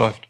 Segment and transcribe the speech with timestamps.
[0.00, 0.28] Läuft.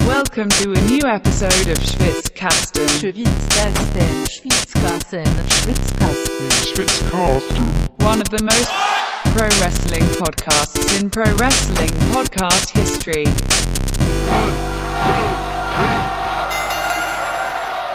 [0.00, 2.86] Welcome to a new episode of Schwitzkasten.
[3.00, 6.50] Schwitzkasten, Schwitzkasten, Schwitzkasten.
[6.74, 7.64] Schwitzkasten.
[8.00, 8.70] One of the most
[9.32, 13.24] pro wrestling podcasts in pro wrestling podcast history.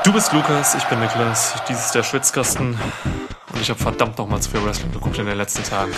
[0.04, 2.75] Du bist Lukas, ich bin Niklas, dies ist der Schwitzkasten
[3.54, 5.93] und ich habe verdammt nochmal zu viel Wrestling geguckt in den letzten Tagen.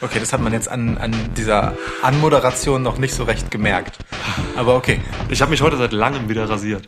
[0.00, 3.98] Okay, das hat man jetzt an, an dieser Anmoderation noch nicht so recht gemerkt.
[4.54, 5.00] Aber okay.
[5.28, 6.84] Ich habe mich heute seit langem wieder rasiert.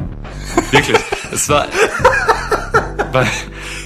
[0.71, 0.99] Wirklich.
[1.33, 1.66] es war...
[3.13, 3.27] Weil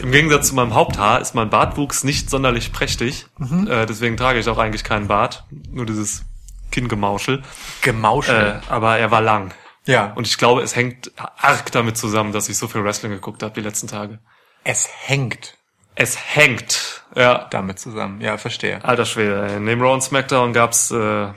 [0.03, 3.27] im Gegensatz zu meinem Haupthaar ist mein Bartwuchs nicht sonderlich prächtig.
[3.69, 5.45] Äh, deswegen trage ich auch eigentlich keinen Bart.
[5.71, 6.25] Nur dieses
[6.73, 7.43] Kinngemauschel.
[7.83, 8.61] Gemauschel.
[8.67, 9.55] Äh, aber er war lang.
[9.87, 10.13] ja.
[10.17, 13.55] Und ich glaube, es hängt arg damit zusammen, dass ich so viel Wrestling geguckt habe
[13.55, 14.19] die letzten Tage.
[14.65, 15.57] es hängt
[15.95, 17.03] Es hängt.
[17.15, 18.21] Ja, damit zusammen.
[18.21, 18.83] Ja, verstehe.
[18.85, 19.61] Alter Schwede, ey.
[19.61, 21.29] neben Raw und SmackDown gab's äh,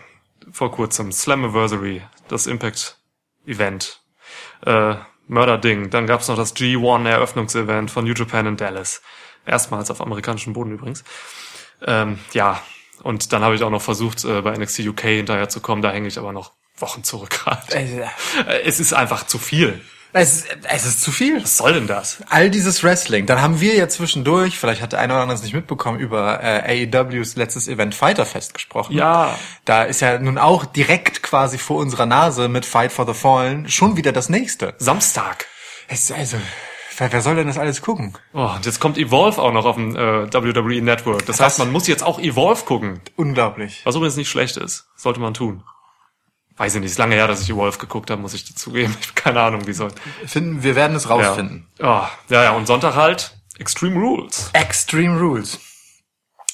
[0.51, 3.99] vor kurzem Slammiversary, das Impact-Event.
[4.65, 4.95] Äh,
[5.27, 5.89] Mörder-Ding.
[5.89, 9.01] Dann gab's noch das G1-Eröffnungsevent von New Japan in Dallas.
[9.45, 11.03] Erstmals auf amerikanischem Boden übrigens.
[11.85, 12.61] Ähm, ja,
[13.03, 15.81] und dann habe ich auch noch versucht, äh, bei NXT UK hinterher zu kommen.
[15.81, 17.61] Da hänge ich aber noch Wochen zurück gerade.
[18.47, 19.81] Äh, Es ist einfach zu viel.
[20.17, 21.43] Es, es ist zu viel.
[21.43, 22.23] Was soll denn das?
[22.29, 23.25] All dieses Wrestling.
[23.25, 26.41] Dann haben wir ja zwischendurch, vielleicht hat der eine oder andere es nicht mitbekommen, über
[26.41, 28.95] äh, AEWs letztes Event Fighter Fest gesprochen.
[28.95, 29.37] Ja.
[29.65, 33.67] Da ist ja nun auch direkt quasi vor unserer Nase mit Fight for the Fallen
[33.67, 34.73] schon wieder das nächste.
[34.77, 35.47] Samstag.
[35.89, 36.37] Es, also,
[36.97, 38.13] wer, wer soll denn das alles gucken?
[38.33, 41.25] Oh, und jetzt kommt Evolve auch noch auf dem äh, WWE Network.
[41.25, 43.01] Das heißt, man muss jetzt auch Evolve gucken.
[43.17, 43.81] Unglaublich.
[43.83, 44.87] Was übrigens nicht schlecht ist.
[44.95, 45.65] Sollte man tun.
[46.57, 48.95] Weiß ich nicht, ist lange her, dass ich Evolve geguckt habe, muss ich dazugeben.
[49.01, 49.91] Ich habe keine Ahnung, wie soll.
[50.25, 51.67] Finden, wir werden es rausfinden.
[51.79, 52.09] Ja.
[52.29, 54.49] Oh, ja, ja, und Sonntag halt Extreme Rules.
[54.53, 55.59] Extreme Rules.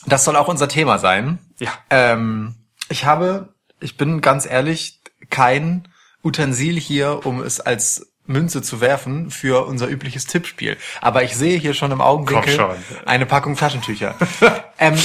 [0.05, 1.39] Das soll auch unser Thema sein.
[1.59, 1.71] Ja.
[1.89, 2.55] Ähm,
[2.89, 5.87] ich habe, ich bin ganz ehrlich, kein
[6.23, 10.77] Utensil hier, um es als Münze zu werfen für unser übliches Tippspiel.
[11.01, 12.75] Aber ich sehe hier schon im Augenwinkel schon.
[13.05, 14.15] eine Packung Taschentücher.
[14.77, 14.97] ähm,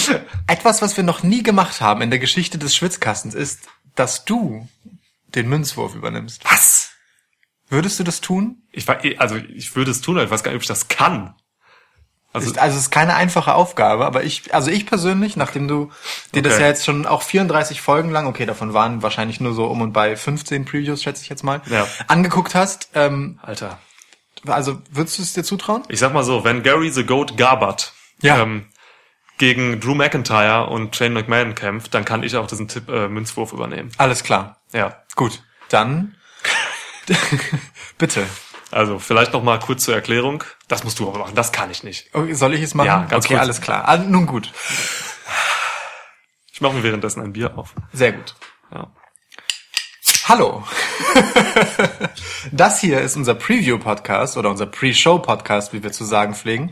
[0.47, 3.61] etwas, was wir noch nie gemacht haben in der Geschichte des Schwitzkastens, ist,
[3.97, 4.69] dass du
[5.35, 6.45] den Münzwurf übernimmst.
[6.45, 6.91] Was?
[7.69, 8.63] Würdest du das tun?
[8.71, 10.87] Ich war, also ich würde es tun, aber ich weiß gar nicht, ob ich das
[10.89, 11.35] kann.
[12.33, 15.91] Also, Ist, also es ist keine einfache Aufgabe, aber ich, also ich persönlich, nachdem du
[16.35, 16.63] dir das Okay.
[16.63, 19.93] ja jetzt schon auch 34 Folgen lang, okay, davon waren wahrscheinlich nur so um und
[19.95, 21.89] bei 15 Previews, schätze ich jetzt mal, Ja.
[22.09, 23.79] angeguckt hast, ähm, Alter.
[24.47, 25.83] also würdest du es dir zutrauen?
[25.89, 28.43] Ich sag mal so, wenn Gary the Goat Garbert Ja.
[28.43, 28.67] ähm,
[29.39, 33.53] gegen Drew McIntyre und Shane McMahon kämpft, dann kann ich auch diesen Tipp äh, Münzwurf
[33.53, 33.91] übernehmen.
[33.99, 34.61] Alles klar.
[34.73, 35.03] Ja.
[35.15, 35.43] Gut.
[35.69, 36.17] Dann
[37.99, 38.27] bitte.
[38.71, 40.45] Also vielleicht noch mal kurz zur Erklärung.
[40.69, 41.35] Das musst du aber machen.
[41.35, 42.13] Das kann ich nicht.
[42.13, 42.87] Okay, soll ich es machen?
[42.87, 43.43] Ja, ganz okay, kurz.
[43.43, 43.87] alles klar.
[43.87, 44.53] Ah, nun gut.
[46.53, 47.75] Ich mache mir währenddessen ein Bier auf.
[47.93, 48.35] Sehr gut.
[48.73, 48.91] Ja.
[50.29, 50.65] Hallo.
[52.53, 56.71] Das hier ist unser Preview-Podcast oder unser Pre-Show-Podcast, wie wir zu sagen pflegen,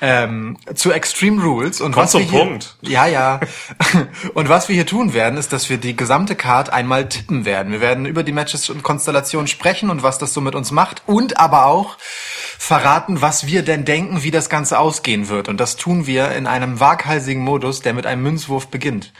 [0.00, 1.80] ähm, zu Extreme Rules.
[1.80, 2.76] Und Komm was zum wir hier, Punkt.
[2.82, 3.40] Ja, ja.
[4.34, 7.72] Und was wir hier tun werden, ist, dass wir die gesamte Card einmal tippen werden.
[7.72, 11.02] Wir werden über die Matches und Konstellationen sprechen und was das so mit uns macht
[11.06, 15.48] und aber auch verraten, was wir denn denken, wie das Ganze ausgehen wird.
[15.48, 19.12] Und das tun wir in einem waghalsigen Modus, der mit einem Münzwurf beginnt.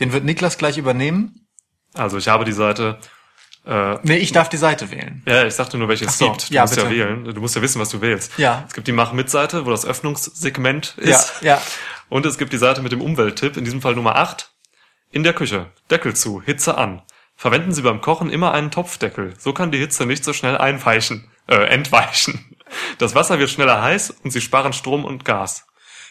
[0.00, 1.46] Den wird Niklas gleich übernehmen.
[1.94, 2.98] Also ich habe die Seite.
[3.66, 5.22] Äh, Nee, ich darf die Seite wählen.
[5.26, 6.50] ja, ich sagte nur, welche es so, gibt.
[6.50, 6.94] Du ja, musst ja bitte.
[6.96, 7.24] wählen.
[7.24, 8.38] Du musst ja wissen, was du wählst.
[8.38, 8.64] Ja.
[8.68, 11.42] Es gibt die Mach-Mit-Seite, wo das Öffnungssegment Ja, ist.
[11.42, 11.60] ja.
[12.08, 14.50] Und es gibt die Seite mit dem Umwelttipp, in diesem Fall Nummer 8.
[15.10, 15.66] In der Küche.
[15.90, 17.02] Deckel zu, Hitze an.
[17.34, 19.34] Verwenden Sie beim Kochen immer einen Topfdeckel.
[19.38, 22.56] So kann die Hitze nicht so schnell einweichen, äh, entweichen.
[22.98, 25.65] Das Wasser wird schneller heiß und Sie sparen Strom und Gas.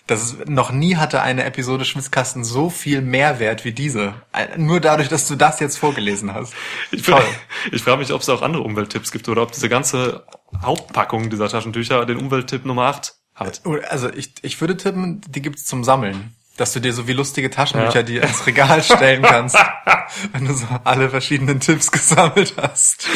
[0.08, 4.14] Das ist, noch nie hatte eine Episode Schwitzkasten so viel Mehrwert wie diese.
[4.56, 6.54] Nur dadurch, dass du das jetzt vorgelesen hast.
[6.92, 7.24] Ich, Toll.
[7.72, 10.24] ich frage mich, ob es auch andere Umwelttipps gibt oder ob diese ganze
[10.62, 13.62] Hauptpackung dieser Taschentücher den Umwelttipp Nummer 8 hat.
[13.90, 16.36] Also ich, ich würde tippen, die gibt's zum Sammeln.
[16.58, 18.04] Dass du dir so wie lustige Taschenbücher Ja.
[18.04, 19.58] die ins Regal stellen kannst,
[20.32, 23.08] wenn du so alle verschiedenen Tipps gesammelt hast.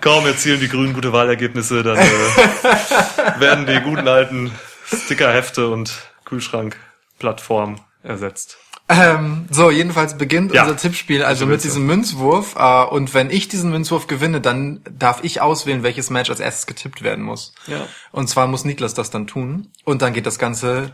[0.00, 2.08] Kaum erzielen die Grünen gute Wahlergebnisse, dann äh,
[3.38, 4.50] werden die guten alten
[4.92, 5.92] Stickerhefte und
[6.24, 8.58] Kühlschrankplattform ersetzt.
[8.88, 10.62] Ähm, so, jedenfalls beginnt Ja.
[10.62, 12.56] unser Tippspiel also So mit diesem Münzwurf.
[12.56, 16.66] Äh, und wenn ich diesen Münzwurf gewinne, dann darf ich auswählen, welches Match als erstes
[16.66, 17.54] getippt werden muss.
[17.68, 17.86] Ja.
[18.10, 19.70] Und zwar muss Niklas das dann tun.
[19.84, 20.90] Und dann geht das Ganze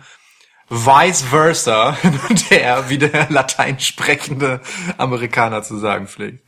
[0.69, 4.61] vice versa hin und her, wie der latein sprechende
[4.99, 6.43] Amerikaner zu sagen pflegt.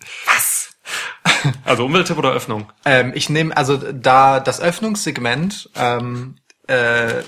[1.65, 2.71] Also Umwelttipp oder Öffnung?
[2.85, 6.37] Ähm, ich nehme also da das Öffnungssegment ähm,
[6.69, 7.23] äh,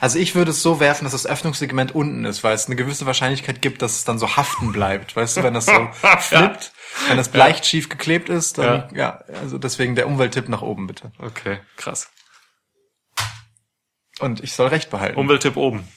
[0.00, 3.04] Also ich würde es so werfen, dass das Öffnungssegment unten ist, weil es eine gewisse
[3.06, 5.14] Wahrscheinlichkeit gibt, dass es dann so haften bleibt.
[5.14, 5.88] Weißt du, wenn das so
[6.20, 6.72] flippt,
[7.08, 9.20] wenn das leicht schief geklebt ist, dann ja.
[9.40, 11.12] also deswegen der Umwelttipp nach oben bitte.
[11.18, 12.08] Okay, krass.
[14.20, 15.18] Und ich soll recht behalten.
[15.18, 15.88] Umwelttipp oben.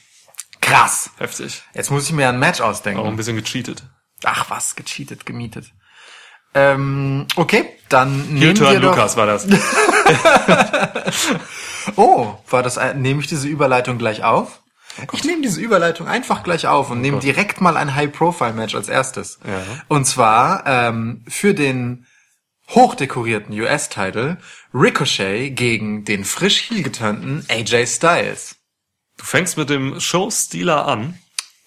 [0.60, 1.10] Krass.
[1.18, 1.62] Heftig.
[1.72, 3.00] Jetzt muss ich mir ein Match ausdenken.
[3.00, 3.84] Auch ein bisschen gecheatet.
[4.24, 5.72] Ach was, gecheatet, gemietet.
[6.54, 8.90] Ähm, okay, dann nehmen wir doch.
[8.90, 9.46] Lukas war das.
[11.96, 12.76] Oh, war das?
[12.78, 14.60] ein- Nehme ich diese Überleitung gleich auf?
[15.12, 19.38] Ich nehme diese Überleitung einfach gleich auf und nehme direkt mal ein High-Profile-Match als erstes.
[19.46, 19.62] Ja.
[19.88, 22.06] Und zwar ähm, für den
[22.70, 24.38] hochdekorierten US-Title
[24.74, 28.56] Ricochet gegen den frisch heel geturnten AJ Styles.
[29.16, 31.18] Du fängst mit dem Showstealer an.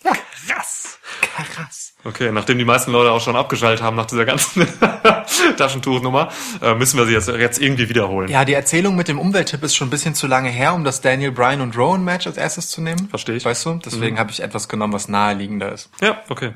[0.04, 0.12] Ja,
[0.48, 0.81] krass.
[1.21, 1.94] Krass.
[2.03, 4.68] Okay, nachdem die meisten Leute auch schon abgeschaltet haben nach dieser ganzen
[5.57, 6.29] Taschentuchnummer,
[6.62, 8.27] äh, müssen wir sie jetzt, jetzt irgendwie wiederholen.
[8.29, 11.01] Ja, die Erzählung mit dem Umwelttipp ist schon ein bisschen zu lange her, um das
[11.01, 13.07] Daniel Bryan und Rowan Match als erstes zu nehmen.
[13.09, 13.45] Verstehe ich.
[13.45, 13.79] Weißt du?
[13.85, 15.89] Deswegen habe ich etwas genommen, was naheliegender ist.
[16.01, 16.53] Ja, okay.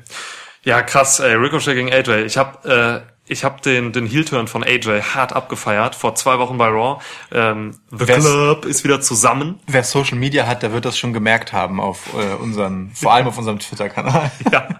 [0.64, 2.24] Ja, krass, ey, Ricochet gegen AJ.
[2.24, 6.58] Ich hab, äh, ich hab den, den Heel-Turn von AJ hart abgefeiert, vor zwei Wochen
[6.58, 7.02] bei Raw.
[7.32, 9.60] Ähm, The Wer's- Club ist wieder zusammen.
[9.66, 13.26] Wer Social Media hat, der wird das schon gemerkt haben auf äh, unseren, vor allem
[13.26, 14.30] auf unserem Twitter-Kanal.
[14.52, 14.68] Ja.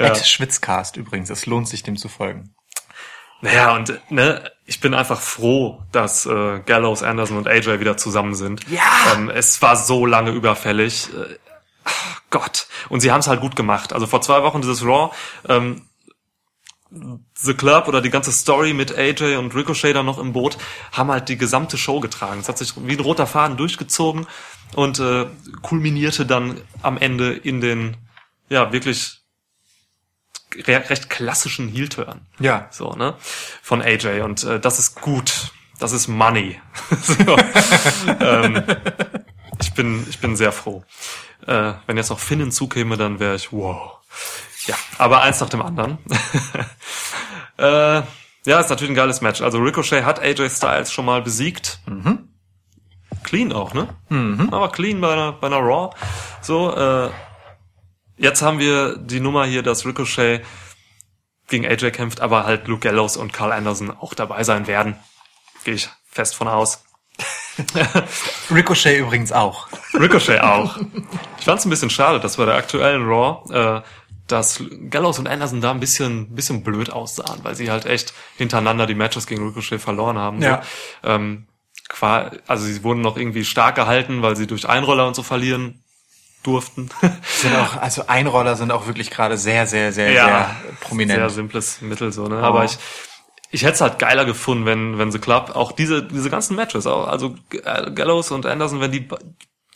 [0.00, 0.14] Ja.
[0.16, 2.54] Schwitzcast übrigens, es lohnt sich dem zu folgen.
[3.40, 8.34] Naja, und ne, ich bin einfach froh, dass äh, Gallows, Anderson und AJ wieder zusammen
[8.34, 8.68] sind.
[8.68, 8.80] Ja.
[9.14, 11.08] Ähm, es war so lange überfällig.
[11.14, 11.36] Äh,
[12.30, 12.66] Gott.
[12.88, 13.92] Und sie haben es halt gut gemacht.
[13.92, 15.14] Also vor zwei Wochen dieses Raw,
[15.48, 15.85] ähm,
[16.90, 20.56] The Club oder die ganze Story mit AJ und Ricochet dann noch im Boot
[20.92, 22.40] haben halt die gesamte Show getragen.
[22.40, 24.26] Es hat sich wie ein roter Faden durchgezogen
[24.74, 25.26] und äh,
[25.62, 27.96] kulminierte dann am Ende in den
[28.48, 29.20] ja wirklich
[30.54, 32.20] re recht klassischen Heel-Turn.
[32.38, 32.68] Ja.
[32.70, 33.14] So, ne?
[33.62, 34.20] Von AJ.
[34.20, 35.52] Und äh, das ist gut.
[35.78, 36.58] Das ist Money.
[37.02, 37.36] so.
[38.20, 38.62] ähm,
[39.60, 40.84] ich bin, ich bin sehr froh.
[41.46, 43.98] Äh, wenn jetzt noch Finn hinzukäme, dann wäre ich wow.
[44.66, 45.98] Ja, aber eins nach dem anderen.
[47.58, 48.02] äh,
[48.46, 49.42] ja, ist natürlich ein geiles Match.
[49.42, 51.80] Also Ricochet hat AJ Styles schon mal besiegt.
[53.24, 53.88] Clean auch, ne?
[54.52, 55.94] Aber clean bei einer, bei einer Raw.
[56.42, 57.10] So, äh,
[58.16, 60.44] jetzt haben wir die Nummer hier, dass Ricochet
[61.48, 64.96] gegen AJ kämpft, aber halt Luke Gallows und Carl Anderson auch dabei sein werden.
[65.64, 66.84] Gehe ich fest von aus.
[68.50, 69.68] Ricochet übrigens auch.
[69.94, 70.76] Ricochet auch.
[71.38, 73.82] Ich fand es ein bisschen schade, dass bei der aktuellen Raw, äh,
[74.26, 78.86] dass Gallows und Anderson da ein bisschen, bisschen blöd aussahen, weil sie halt echt hintereinander
[78.86, 80.42] die Matches gegen Ricochet verloren haben.
[80.42, 80.62] Ja.
[81.02, 81.10] So.
[81.10, 81.46] Ähm,
[81.88, 85.82] qua, also sie wurden noch irgendwie stark gehalten, weil sie durch Einroller und so verlieren
[86.42, 86.88] durften.
[87.22, 91.18] Sind auch, also Einroller sind auch wirklich gerade sehr, sehr, sehr, sehr prominent.
[91.18, 92.38] Sehr simples Mittel so, ne?
[92.38, 92.78] Aber ich,
[93.50, 96.86] ich hätte es halt geiler gefunden, wenn, wenn The Club auch diese, diese ganzen Matches,
[96.86, 99.08] auch, also äh, Gallows und Anderson, wenn die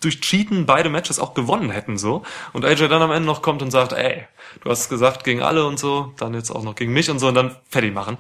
[0.01, 2.23] durch Cheaten beide Matches auch gewonnen hätten, so.
[2.53, 4.27] Und AJ dann am Ende noch kommt und sagt, ey,
[4.63, 7.29] du hast gesagt gegen alle und so, dann jetzt auch noch gegen mich und so
[7.29, 8.17] und dann fertig machen.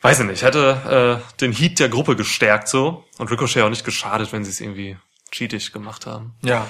[0.00, 3.84] Weiß ich nicht, hätte äh, den Heat der Gruppe gestärkt so und Ricochet auch nicht
[3.84, 4.96] geschadet, wenn sie es irgendwie
[5.30, 6.34] cheatig gemacht haben.
[6.42, 6.66] ja.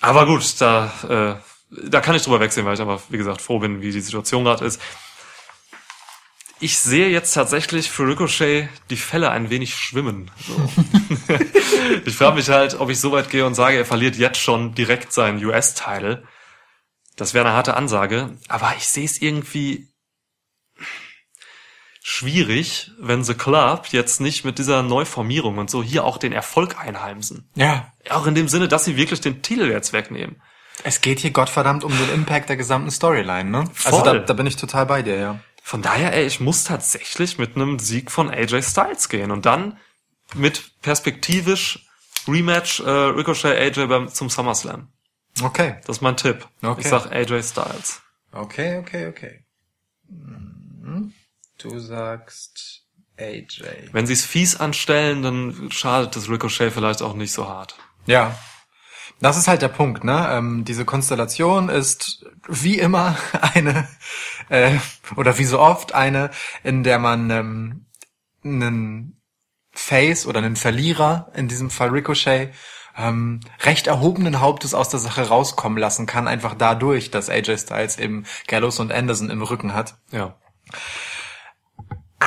[0.00, 3.58] Aber gut, da, äh, da kann ich drüber wegsehen, weil ich aber, wie gesagt, froh
[3.58, 4.80] bin, wie die Situation gerade ist.
[6.60, 10.30] Ich sehe jetzt tatsächlich für Ricochet die Fälle ein wenig schwimmen.
[10.46, 10.70] So.
[12.04, 14.74] ich frage mich halt, ob ich so weit gehe und sage, er verliert jetzt schon
[14.74, 16.24] direkt seinen US-Title.
[17.16, 18.36] Das wäre eine harte Ansage.
[18.48, 19.88] Aber ich sehe es irgendwie
[22.02, 26.78] schwierig, wenn The Club jetzt nicht mit dieser Neuformierung und so hier auch den Erfolg
[26.78, 27.50] einheimsen.
[27.54, 27.92] Ja.
[28.08, 30.40] Auch in dem Sinne, dass sie wirklich den Titel jetzt wegnehmen.
[30.84, 33.64] Es geht hier Gottverdammt um den Impact der gesamten Storyline, ne?
[33.84, 34.24] Also da, Voll.
[34.24, 35.40] da bin ich total bei dir, ja.
[35.68, 39.76] Von daher, ey, ich muss tatsächlich mit einem Sieg von AJ Styles gehen und dann
[40.34, 41.86] mit perspektivisch
[42.26, 44.88] Rematch äh, Ricochet AJ beim, zum SummerSlam.
[45.42, 45.76] Okay.
[45.84, 46.48] Das ist mein Tipp.
[46.62, 46.80] Okay.
[46.80, 48.00] Ich sag AJ Styles.
[48.32, 49.44] Okay, okay, okay.
[50.08, 51.12] Mhm.
[51.58, 52.86] Du sagst
[53.18, 53.90] AJ.
[53.92, 57.76] Wenn sie es fies anstellen, dann schadet das Ricochet vielleicht auch nicht so hart.
[58.06, 58.38] Ja.
[59.20, 60.28] Das ist halt der Punkt, ne?
[60.30, 63.16] Ähm, diese Konstellation ist wie immer
[63.54, 63.88] eine,
[64.48, 64.76] äh,
[65.16, 66.30] oder wie so oft eine,
[66.62, 67.86] in der man ähm,
[68.44, 69.20] einen
[69.72, 72.52] Face oder einen Verlierer, in diesem Fall Ricochet,
[72.96, 77.98] ähm, recht erhobenen Hauptes aus der Sache rauskommen lassen kann, einfach dadurch, dass AJ Styles
[77.98, 79.96] eben Gallows und Anderson im Rücken hat.
[80.10, 80.36] Ja.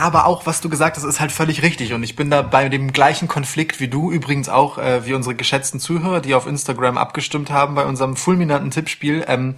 [0.01, 1.93] Aber auch, was du gesagt hast, ist halt völlig richtig.
[1.93, 5.35] Und ich bin da bei dem gleichen Konflikt wie du, übrigens auch äh, wie unsere
[5.35, 9.23] geschätzten Zuhörer, die auf Instagram abgestimmt haben bei unserem fulminanten Tippspiel.
[9.27, 9.53] Ähm,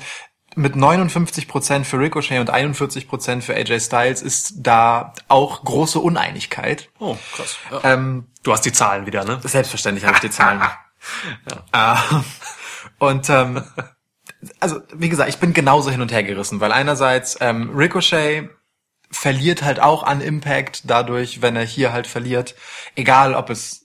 [0.55, 6.89] mit 59% für Ricochet und 41% für AJ Styles ist da auch große Uneinigkeit.
[6.99, 7.57] Oh, krass.
[7.71, 7.93] Ja.
[7.93, 9.39] Ähm, Du hast die Zahlen wieder, ne?
[9.41, 10.61] selbstverständlich habe ich die Zahlen.
[11.73, 11.95] Äh,
[12.97, 13.61] und ähm,
[14.61, 18.49] also wie gesagt, ich bin genauso hin und her gerissen, weil einerseits ähm, Ricochet
[19.13, 22.55] verliert halt auch an Impact dadurch, wenn er hier halt verliert,
[22.95, 23.82] egal ob es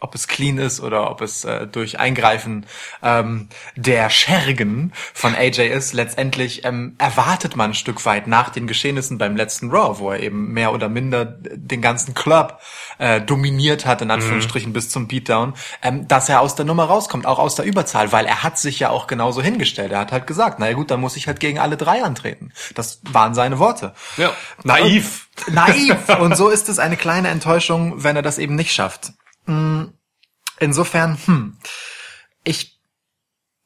[0.00, 2.66] ob es clean ist oder ob es äh, durch Eingreifen
[3.02, 8.66] ähm, der Schergen von AJ ist, letztendlich ähm, erwartet man ein Stück weit nach den
[8.66, 12.60] Geschehnissen beim letzten Raw, wo er eben mehr oder minder den ganzen Club
[12.98, 17.26] äh, dominiert hat, in Anführungsstrichen bis zum Beatdown, ähm, dass er aus der Nummer rauskommt,
[17.26, 19.92] auch aus der Überzahl, weil er hat sich ja auch genauso hingestellt.
[19.92, 22.52] Er hat halt gesagt, naja gut, dann muss ich halt gegen alle drei antreten.
[22.74, 23.94] Das waren seine Worte.
[24.16, 24.32] Ja.
[24.64, 25.28] Naiv.
[25.48, 26.08] Naiv.
[26.20, 29.12] Und so ist es eine kleine Enttäuschung, wenn er das eben nicht schafft.
[29.46, 29.84] Mm,
[30.60, 31.56] Insofern, hm,
[32.44, 32.78] ich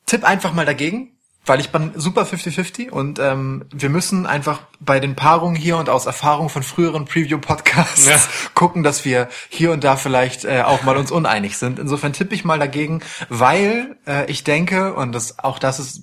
[0.07, 5.01] tipp einfach mal dagegen, weil ich bin super 50-50 und ähm, wir müssen einfach bei
[5.01, 8.19] den Paarungen hier und aus Erfahrung von früheren Preview-Podcasts Ja.
[8.55, 11.79] gucken, dass wir hier und da vielleicht äh, auch mal uns uneinig sind.
[11.79, 16.03] Insofern tippe ich mal dagegen, weil äh, ich denke, und das auch das ist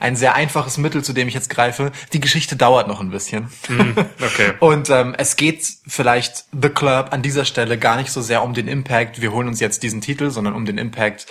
[0.00, 3.50] ein sehr einfaches Mittel, zu dem ich jetzt greife, die Geschichte dauert noch ein bisschen.
[4.20, 4.54] Okay.
[4.60, 8.54] Und ähm, es geht vielleicht The Club an dieser Stelle gar nicht so sehr um
[8.54, 11.26] den Impact, wir holen uns jetzt diesen Titel, sondern um den Impact,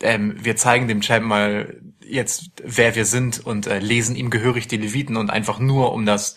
[0.00, 4.68] ähm, wir zeigen dem Champ mal jetzt, wer wir sind und äh, lesen ihm gehörig
[4.68, 6.36] die Leviten und einfach nur um das,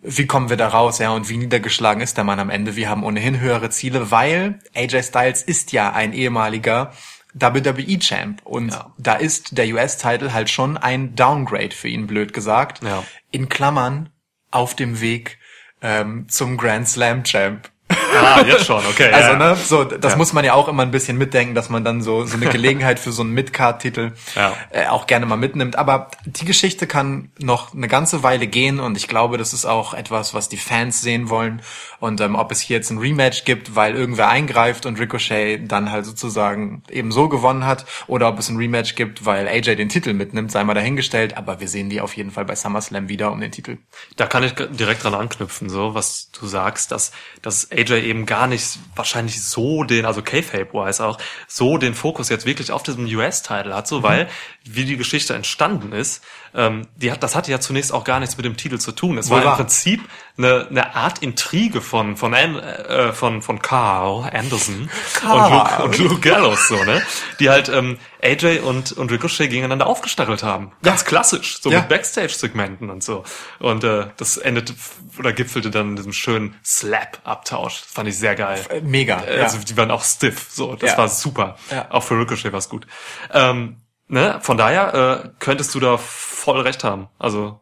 [0.00, 2.76] wie kommen wir da raus, ja, und wie niedergeschlagen ist der Mann am Ende.
[2.76, 6.92] Wir haben ohnehin höhere Ziele, weil AJ Styles ist ja ein ehemaliger
[7.34, 8.92] WWE-Champ und Ja.
[8.98, 12.82] da ist der US-Title halt schon ein Downgrade für ihn, blöd gesagt.
[12.82, 13.04] Ja.
[13.30, 14.10] In Klammern
[14.50, 15.38] auf dem Weg
[15.80, 17.70] ähm, zum Grand Slam Champ.
[18.14, 19.10] Ah, jetzt schon, okay.
[19.12, 19.36] Also, ja.
[19.38, 20.16] ne, so, das Ja.
[20.18, 22.98] muss man ja auch immer ein bisschen mitdenken, dass man dann so, so eine Gelegenheit
[22.98, 24.52] für so einen Mid-Card-Titel Ja.
[24.70, 25.76] äh, auch gerne mal mitnimmt.
[25.76, 29.94] Aber die Geschichte kann noch eine ganze Weile gehen und ich glaube, das ist auch
[29.94, 31.62] etwas, was die Fans sehen wollen.
[32.00, 35.90] Und ähm, ob es hier jetzt ein Rematch gibt, weil irgendwer eingreift und Ricochet dann
[35.90, 39.88] halt sozusagen eben so gewonnen hat, oder ob es ein Rematch gibt, weil AJ den
[39.88, 41.36] Titel mitnimmt, sei mal dahingestellt.
[41.36, 43.78] Aber wir sehen die auf jeden Fall bei SummerSlam wieder um den Titel.
[44.16, 48.46] Da kann ich direkt dran anknüpfen, so was du sagst, dass, dass AJ eben gar
[48.46, 51.18] nicht wahrscheinlich so den, also K-Fape-wise auch,
[51.48, 54.28] so den Fokus jetzt wirklich auf diesem US-Title hat, so weil,
[54.64, 56.22] wie die Geschichte entstanden ist,
[56.54, 59.18] ähm, die hat, das hatte ja zunächst auch gar nichts mit dem Titel zu tun.
[59.18, 59.56] Es Wohl war im.
[59.56, 60.00] Prinzip
[60.38, 65.82] eine, eine Art Intrige von, von, An, äh, von, von Carl Anderson Carl.
[65.82, 67.02] und Luke, und Luke Gallows, so, ne?
[67.40, 70.72] Die halt, ähm, AJ und, und Ricochet gegeneinander aufgestachelt haben.
[70.82, 71.80] Ganz klassisch, so Ja.
[71.80, 73.24] mit Backstage-Segmenten und so.
[73.58, 74.74] Und äh, das endete
[75.18, 77.82] oder gipfelte dann in diesem schönen Slap-Abtausch.
[77.86, 78.64] Fand ich sehr geil.
[78.70, 79.24] Äh, mega.
[79.24, 80.76] Äh, Also die waren auch stiff, so.
[80.76, 80.98] Das Ja.
[80.98, 81.56] war super.
[81.70, 81.86] Ja.
[81.90, 82.86] Auch für Ricochet war's gut.
[83.32, 84.38] Ähm, ne?
[84.40, 84.94] Von daher
[85.24, 87.08] äh, könntest du da voll recht haben.
[87.18, 87.60] Also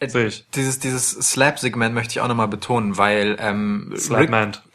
[0.00, 0.46] Äh, sehe ich.
[0.54, 4.56] Dieses, dieses Slap-Segment möchte ich auch nochmal betonen, weil ähm, Slapman.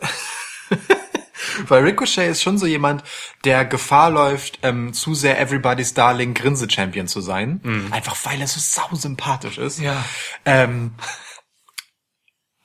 [1.68, 3.04] Weil Ricochet ist schon so jemand,
[3.44, 7.60] der Gefahr läuft, ähm, zu sehr Everybody's Darling Grinse-Champion zu sein.
[7.92, 9.80] Einfach weil er so sau sympathisch ist.
[9.80, 10.04] Ja.
[10.46, 10.94] Ähm,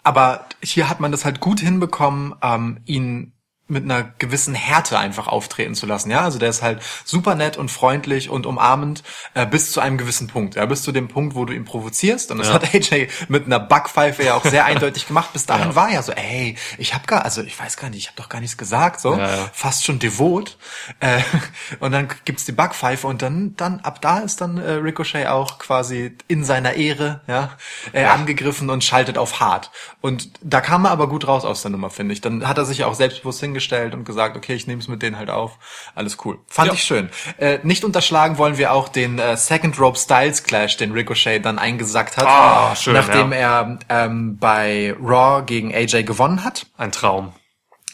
[0.02, 3.32] aber hier hat man das halt gut hinbekommen, ähm, ihn
[3.68, 6.10] mit einer gewissen Härte einfach auftreten zu lassen.
[6.10, 9.02] Ja, also der ist halt super nett und freundlich und umarmend
[9.34, 10.54] äh, bis zu einem gewissen Punkt.
[10.54, 12.30] Ja, bis zu dem Punkt, wo du ihn provozierst.
[12.30, 12.54] Und das Ja.
[12.54, 15.32] hat AJ mit einer Backpfeife ja auch sehr eindeutig gemacht.
[15.32, 15.74] Bis dahin Ja.
[15.74, 18.28] war ja so, ey, ich habe gar, also ich weiß gar nicht, ich habe doch
[18.28, 20.58] gar nichts gesagt, so Ja, fast schon devot.
[21.00, 21.20] Äh,
[21.80, 25.58] und dann gibt's die Backpfeife und dann, dann ab da ist dann äh, Ricochet auch
[25.58, 27.50] quasi in seiner Ehre, ja,
[27.92, 29.70] äh, angegriffen und schaltet auf hart.
[30.00, 32.20] Und da kam er aber gut raus aus der Nummer, finde ich.
[32.20, 35.02] Dann hat er sich ja auch selbstbewusst hingestellt und gesagt, okay, ich nehme es mit
[35.02, 35.58] denen halt auf.
[35.94, 36.38] Alles cool.
[36.46, 36.74] Fand Ja.
[36.74, 37.08] ich schön.
[37.38, 41.58] Äh, nicht unterschlagen wollen wir auch den äh, Second Rope Styles Clash, den Ricochet dann
[41.58, 46.66] eingesackt hat, Ah, schön, nachdem er ähm, bei Raw gegen AJ gewonnen hat.
[46.76, 47.32] Ein Traum.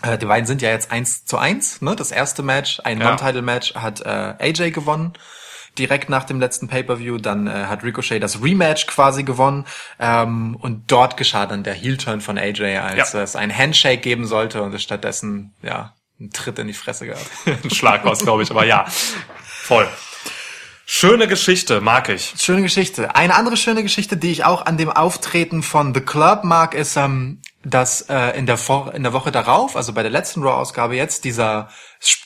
[0.02, 1.80] Äh, die beiden sind ja jetzt eins zu eins.
[1.80, 1.94] Ne?
[1.94, 3.08] Das erste Match, ein Ja.
[3.10, 5.12] Non-Title-Match, hat äh, AJ gewonnen.
[5.78, 9.64] Direkt nach dem letzten Pay-Per-View, dann äh, hat Ricochet das Rematch quasi gewonnen
[9.98, 13.22] ähm, und dort geschah dann der Heel-Turn von AJ, als Ja.
[13.22, 17.18] es ein Handshake geben sollte und es stattdessen ja einen Tritt in die Fresse gab.
[17.46, 18.84] Ein Schlag war's, glaube ich, aber ja.
[19.44, 19.88] Voll.
[20.86, 22.34] Schöne Geschichte, mag ich.
[22.38, 23.14] Schöne Geschichte.
[23.16, 26.96] Eine andere schöne Geschichte, die ich auch an dem Auftreten von The Club mag, ist,
[26.96, 30.96] ähm, dass äh, in, der Wo in der Woche darauf, also bei der letzten Raw-Ausgabe
[30.96, 31.68] jetzt, dieser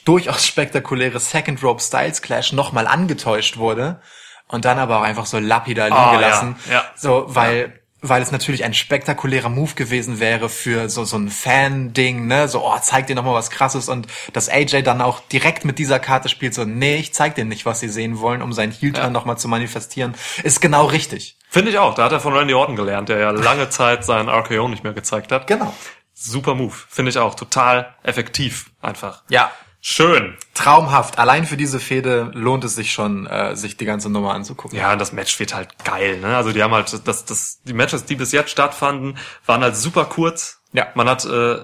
[0.05, 4.01] durchaus spektakuläre Second Rope Styles Clash nochmal angetäuscht wurde
[4.49, 6.57] und dann aber auch einfach so lapidar liegen Ah, ja, gelassen.
[6.71, 6.85] ja.
[6.97, 12.27] So, weil weil es natürlich ein spektakulärer Move gewesen wäre für so so ein Fan-Ding,
[12.27, 12.47] ne?
[12.47, 15.79] So, oh, zeig dir noch mal was Krasses und dass AJ dann auch direkt mit
[15.79, 18.71] dieser Karte spielt, so, nee, ich zeig dir nicht, was sie sehen wollen, um seinen
[18.71, 19.11] Heel-Turn Ja.
[19.11, 20.15] noch mal zu manifestieren,
[20.45, 21.36] ist genau richtig.
[21.49, 21.95] Finde ich auch.
[21.95, 24.93] Da hat er von Randy Orton gelernt, der ja lange Zeit seinen RKO nicht mehr
[24.93, 25.47] gezeigt hat.
[25.47, 25.75] Genau.
[26.13, 26.75] Super Move.
[26.89, 27.35] Finde ich auch.
[27.35, 29.23] Total effektiv einfach.
[29.29, 29.51] Ja.
[29.81, 30.37] Schön.
[30.55, 31.19] Traumhaft.
[31.19, 34.77] Allein für diese Fehde lohnt es sich schon, äh, sich die ganze Nummer anzugucken.
[34.77, 36.37] Ja, und das Match wird halt geil, ne?
[36.37, 40.07] Also die haben halt, das, das, die Matches, die bis jetzt stattfanden, waren halt super
[40.07, 40.61] kurz.
[40.73, 40.89] Ja.
[40.95, 41.59] Man hat äh,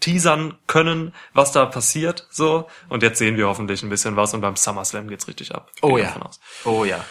[0.00, 2.66] teasern können, was da passiert, so.
[2.88, 5.70] Und jetzt sehen wir hoffentlich ein bisschen was und beim SummerSlam geht's richtig ab.
[5.82, 6.30] Oh Gehe ja.
[6.64, 7.04] Oh ja.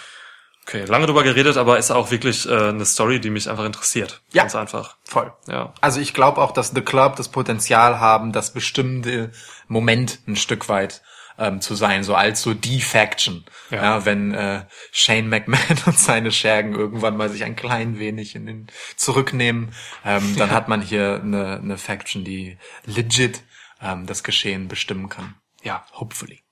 [0.70, 4.22] Okay, lange drüber geredet, aber ist auch wirklich äh, eine Story, die mich einfach interessiert.
[4.32, 4.44] Ja.
[4.44, 4.98] Ganz einfach.
[5.04, 5.34] Voll.
[5.48, 5.74] Ja.
[5.82, 9.32] Also ich glaube auch, dass The Club das Potenzial haben, das bestimmte
[9.68, 11.02] Moment ein Stück weit
[11.40, 13.46] ähm, zu sein, so als so die Faction.
[13.72, 14.06] Ja, Ja.
[14.06, 18.68] wenn äh, Shane McMahon und seine Schergen irgendwann mal sich ein klein wenig in den
[18.96, 19.74] zurücknehmen,
[20.06, 23.42] ähm, dann hat man hier eine, eine Faction, die legit
[23.82, 25.34] ähm, das Geschehen bestimmen kann.
[25.64, 26.44] Ja, hopefully.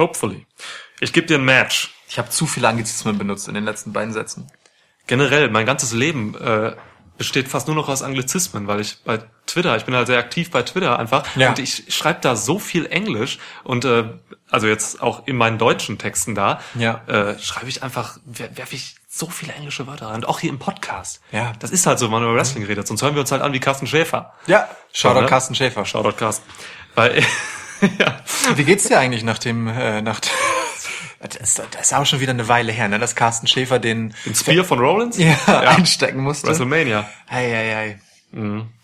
[0.00, 0.46] Hopefully.
[0.98, 1.94] Ich gebe dir ein Match.
[2.08, 4.50] Ich habe zu viele Anglizismen benutzt in den letzten beiden Sätzen.
[5.06, 6.74] Generell, mein ganzes Leben äh,
[7.18, 10.50] besteht fast nur noch aus Anglizismen, weil ich bei Twitter, ich bin halt sehr aktiv
[10.50, 11.50] bei Twitter einfach Ja.
[11.50, 14.04] und ich schreibe da so viel Englisch und äh,
[14.50, 17.02] also jetzt auch in meinen deutschen Texten da, Ja.
[17.06, 20.16] äh, schreibe ich einfach, wer- werfe ich so viele englische Wörter rein.
[20.16, 21.20] Und auch hier im Podcast.
[21.32, 21.52] Ja.
[21.58, 22.86] Das ist halt so, wenn man über Wrestling redet.
[22.86, 24.32] Sonst hören wir uns halt an wie Carsten Schäfer.
[24.46, 25.26] Ja, Shoutout ne?
[25.26, 25.84] Carsten Schäfer.
[25.84, 26.48] Shoutout Carsten.
[26.94, 27.22] Weil,
[27.98, 28.20] ja.
[28.56, 30.20] Wie geht's dir eigentlich nach dem, äh, nach,
[31.20, 34.14] das ist, das ist auch schon wieder eine Weile her, ne, dass Carsten Schäfer den,
[34.24, 35.18] Den Spear von Rollins?
[35.18, 36.48] ja, einstecken musste.
[36.48, 37.08] WrestleMania.
[37.28, 38.00] Ei, ei, ei.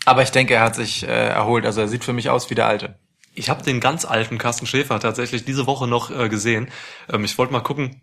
[0.05, 1.67] Aber ich denke, er hat sich äh, erholt.
[1.67, 2.99] Also er sieht für mich aus wie der Alte.
[3.35, 6.69] Ich habe den ganz alten Carsten Schäfer tatsächlich diese Woche noch äh, gesehen.
[7.13, 8.01] Ähm, ich wollte mal gucken,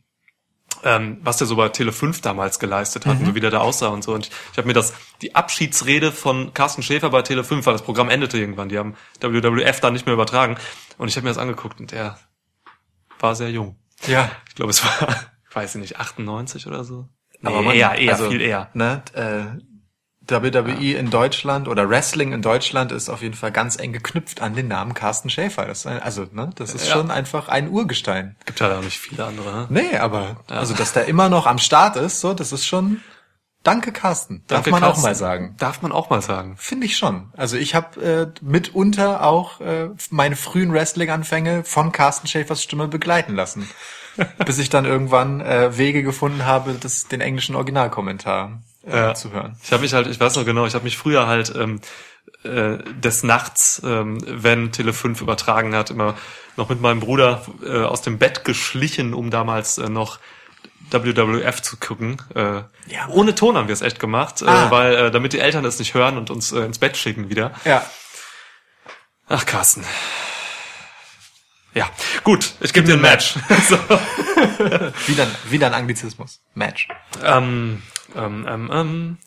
[0.83, 3.59] ähm, was der so bei Tele 5 damals geleistet hat und so wie der da
[3.59, 4.13] aussah und so.
[4.13, 7.73] Und ich, ich habe mir das die Abschiedsrede von Carsten Schäfer bei Tele 5, weil
[7.73, 8.69] das Programm endete irgendwann.
[8.69, 10.57] Die haben WWF dann nicht mehr übertragen.
[10.97, 12.17] Und ich habe mir das angeguckt und der
[13.19, 13.77] war sehr jung.
[14.07, 14.29] Ja.
[14.50, 15.09] Ich glaube, es war,
[15.50, 17.07] ich weiß nicht, 98 oder so.
[17.41, 18.69] Aber Aber man- eher, eher, also, viel eher.
[18.73, 19.43] Ne, äh,
[20.25, 24.55] WWE in Deutschland oder Wrestling in Deutschland ist auf jeden Fall ganz eng geknüpft an
[24.55, 25.65] den Namen Carsten Schäfer.
[25.65, 26.93] Das ist ein, also, ne, das ist Ja.
[26.93, 28.38] schon einfach ein Urgestein.
[28.45, 29.67] Gibt halt auch nicht viele andere.
[29.69, 29.81] Ne?
[29.91, 33.01] Nee, aber also dass der immer noch am Start ist, so, das ist schon
[33.63, 34.43] Danke Carsten.
[34.48, 35.03] Darf Danke, man auch Carsten.
[35.03, 35.55] mal sagen.
[35.58, 36.55] Darf man auch mal sagen.
[36.58, 37.32] Finde ich schon.
[37.38, 43.36] Also ich habe äh, mitunter auch äh, meine frühen Wrestling-Anfänge von Carsten Schäfers Stimme begleiten
[43.36, 43.69] lassen.
[44.45, 49.13] bis ich dann irgendwann äh, Wege gefunden habe, das, den englischen Originalkommentar äh, Ja.
[49.15, 49.56] zu hören.
[49.63, 51.80] Ich habe mich halt, ich weiß noch genau, ich habe mich früher halt ähm,
[52.43, 56.13] äh, des Nachts, ähm, wenn Tele 5 übertragen hat, immer
[56.58, 60.19] noch mit meinem Bruder äh, aus dem Bett geschlichen, um damals äh, noch
[60.91, 62.17] WWF zu gucken.
[62.36, 63.08] Äh, Ja.
[63.10, 64.67] ohne Ton haben wir es echt gemacht, Ah.
[64.67, 67.30] äh, weil äh, damit die Eltern es nicht hören und uns äh, ins Bett schicken
[67.30, 67.52] wieder.
[67.65, 67.86] Ja.
[69.30, 69.84] Ach, Carsten.
[71.74, 71.89] Ja,
[72.24, 73.34] gut, ich gebe dir ein Match.
[73.67, 73.78] so.
[75.08, 76.39] Wieder, wieder ein Anglizismus.
[76.54, 76.88] Match.
[77.24, 77.82] ähm,
[78.15, 79.17] ähm, ähm, ähm.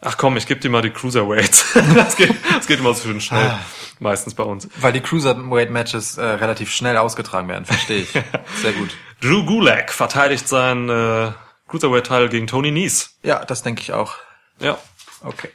[0.00, 1.72] Ach komm, ich gebe dir mal die Cruiserweights.
[1.94, 3.46] das, geht, das geht immer so schön schnell.
[3.48, 3.58] Ah.
[3.98, 4.68] Meistens bei uns.
[4.76, 8.12] Weil die Cruiserweight-Matches äh, relativ schnell ausgetragen werden, verstehe ich.
[8.62, 8.90] Sehr gut.
[9.20, 11.32] Drew Gulak verteidigt seinen äh,
[11.66, 13.16] Cruiserweight-Teil gegen Tony Nies.
[13.24, 14.14] Ja, das denke ich auch.
[14.60, 14.78] Ja,
[15.24, 15.48] Okay.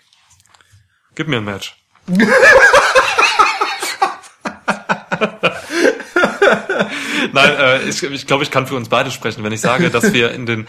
[1.15, 1.77] gib mir ein Match.
[7.31, 10.13] Nein, äh, ich, ich glaube, ich kann für uns beide sprechen, wenn ich sage, dass
[10.13, 10.67] wir in den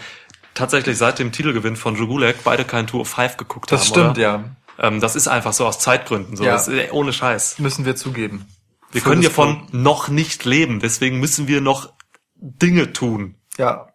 [0.55, 3.87] tatsächlich seit dem Titelgewinn von Gulak beide kein Tour of Five geguckt Das haben.
[3.87, 4.21] stimmt, oder?
[4.21, 4.43] ja.
[4.79, 6.43] Ähm, das ist einfach so aus Zeitgründen so.
[6.43, 6.53] Ja.
[6.53, 7.59] Das ist, äh, ohne Scheiß.
[7.59, 8.45] Müssen wir zugeben.
[8.91, 10.79] Wir Für können das hiervon noch nicht leben.
[10.79, 11.93] Deswegen müssen wir noch
[12.35, 13.35] Dinge tun.
[13.57, 13.89] Ja.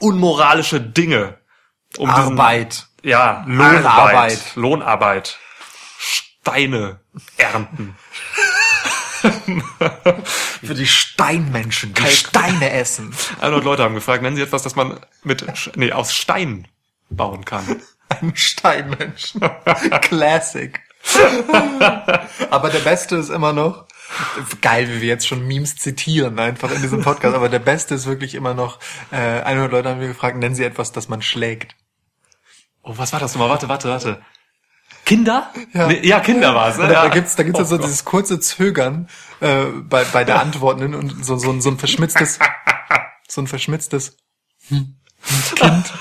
[0.00, 1.38] Unmoralische Dinge.
[1.96, 2.86] Um diesen- Arbeit.
[3.02, 4.52] ja, Lohnarbeit.
[4.54, 4.56] Lohnarbeit.
[4.56, 5.38] Lohnarbeit.
[5.98, 7.00] Steine
[7.38, 7.96] ernten.
[10.64, 13.14] Für die Steinmenschen, die Steine essen.
[13.40, 15.44] 100 Leute haben gefragt, nennen Sie etwas, das man mit,
[15.76, 16.68] nee, aus Stein
[17.10, 17.64] bauen kann.
[18.08, 19.40] Ein Steinmenschen.
[20.00, 20.80] Classic.
[22.50, 23.86] aber der Beste ist immer noch,
[24.60, 28.06] geil, wie wir jetzt schon Memes zitieren, einfach in diesem Podcast, aber der Beste ist
[28.06, 28.78] wirklich immer noch,
[29.10, 31.76] äh, 100 Leute haben wir gefragt, nennen Sie etwas, das man schlägt.
[32.82, 33.50] Oh, was war das nochmal?
[33.50, 34.22] Warte, warte, warte.
[35.08, 35.50] Kinder?
[35.72, 35.86] Ja.
[35.88, 36.76] Nee, ja Kinder war es.
[36.78, 36.86] Ne?
[36.86, 37.02] Da, ja.
[37.02, 37.86] da gibt's, da gibt's Oh ja so Gott.
[37.86, 39.08] dieses kurze Zögern
[39.40, 42.38] äh, bei, bei der Antworten und so, so, ein- so ein verschmitztes,
[43.28, 44.16] so ein verschmitztes
[44.68, 45.92] Kind.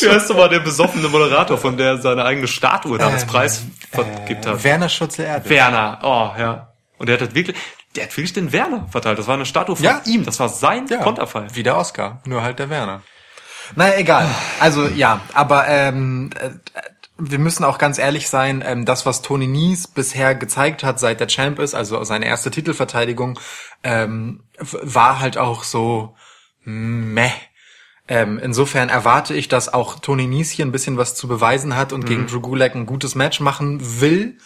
[0.00, 3.28] Wie heißt doch mal der besoffene Moderator, von der seine eigene Statue da als Ähm,
[3.28, 4.62] Preis vergibt hat?
[4.64, 5.48] Werner Schutze Erde.
[5.48, 6.72] Werner, oh ja.
[6.98, 7.56] Und der hat das wirklich,
[7.96, 9.18] der hat wirklich den Werner verteilt.
[9.18, 10.00] Das war eine Statue von Ja.
[10.06, 10.24] ihm.
[10.24, 11.46] Das war sein Ja, Konterfei.
[11.52, 13.02] Wie der Oscar, nur halt der Werner.
[13.74, 14.28] Naja, egal.
[14.60, 16.50] Also ja, aber ähm, äh,
[17.24, 21.20] wir müssen auch ganz ehrlich sein, ähm, das, was Tony Nies bisher gezeigt hat, seit
[21.20, 23.38] der Champ ist, also seine erste Titelverteidigung,
[23.84, 26.16] ähm, war halt auch so
[26.64, 27.30] meh.
[28.08, 31.92] Ähm, insofern erwarte ich, dass auch Tony Nies hier ein bisschen was zu beweisen hat
[31.92, 34.38] und gegen Drew Gulak ein gutes Match machen will.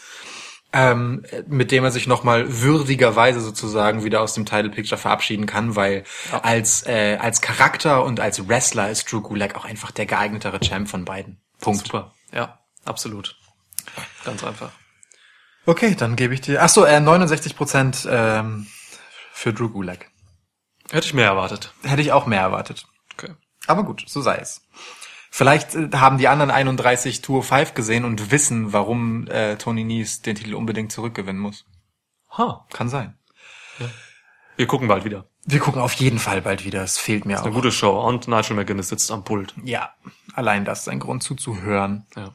[0.72, 5.74] ähm, mit dem er sich nochmal würdigerweise sozusagen wieder aus dem Title Picture verabschieden kann,
[5.74, 6.04] weil
[6.42, 10.88] als äh, als Charakter und als Wrestler ist Drew Gulak auch einfach der geeignetere Champ
[10.88, 11.40] von beiden.
[11.60, 11.86] Punkt.
[11.86, 12.12] Super.
[12.32, 13.36] Ja, absolut.
[14.24, 14.72] Ganz einfach.
[15.64, 16.62] Okay, dann gebe ich dir.
[16.62, 18.66] Ach so, äh, 69 Prozent ähm,
[19.32, 20.10] für Drew Gulak.
[20.90, 21.74] Hätte ich mehr erwartet.
[21.82, 22.86] Hätte ich auch mehr erwartet.
[23.14, 23.34] Okay.
[23.66, 24.62] Aber gut, so sei es.
[25.30, 30.22] Vielleicht äh, haben die anderen 31 Tour 5 gesehen und wissen, warum äh, Tony Nies
[30.22, 31.64] den Titel unbedingt zurückgewinnen muss.
[32.38, 32.66] Ha.
[32.72, 33.18] Kann sein.
[34.56, 35.28] Wir gucken bald wieder.
[35.44, 36.82] Wir gucken auf jeden Fall bald wieder.
[36.82, 37.54] Es fehlt mir Eine auch.
[37.54, 38.00] gute Show.
[38.00, 39.54] Und Nigel McGuinness sitzt am Pult.
[39.62, 39.94] Ja,
[40.34, 42.06] allein das ist ein Grund zuzuhören.
[42.16, 42.32] Ja.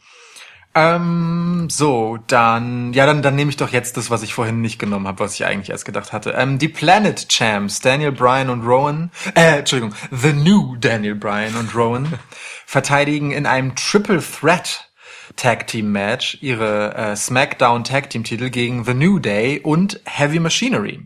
[0.73, 4.79] Ähm, so, dann, ja, dann, dann nehme ich doch jetzt das, was ich vorhin nicht
[4.79, 6.31] genommen habe, was ich eigentlich erst gedacht hatte.
[6.31, 11.75] Ähm, die Planet Champs, Daniel Bryan und Rowan, äh, Entschuldigung, The New Daniel Bryan und
[11.75, 12.13] Rowan
[12.65, 14.89] verteidigen in einem Triple Threat
[15.35, 20.39] Tag Team Match ihre äh, SmackDown Tag Team Titel gegen The New Day und Heavy
[20.39, 21.05] Machinery.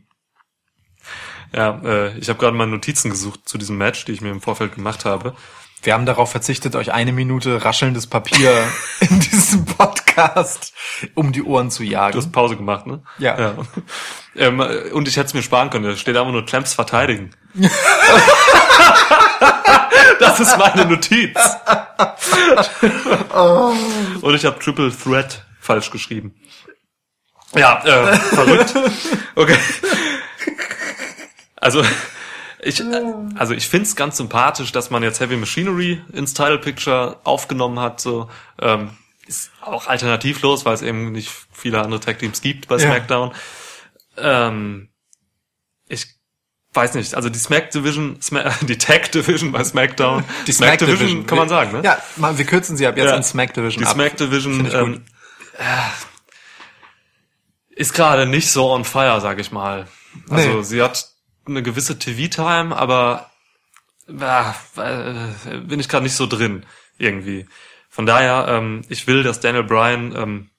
[1.54, 4.42] Ja, äh, ich habe gerade mal Notizen gesucht zu diesem Match, die ich mir im
[4.42, 5.36] Vorfeld gemacht habe.
[5.82, 8.52] Wir haben darauf verzichtet, euch eine Minute raschelndes Papier
[9.02, 10.74] in diesem Podcast
[11.14, 12.14] um die Ohren zu jagen.
[12.14, 13.04] Du hast Pause gemacht, ne?
[13.20, 13.40] Ja.
[13.40, 13.56] ja.
[14.36, 15.86] Ähm, und ich hätte es mir sparen können.
[15.86, 17.32] Da steht einfach nur Champs verteidigen.
[20.20, 21.38] das ist meine Notiz.
[24.22, 26.34] und ich habe Triple Threat falsch geschrieben.
[27.56, 28.74] Ja, äh, verrückt.
[29.38, 29.58] Okay.
[31.58, 31.84] Also
[32.66, 33.02] ich, äh,
[33.36, 38.02] also ich find's ganz sympathisch, dass man jetzt Heavy Machinery ins Title Picture aufgenommen hat.
[38.02, 38.30] So
[38.62, 38.92] ähm,
[39.28, 42.82] ist auch alternativlos, weil es eben nicht viele andere Tag Teams gibt bei Ja.
[42.88, 43.34] SmackDown.
[44.18, 44.90] Ähm,
[45.88, 46.08] ich
[46.74, 51.26] weiß nicht, also die Smack Division, Sma die Tag Division bei SmackDown, Die Smack Division,
[51.26, 51.82] kann man sagen, ne?
[51.84, 53.16] Ja, mal, wir kürzen sie ab jetzt Ja.
[53.16, 53.94] in Smack Division Die ab.
[53.94, 55.06] Smack Division ähm,
[55.58, 55.64] äh,
[57.76, 59.88] ist gerade nicht so on fire, sag ich mal.
[60.30, 60.64] Also Nee.
[60.64, 61.08] sie hat
[61.48, 63.30] eine gewisse TV-Time, aber
[64.08, 66.66] äh, äh, bin ich gerade nicht so drin
[66.98, 67.48] irgendwie.
[67.90, 70.50] Von daher, ähm, ich will, dass Daniel Bryan ähm,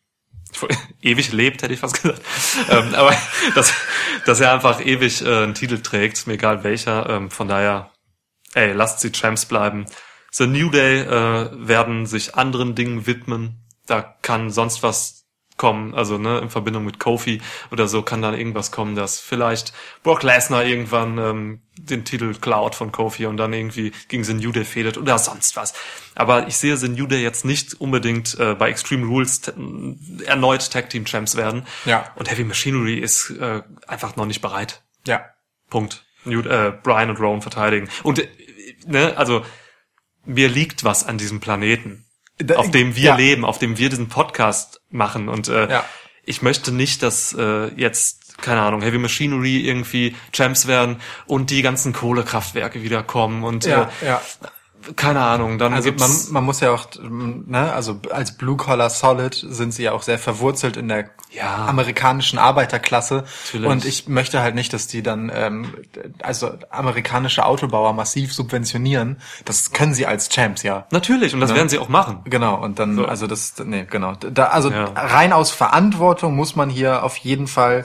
[1.02, 2.22] ewig lebt, hätte ich fast gesagt.
[2.70, 3.16] ähm, aber
[3.54, 3.72] dass,
[4.24, 7.08] dass er einfach ewig äh, einen Titel trägt, mir egal welcher.
[7.08, 7.90] Ähm, von daher,
[8.54, 9.86] ey, lasst sie Champs bleiben.
[10.32, 13.64] The New Day äh, werden sich anderen Dingen widmen.
[13.86, 15.15] Da kann sonst was
[15.56, 17.40] kommen, also ne, in Verbindung mit Kofi
[17.70, 22.74] oder so kann dann irgendwas kommen, dass vielleicht Brock Lesnar irgendwann ähm, den Titel klaut
[22.74, 25.74] von Kofi und dann irgendwie gegen The New Day fehlt oder sonst was.
[26.14, 29.52] Aber ich sehe The New Day jetzt nicht unbedingt äh, bei Extreme Rules t-
[30.24, 31.66] erneut Tag Team Champs werden.
[31.84, 32.12] Ja.
[32.16, 34.82] Und Heavy Machinery ist äh, einfach noch nicht bereit.
[35.06, 35.24] Ja.
[35.68, 36.04] Punkt.
[36.24, 37.88] New, äh, Brian und Rowan verteidigen.
[38.02, 38.28] Und äh,
[38.86, 39.44] ne, also
[40.24, 42.05] mir liegt was an diesem Planeten,
[42.38, 43.16] Da- auf dem wir ja.
[43.16, 45.28] leben, auf dem wir diesen Podcast machen.
[45.28, 45.84] Und äh, Ja.
[46.24, 51.62] ich möchte nicht, dass äh, jetzt, keine Ahnung, Heavy Machinery irgendwie Champs werden und die
[51.62, 54.22] ganzen Kohlekraftwerke wieder kommen und Ja, äh, ja.
[54.94, 59.34] Keine Ahnung, dann Also man, man muss ja auch, ne, also als Blue Collar Solid
[59.34, 61.66] sind sie ja auch sehr verwurzelt in der Ja.
[61.66, 63.24] amerikanischen Arbeiterklasse.
[63.46, 63.68] Natürlich.
[63.70, 65.74] Und ich möchte halt nicht, dass die dann ähm,
[66.22, 69.18] also amerikanische Autobauer massiv subventionieren.
[69.44, 70.86] Das können sie als Champs ja.
[70.92, 72.20] natürlich und das werden sie auch machen.
[72.24, 73.06] Genau, und dann, So.
[73.06, 74.14] also das, nee, genau.
[74.14, 74.84] Da, also Ja.
[74.94, 77.84] rein aus Verantwortung muss man hier auf jeden Fall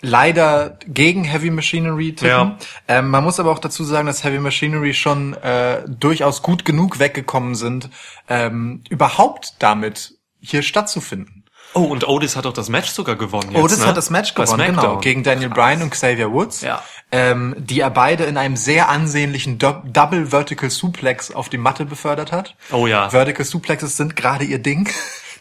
[0.00, 2.28] leider gegen Heavy Machinery tippen.
[2.28, 2.56] Ja.
[2.88, 6.98] Ähm, man muss aber auch dazu sagen, dass Heavy Machinery schon äh, durchaus gut genug
[6.98, 7.90] weggekommen sind,
[8.28, 11.44] ähm, überhaupt damit hier stattzufinden.
[11.74, 13.86] Oh, und Otis hat auch das Match sogar gewonnen jetzt, Otis ne?
[13.86, 16.82] hat das Match gewonnen, genau, gegen Daniel Bryan und Xavier Woods, Ja.
[17.12, 21.84] ähm, die er beide in einem sehr ansehnlichen Do Double Vertical Suplex auf die Matte
[21.84, 22.54] befördert hat.
[22.72, 23.10] Oh ja.
[23.10, 24.88] Vertical Suplexes sind gerade ihr Ding.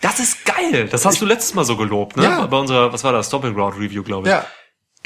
[0.02, 0.88] Das ist geil.
[0.90, 2.24] Das hast du letztes Mal so gelobt, ne?
[2.24, 2.46] Ja.
[2.48, 3.28] Bei unserer, was war das?
[3.28, 4.34] Stopping Ground Review, glaube ich.
[4.34, 4.46] Ja.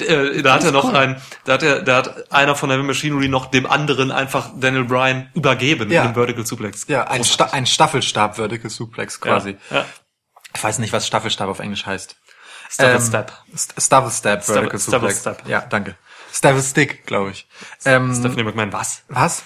[0.05, 0.95] Äh, da hat er noch cool.
[0.95, 4.85] ein, da hat er, da hat einer von der Machinery noch dem anderen einfach Daniel
[4.85, 6.03] Bryan übergeben Ja.
[6.05, 6.85] dem Vertical Suplex.
[6.87, 9.57] Ja, ein, Sta ein Staffelstab Vertical Suplex quasi.
[9.69, 9.77] Ja.
[9.79, 9.85] ja.
[10.55, 12.15] Ich weiß nicht, was Staffelstab auf Englisch heißt.
[12.69, 13.31] Staffel Ähm, Step.
[13.55, 15.19] St- Staffel Stab Vertical Staffel Suplex.
[15.19, 15.47] Step.
[15.47, 15.95] Ja, danke.
[16.31, 17.47] Staffel Stick, glaube ich.
[17.85, 19.03] Ähm, Stephanie McMahon, was?
[19.09, 19.43] was?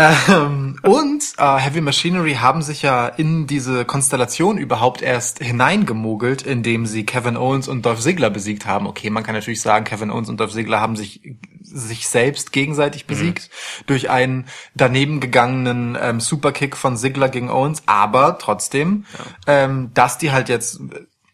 [0.00, 6.86] Ähm, und äh, Heavy Machinery haben sich ja in diese Konstellation überhaupt erst hineingemogelt, indem
[6.86, 8.86] sie Kevin Owens und Dolph Ziggler besiegt haben.
[8.86, 11.20] Okay, man kann natürlich sagen, Kevin Owens und Dolph Ziggler haben sich
[11.62, 13.50] sich selbst gegenseitig besiegt
[13.86, 19.04] durch einen daneben gegangenen ähm, Superkick von Ziggler gegen Owens, aber trotzdem,
[19.46, 20.80] ähm, dass die halt jetzt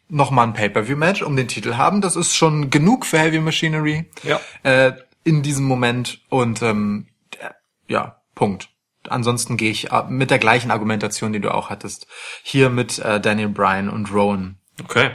[0.08, 4.40] nochmal ein Pay-per-view-Match um den Titel haben, das ist schon genug für Heavy Machinery Ja.
[4.62, 4.92] äh,
[5.24, 7.06] in diesem Moment und ähm,
[7.38, 7.48] äh,
[7.88, 8.68] ja, Punkt.
[9.08, 12.06] Ansonsten gehe ich äh, mit der gleichen Argumentation, die du auch hattest,
[12.44, 15.10] hier mit äh, Daniel Bryan und Rowan Okay.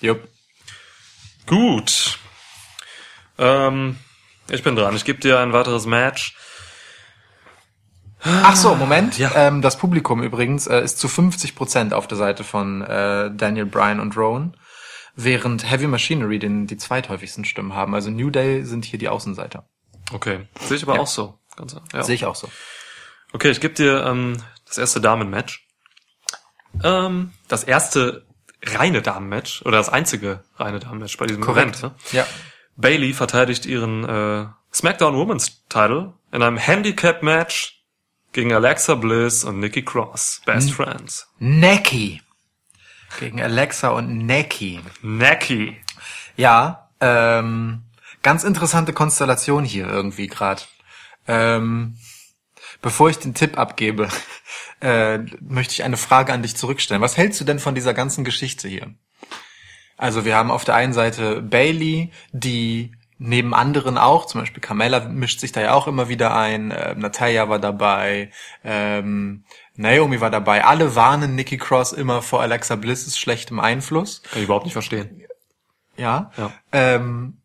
[0.00, 0.28] Jupp.
[1.46, 2.18] Gut.
[3.38, 3.96] Ähm,
[4.48, 4.94] ich bin dran.
[4.94, 6.36] Ich gebe dir ein weiteres Match.
[8.22, 9.18] Ach so, Moment.
[9.18, 9.32] Ja.
[9.34, 13.66] Ähm, das Publikum übrigens äh, ist zu 50 Prozent auf der Seite von äh, Daniel
[13.66, 14.56] Bryan und Rowan,
[15.14, 17.94] während Heavy Machinery den, die zweithäufigsten Stimmen haben.
[17.94, 19.68] Also New Day sind hier die Außenseiter.
[20.12, 20.46] Okay.
[20.60, 21.00] Sehe ich aber Ja.
[21.00, 21.38] auch so.
[21.56, 22.02] Ganz, ja.
[22.02, 22.48] Sehe ich auch so.
[23.32, 25.66] Okay, ich gebe dir ähm, das erste Damen-Match.
[26.82, 28.24] Ähm, das erste
[28.64, 31.82] reine Damen-Match oder das einzige reine Damen-Match bei diesem Event.
[31.82, 31.94] Ne?
[32.12, 32.26] Ja.
[32.76, 37.82] Bailey verteidigt ihren äh, SmackDown Women's Title in einem Handicap-Match
[38.32, 41.28] gegen Alexa Bliss und Nikki Cross, Best Friends.
[41.38, 42.20] Neki.
[43.20, 44.80] Gegen Alexa und Neki.
[45.02, 45.76] Neki.
[46.36, 47.84] Ja, ähm,
[48.22, 50.62] ganz interessante Konstellation hier irgendwie gerade.
[51.26, 51.98] Ähm,
[52.82, 54.08] bevor ich den Tipp abgebe,
[54.80, 57.02] äh, möchte ich eine Frage an dich zurückstellen.
[57.02, 58.94] Was hältst du denn von dieser ganzen Geschichte hier?
[59.96, 65.00] Also wir haben auf der einen Seite Bailey, die neben anderen auch, zum Beispiel Carmella
[65.08, 68.30] mischt sich da ja auch immer wieder ein, äh, Natalia war dabei,
[68.64, 69.44] ähm,
[69.76, 70.64] Naomi war dabei.
[70.64, 74.22] Alle warnen Nikki Cross immer vor Alexa Bliss' schlechtem Einfluss.
[74.22, 75.22] Kann ich überhaupt nicht verstehen.
[75.96, 76.32] Ja.
[76.36, 76.52] Ja.
[76.72, 77.38] Ähm,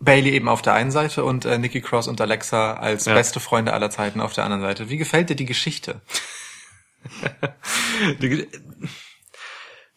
[0.00, 3.14] Bailey eben auf der einen Seite und äh, Nikki Cross und Alexa als Ja.
[3.14, 4.88] beste Freunde aller Zeiten auf der anderen Seite.
[4.90, 6.00] Wie gefällt dir die Geschichte?
[8.20, 8.46] Im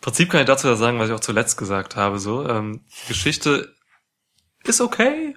[0.02, 2.20] Prinzip kann ich dazu ja sagen, was ich auch zuletzt gesagt habe.
[2.20, 3.76] So, ähm, Geschichte
[4.64, 5.36] ist okay.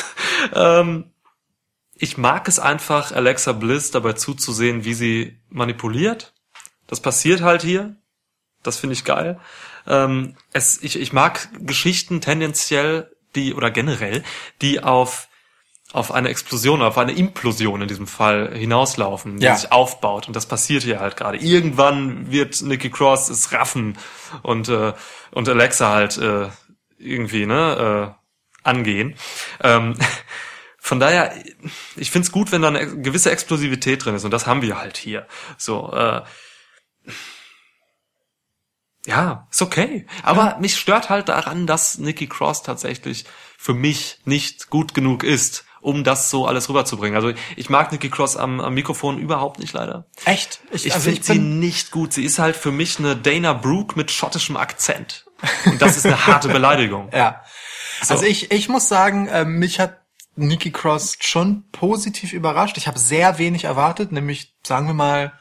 [0.54, 1.12] ähm,
[1.94, 6.34] ich mag es einfach, Alexa Bliss dabei zuzusehen, wie sie manipuliert.
[6.86, 7.96] Das passiert halt hier.
[8.62, 9.40] Das finde ich geil.
[9.86, 14.24] Ähm, es, ich, ich mag Geschichten tendenziell, die oder generell,
[14.62, 15.28] die auf
[15.92, 19.54] auf eine Explosion, auf eine Implosion in diesem Fall hinauslaufen, die Ja.
[19.56, 20.26] sich aufbaut.
[20.26, 21.38] Und das passiert hier halt gerade.
[21.38, 23.96] Irgendwann wird Nikki Cross es raffen
[24.42, 24.92] und äh,
[25.30, 26.48] und Alexa halt äh,
[26.98, 29.14] irgendwie ne äh, angehen.
[29.62, 29.94] Ähm,
[30.78, 31.32] von daher,
[31.94, 34.96] ich find's gut, wenn da eine gewisse Explosivität drin ist und das haben wir halt
[34.96, 35.26] hier.
[35.56, 36.22] So, äh,
[39.06, 40.06] ja, ist okay.
[40.22, 43.24] Aber mich stört halt daran, dass Nikki Cross tatsächlich
[43.56, 47.14] für mich nicht gut genug ist, um das so alles rüberzubringen.
[47.14, 50.06] Also ich mag Nikki Cross am, am Mikrofon überhaupt nicht leider.
[50.24, 50.60] Echt?
[50.72, 52.12] Ich also finde ich sie nicht gut.
[52.12, 55.24] Sie ist halt für mich eine Dana Brooke mit schottischem Akzent.
[55.64, 57.10] Und das ist eine harte Beleidigung.
[57.12, 57.42] ja.
[58.08, 60.00] Also ich, ich muss sagen, äh, mich hat
[60.34, 62.76] Nikki Cross schon positiv überrascht.
[62.76, 65.32] Ich habe sehr wenig erwartet, nämlich sagen wir mal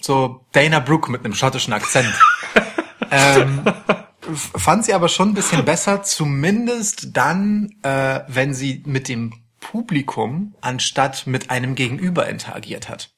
[0.00, 2.12] so Dana Brooke mit einem schottischen Akzent.
[3.10, 3.62] Ähm,
[4.34, 10.54] fand sie aber schon ein bisschen besser, zumindest dann, äh, wenn sie mit dem Publikum
[10.60, 13.10] anstatt mit einem Gegenüber interagiert hat.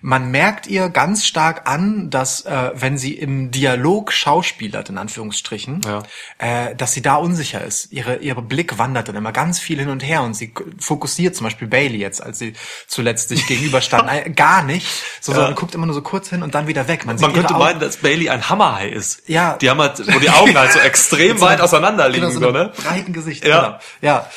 [0.00, 5.80] Man merkt ihr ganz stark an, dass äh, wenn sie im Dialog schauspielert, in Anführungsstrichen,
[5.84, 6.02] Ja.
[6.38, 7.92] äh, dass sie da unsicher ist.
[7.92, 11.44] Ihre, ihre Blick wandert dann immer ganz viel hin und her und sie fokussiert zum
[11.44, 12.54] Beispiel Bailey jetzt, als sie
[12.88, 14.86] zuletzt sich gegenüberstand, äh, gar nicht,
[15.20, 17.06] so, sondern guckt immer nur so kurz hin und dann wieder weg.
[17.06, 19.28] Man, sieht Man könnte meinen, dass Bailey ein Hammerhai ist.
[19.28, 19.56] Ja.
[19.58, 22.50] Die haben halt, wo die Augen halt so extrem weit auseinander liegen, genau, so so,
[22.50, 22.72] ne?
[22.76, 23.44] breiten Gesicht.
[23.46, 23.60] Ja.
[23.62, 23.78] Genau.
[24.00, 24.30] Ja.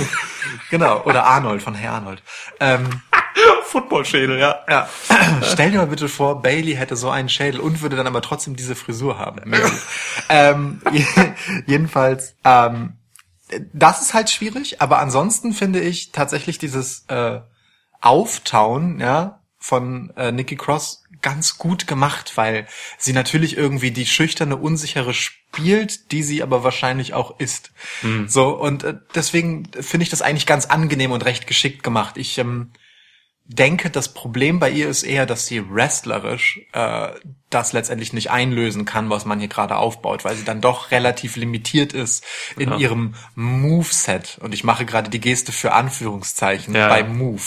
[0.70, 1.02] genau.
[1.04, 2.22] Oder Arnold von Herr Arnold.
[2.60, 2.88] Ähm,
[3.64, 4.47] Footballschädel, ja.
[4.68, 4.88] Ja.
[5.42, 8.56] Stell dir mal bitte vor, Bailey hätte so einen Schädel und würde dann aber trotzdem
[8.56, 9.52] diese Frisur haben.
[10.30, 11.06] Ähm, je-
[11.66, 12.94] jedenfalls, ähm,
[13.72, 17.40] das ist halt schwierig, aber ansonsten finde ich tatsächlich dieses äh,
[18.02, 24.56] Auftauen, ja, von äh, Nikki Cross ganz gut gemacht, weil sie natürlich irgendwie die schüchterne,
[24.56, 27.72] unsichere spielt, die sie aber wahrscheinlich auch ist.
[28.28, 32.16] So, und äh, deswegen finde ich das eigentlich ganz angenehm und recht geschickt gemacht.
[32.18, 32.70] Ich ähm,
[33.48, 37.08] denke, das Problem bei ihr ist eher, dass sie wrestlerisch äh,
[37.50, 41.36] das letztendlich nicht einlösen kann, was man hier gerade aufbaut, weil sie dann doch relativ
[41.36, 42.22] limitiert ist
[42.58, 44.38] in ihrem Moveset.
[44.42, 46.88] Und ich mache gerade die Geste für Anführungszeichen Ja.
[46.88, 47.40] bei Move.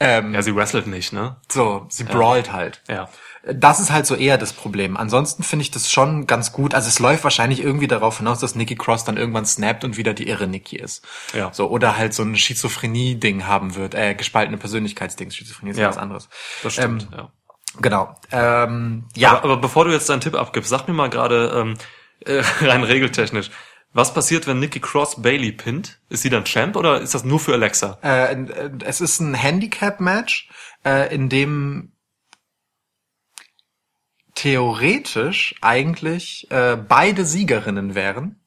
[0.00, 1.36] Ähm, Ja, sie wrestelt nicht, ne?
[1.48, 2.82] so, sie brawlt halt.
[2.88, 3.08] Ja.
[3.44, 4.96] Das ist halt so eher das Problem.
[4.96, 6.74] Ansonsten finde ich das schon ganz gut.
[6.74, 10.12] Also es läuft wahrscheinlich irgendwie darauf hinaus, dass Nikki Cross dann irgendwann snappt und wieder
[10.14, 11.06] die irre Nikki ist.
[11.34, 11.52] Ja.
[11.52, 15.30] So, oder halt so ein Schizophrenie-Ding haben wird, äh, gespaltene Persönlichkeitsding.
[15.30, 15.88] Schizophrenie ist Ja.
[15.88, 16.28] was anderes.
[16.62, 17.32] Das stimmt, Ähm, ja.
[17.80, 18.14] Genau.
[18.32, 19.30] Ähm, ja.
[19.32, 21.74] Aber, aber bevor du jetzt deinen Tipp abgibst, sag mir mal gerade ähm,
[22.26, 23.50] äh, rein regeltechnisch,
[23.92, 25.98] was passiert, wenn Nikki Cross Bailey pinnt?
[26.10, 27.98] Ist sie dann Champ oder ist das nur für Alexa?
[28.02, 30.48] Äh, äh, es ist ein Handicap-Match,
[30.84, 31.92] äh, in dem
[34.38, 38.40] theoretisch eigentlich äh, beide Siegerinnen wären.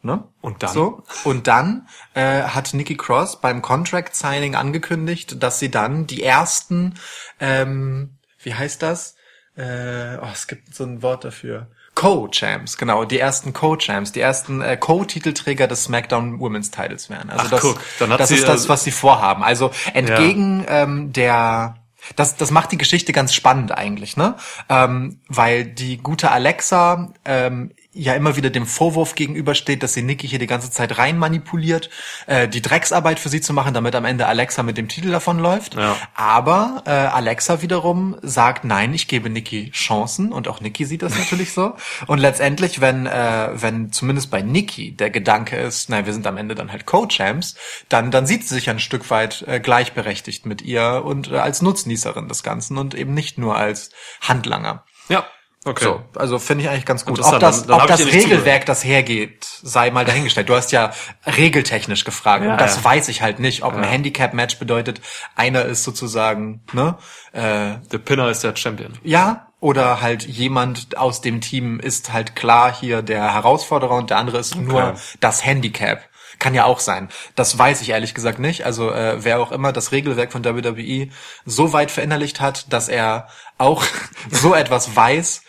[0.00, 0.24] Ne?
[0.40, 0.72] Und dann?
[0.72, 1.02] So.
[1.24, 6.94] Und dann äh, hat Nikki Cross beim Contract Signing angekündigt, dass sie dann die ersten,
[7.40, 9.16] ähm, wie heißt das?
[9.58, 11.66] äh, oh, es gibt so ein Wort dafür.
[11.96, 17.28] Co-Champs, genau, die ersten Co-Champs, die ersten äh, Co-Titelträger des SmackDown Women's Titles wären.
[17.28, 17.80] Also Ach, das, guck,
[18.18, 19.42] das ist das, also- was sie vorhaben.
[19.42, 21.74] Also entgegen ähm, der
[22.16, 24.36] das, das macht die Geschichte ganz spannend eigentlich, ne?
[24.68, 30.28] Ähm, weil die gute Alexa ähm, ja immer wieder dem Vorwurf gegenübersteht, dass sie Nikki
[30.28, 31.90] hier die ganze Zeit rein manipuliert,
[32.26, 35.74] äh, die Drecksarbeit für sie zu machen, damit am Ende Alexa mit dem Titel davonläuft.
[35.74, 35.96] Ja.
[36.14, 41.18] Aber äh, Alexa wiederum sagt, nein, ich gebe Nikki Chancen und auch Nikki sieht das
[41.18, 41.74] natürlich so.
[42.06, 46.36] Und letztendlich, wenn, äh, wenn zumindest bei Nikki der Gedanke ist, nein, wir sind am
[46.36, 47.56] Ende dann halt Co-Champs,
[47.88, 51.62] dann, dann sieht sie sich ein Stück weit äh, gleichberechtigt mit ihr und äh, als
[51.62, 54.84] Nutznießerin des Ganzen und eben nicht nur als Handlanger.
[55.08, 55.26] Ja,
[55.68, 55.84] okay.
[55.84, 57.18] So, also finde ich eigentlich ganz gut.
[57.20, 60.48] Ob das, dann- dann ob das Regelwerk das hergeht, sei mal dahingestellt.
[60.48, 60.92] Du hast ja
[61.26, 62.84] regeltechnisch gefragt Ja, und das ja.
[62.84, 63.88] weiß ich halt nicht, ob ein Ja.
[63.88, 65.00] Handicap-Match bedeutet,
[65.36, 66.96] einer ist sozusagen, ne,
[67.32, 68.94] äh, Der Pinner ist der Champion.
[69.02, 74.18] ja, oder halt jemand aus dem Team ist halt klar hier der Herausforderer und der
[74.18, 76.02] andere ist nur das Handicap.
[76.38, 77.08] Kann ja auch sein.
[77.34, 78.64] Das weiß ich ehrlich gesagt nicht.
[78.64, 81.08] Also äh, wer auch immer das Regelwerk von WWE
[81.44, 83.26] so weit verinnerlicht hat, dass er
[83.58, 83.82] auch
[84.30, 85.42] so etwas weiß,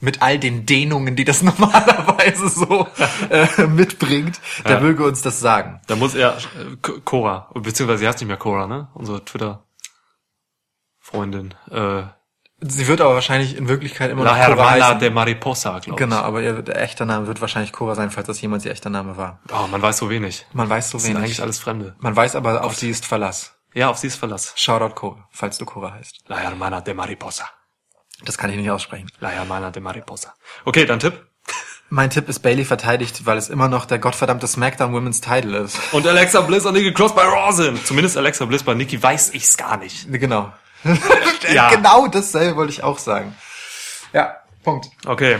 [0.00, 2.86] mit all den Dehnungen, die das normalerweise so
[3.30, 4.80] äh, mitbringt, der Ja.
[4.80, 5.80] möge uns das sagen.
[5.86, 8.88] Da muss er, äh, Cora, beziehungsweise sie heißt nicht mehr Cora, ne?
[8.94, 11.54] Unsere Twitter-Freundin.
[11.70, 12.02] Äh,
[12.60, 14.98] Sie wird aber wahrscheinlich in Wirklichkeit immer La noch Cora Hermana heißen.
[14.98, 15.96] de Mariposa, glaube ich.
[15.96, 18.90] Genau, aber ihr der echter Name wird wahrscheinlich Cora sein, falls das jemals ihr echter
[18.90, 19.38] Name war.
[19.52, 20.44] Oh, man weiß so wenig.
[20.52, 21.24] Man weiß so Das sind wenig.
[21.28, 21.94] eigentlich alles Fremde.
[22.00, 23.54] Man weiß aber, auf sie ist Verlass.
[23.74, 24.54] Ja, auf sie ist Verlass.
[24.56, 26.24] Shoutout Cora, falls du Cora heißt.
[26.26, 27.44] La Hermana de Mariposa.
[28.24, 29.10] Das kann ich nicht aussprechen.
[29.20, 30.34] La Hermana de Mariposa.
[30.64, 31.24] Okay, dann Tipp.
[31.90, 35.78] Mein Tipp ist Bailey verteidigt, weil es immer noch der gottverdammte SmackDown Women's Title ist.
[35.92, 37.86] Und Alexa Bliss und Nikki Cross bei Raw sind.
[37.86, 40.06] Zumindest Alexa Bliss bei Nikki weiß ich's gar nicht.
[40.12, 40.52] Genau.
[41.52, 41.70] Ja.
[41.70, 43.34] Genau dasselbe wollte ich auch sagen.
[44.12, 44.88] Ja, Punkt.
[45.06, 45.38] Okay.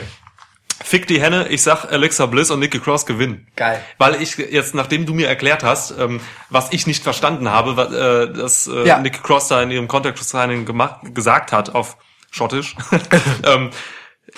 [0.82, 3.46] Fick die Henne, ich sag Alexa Bliss und Nikki Cross gewinnen.
[3.56, 3.84] Geil.
[3.98, 7.92] Weil ich jetzt, nachdem du mir erklärt hast, ähm, was ich nicht verstanden habe, was,
[7.92, 8.98] äh, dass äh, Ja.
[9.00, 11.96] Nikki Cross da in ihrem Contact Signing gemacht, gesagt hat auf
[12.30, 12.76] Schottisch,
[13.44, 13.70] ähm,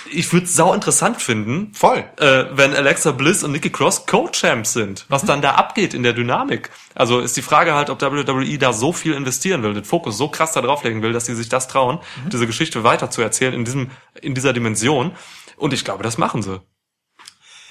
[0.09, 2.03] ich würde sau interessant finden, Voll.
[2.17, 6.13] äh, wenn Alexa Bliss und Nikki Cross Co-Champs sind, was dann da abgeht in der
[6.13, 6.69] Dynamik.
[6.95, 10.29] Also ist die Frage halt, ob WWE da so viel investieren will, den Fokus so
[10.29, 11.99] krass da drauflegen will, dass sie sich das trauen,
[12.31, 15.11] diese Geschichte weiter zu erzählen in diesem, in dieser Dimension.
[15.57, 16.61] Und ich glaube, das machen sie.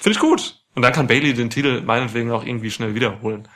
[0.01, 0.63] Finde ich gut.
[0.75, 3.49] Und dann kann Bailey den Titel meinetwegen auch irgendwie schnell wiederholen.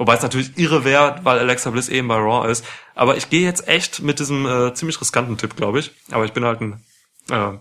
[0.00, 2.64] Wobei es natürlich irre wäre, weil Alexa Bliss eben bei Raw ist.
[2.94, 5.90] Aber ich gehe jetzt echt mit diesem äh, ziemlich riskanten Tipp, glaube ich.
[6.10, 6.82] Aber ich bin halt ein
[7.30, 7.58] äh,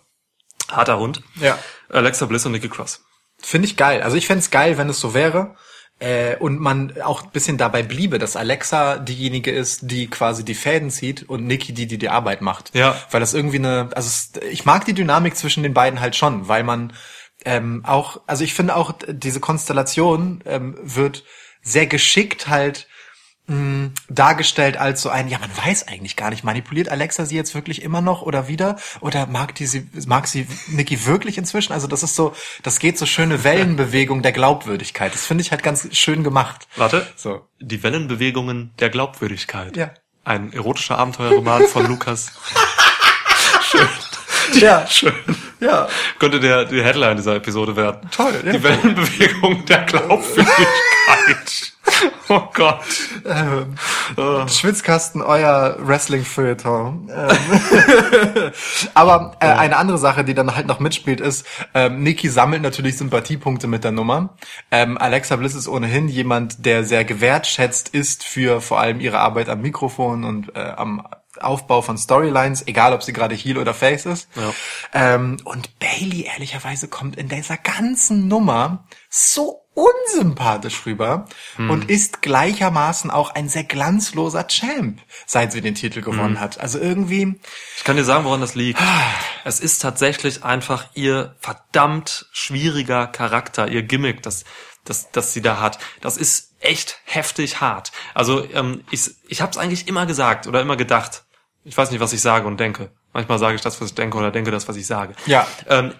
[0.71, 1.21] harter Hund.
[1.35, 1.59] Ja.
[1.89, 3.03] Alexa Bliss und Nikki Cross.
[3.39, 4.01] Finde ich geil.
[4.01, 5.57] Also ich fände es geil, wenn es so wäre.
[5.99, 10.55] Äh, und man auch ein bisschen dabei bliebe, dass Alexa diejenige ist, die quasi die
[10.55, 12.73] Fäden zieht und Nikki die, die die Arbeit macht.
[12.73, 12.95] Ja.
[13.11, 16.47] Weil das irgendwie eine, also es, ich mag die Dynamik zwischen den beiden halt schon,
[16.47, 16.93] weil man
[17.43, 21.25] ähm, auch, also ich finde auch diese Konstellation ähm, wird
[21.69, 22.87] sehr geschickt halt
[23.49, 27.55] mh, dargestellt als so ein, ja, man weiß eigentlich gar nicht, manipuliert Alexa sie jetzt
[27.55, 28.77] wirklich immer noch oder wieder?
[29.01, 31.73] Oder mag die sie, mag sie Nikki wirklich inzwischen?
[31.73, 35.13] Also das ist so, das geht so schöne Wellenbewegung der Glaubwürdigkeit.
[35.13, 36.67] Das finde ich halt ganz schön gemacht.
[36.75, 37.07] Warte.
[37.15, 37.47] So.
[37.59, 39.75] Die Wellenbewegungen der Glaubwürdigkeit.
[39.75, 39.91] Ja.
[40.23, 42.31] Ein erotischer Abenteuerroman von Lukas.
[44.59, 45.13] Ja, Schön.
[45.59, 45.87] ja.
[46.19, 48.09] Könnte der, die Headline dieser Episode werden.
[48.11, 48.51] Toll, ja.
[48.51, 51.73] Die Wellenbewegung der Glaubwürdigkeit.
[52.29, 52.81] oh Gott.
[53.25, 57.09] Ähm, Schwitzkasten, euer Wrestling-Feuilleton.
[57.13, 58.51] Ähm,
[58.93, 62.97] Aber äh, eine andere Sache, die dann halt noch mitspielt, ist, ähm, Nikki sammelt natürlich
[62.97, 64.35] Sympathiepunkte mit der Nummer.
[64.71, 69.49] Ähm, Alexa Bliss ist ohnehin jemand, der sehr gewertschätzt ist für vor allem ihre Arbeit
[69.49, 71.07] am Mikrofon und äh, am
[71.41, 74.29] Aufbau von Storylines, egal ob sie gerade Heel oder Face ist.
[74.35, 74.53] Ja.
[74.93, 81.25] Ähm, und Bailey ehrlicherweise kommt in dieser ganzen Nummer so unsympathisch rüber
[81.57, 86.59] und ist gleichermaßen auch ein sehr glanzloser Champ, seit sie den Titel gewonnen hat.
[86.59, 87.39] Also irgendwie,
[87.77, 88.79] Ich kann dir sagen, woran das liegt.
[89.45, 94.43] Es ist tatsächlich einfach ihr verdammt schwieriger Charakter, ihr Gimmick, das,
[94.83, 95.79] das, das sie da hat.
[96.01, 97.91] Das ist echt heftig hart.
[98.13, 101.23] Also ähm, ich, ich habe es eigentlich immer gesagt oder immer gedacht.
[101.69, 102.89] Ich weiß nicht, was ich sage und denke.
[103.13, 105.13] Manchmal sage ich das, was ich denke oder denke das, was ich sage.
[105.27, 105.47] Ja.
[105.67, 105.93] Ähm,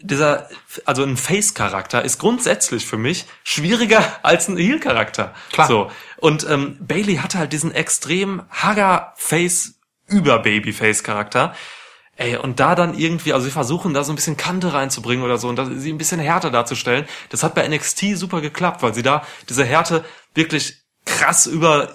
[0.00, 0.48] dieser,
[0.84, 5.32] also ein Face-Charakter ist grundsätzlich für mich schwieriger als ein Heel-Charakter.
[5.52, 5.68] Klar.
[5.68, 5.90] So.
[6.16, 9.74] Und ähm, Bailey hatte halt diesen extrem Hager-Face
[10.08, 11.54] über Babyface-Charakter.
[12.16, 15.38] Ey, und da dann irgendwie, also sie versuchen da so ein bisschen Kante reinzubringen oder
[15.38, 17.06] so und das, sie ein bisschen härter darzustellen.
[17.28, 20.04] Das hat bei NXT super geklappt, weil sie da diese Härte
[20.34, 21.94] wirklich krass über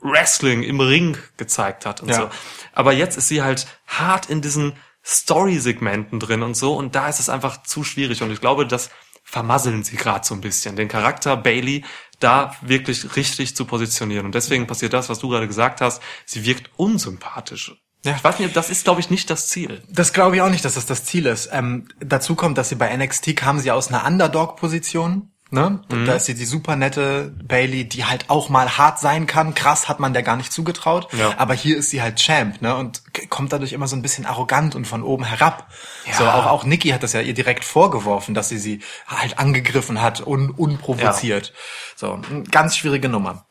[0.00, 2.16] Wrestling im Ring gezeigt hat und Ja.
[2.16, 2.30] so.
[2.72, 4.74] Aber jetzt ist sie halt hart in diesen
[5.04, 6.74] Story-Segmenten drin und so.
[6.74, 8.22] Und da ist es einfach zu schwierig.
[8.22, 8.90] Und ich glaube, das
[9.24, 10.76] vermasseln sie gerade so ein bisschen.
[10.76, 11.84] Den Charakter Bailey
[12.20, 14.26] da wirklich richtig zu positionieren.
[14.26, 16.02] Und deswegen passiert das, was du gerade gesagt hast.
[16.26, 17.74] Sie wirkt unsympathisch.
[18.04, 18.14] Ja.
[18.16, 19.82] Ich weiß nicht, das ist, glaube ich, nicht das Ziel.
[19.88, 21.48] Das glaube ich auch nicht, dass das das Ziel ist.
[21.52, 25.32] Ähm, dazu kommt, dass sie bei NXT kamen sie aus einer Underdog-Position.
[25.50, 25.80] Ne?
[26.04, 29.54] Da ist sie die super nette Bailey, die halt auch mal hart sein kann.
[29.54, 31.08] Krass hat man der gar nicht zugetraut.
[31.14, 31.38] Ja.
[31.38, 32.76] Aber hier ist sie halt Champ, ne?
[32.76, 35.68] Und kommt dadurch immer so ein bisschen arrogant und von oben herab.
[36.06, 36.12] Ja.
[36.12, 40.02] So auch auch Nikki hat das ja ihr direkt vorgeworfen, dass sie sie halt angegriffen
[40.02, 41.54] hat, un, unprovoziert.
[41.96, 43.46] So eine ganz schwierige Nummer.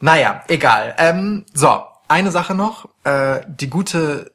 [0.00, 0.94] Naja, egal.
[0.98, 4.32] Ähm, so eine Sache noch: äh, Die gute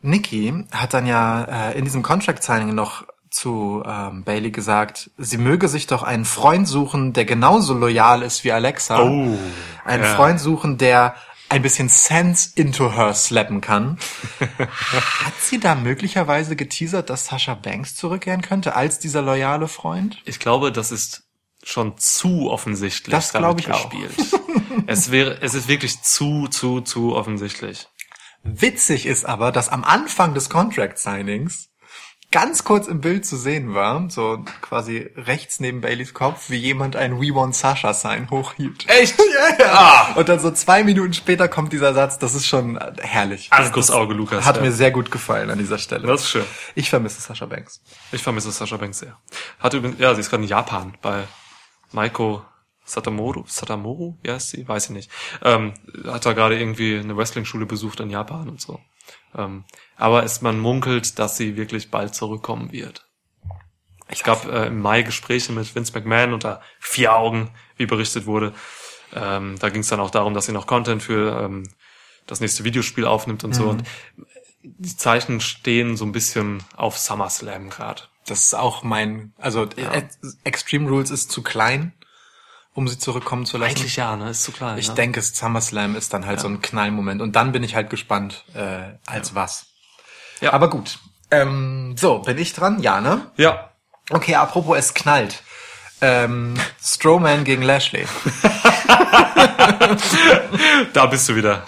[0.00, 5.38] Nikki hat dann ja äh, in diesem Contract Signing noch zu ähm, Bailey gesagt, sie
[5.38, 9.00] möge sich doch einen Freund suchen, der genauso loyal ist wie Alexa.
[9.00, 9.38] Oh,
[9.84, 10.14] einen ja.
[10.16, 11.14] Freund suchen, der
[11.48, 13.98] ein bisschen Sense into her slappen kann.
[14.58, 20.18] hat sie da möglicherweise geteasert, dass Sasha Banks zurückkehren könnte als dieser loyale Freund?
[20.24, 21.24] Ich glaube, das ist
[21.62, 23.12] schon zu offensichtlich.
[23.12, 23.90] Das damit glaube ich auch.
[23.90, 24.42] gespielt.
[24.86, 27.88] es wäre, es ist wirklich zu, zu, zu offensichtlich.
[28.42, 31.69] Witzig ist aber, dass am Anfang des Contract Signings
[32.30, 36.96] ganz kurz im Bild zu sehen war, so quasi rechts neben Baileys Kopf, wie jemand
[36.96, 38.88] ein We Want Sasha Sign hochhielt.
[38.88, 39.18] Echt?
[39.30, 40.14] Ja, ja.
[40.16, 43.48] Und dann so zwei Minuten später kommt dieser Satz, das ist schon herrlich.
[43.50, 44.44] Argusauge, Lukas.
[44.44, 44.62] Hat ja.
[44.62, 46.06] mir sehr gut gefallen an dieser Stelle.
[46.06, 46.44] Das ist schön.
[46.74, 47.80] Ich vermisse Sasha Banks.
[48.12, 49.16] Ich vermisse Sascha Banks sehr.
[49.60, 51.26] Hat übrigens, ja, sie ist gerade in Japan bei
[51.92, 52.44] Maiko
[52.84, 55.10] Satamoru, Satamoru, ja ist sie, weiß ich nicht.
[55.42, 55.74] Ähm,
[56.06, 58.80] hat da gerade irgendwie eine Wrestling-Schule besucht in Japan und so.
[59.36, 59.64] Ähm,
[59.96, 63.06] aber es, man munkelt, dass sie wirklich bald zurückkommen wird.
[64.08, 68.52] Es gab äh, im Mai Gespräche mit Vince McMahon unter vier Augen, wie berichtet wurde.
[69.14, 71.68] Ähm, da ging es dann auch darum, dass sie noch Content für ähm,
[72.26, 73.68] das nächste Videospiel aufnimmt und so.
[73.68, 73.84] Und
[74.62, 78.02] die Zeichen stehen so ein bisschen auf SummerSlam gerade.
[78.26, 80.02] Das ist auch mein, also äh,
[80.44, 81.92] Extreme Rules ist zu klein,
[82.74, 83.70] um sie zurückkommen zu lassen.
[83.76, 84.30] Eigentlich ja, ne?
[84.30, 84.78] Ist zu klein.
[84.78, 84.94] Ich ne?
[84.94, 87.20] denke, SummerSlam ist dann halt so ein Knallmoment.
[87.22, 89.66] Und dann bin ich halt gespannt, äh, als was.
[90.40, 90.52] Ja.
[90.52, 90.98] Aber gut.
[91.30, 92.80] Ähm, so, bin ich dran?
[92.82, 93.30] Ja, ne?
[93.36, 93.66] Ja,
[94.10, 95.42] Okay, apropos es knallt.
[96.00, 98.06] Ähm, Strowman gegen Lashley.
[100.92, 101.62] da bist du wieder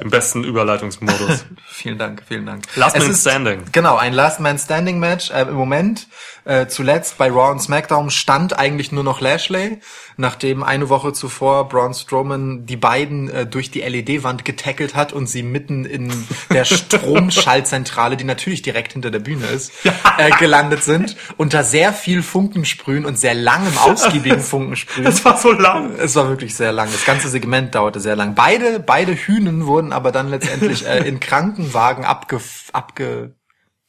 [0.00, 1.44] im besten Überleitungsmodus.
[1.66, 2.64] Vielen Dank, vielen Dank.
[2.76, 3.64] Last Es Man ist- Standing.
[3.72, 5.30] Genau, ein Last Man Standing Match.
[5.30, 6.08] Äh, Im Moment,
[6.44, 9.78] äh, zuletzt bei Raw und SmackDown stand eigentlich nur noch Lashley,
[10.16, 15.26] nachdem eine Woche zuvor Braun Strowman die beiden äh, durch die LED-Wand getackelt hat und
[15.26, 16.12] sie mitten in
[16.50, 19.72] der Stromschaltzentrale, die natürlich direkt hinter der Bühne ist,
[20.18, 25.04] äh, gelandet sind, unter sehr viel Funkensprühen und sehr langem, ausgiebigen Funkensprühen.
[25.04, 25.94] Das war so lang.
[25.98, 26.88] Es war wirklich sehr lang.
[26.92, 28.34] Das ganze Segment dauerte sehr lang.
[28.34, 32.40] Beide, beide Hühnen wurden aber dann letztendlich äh, in Krankenwagen abge,
[32.72, 33.34] abge,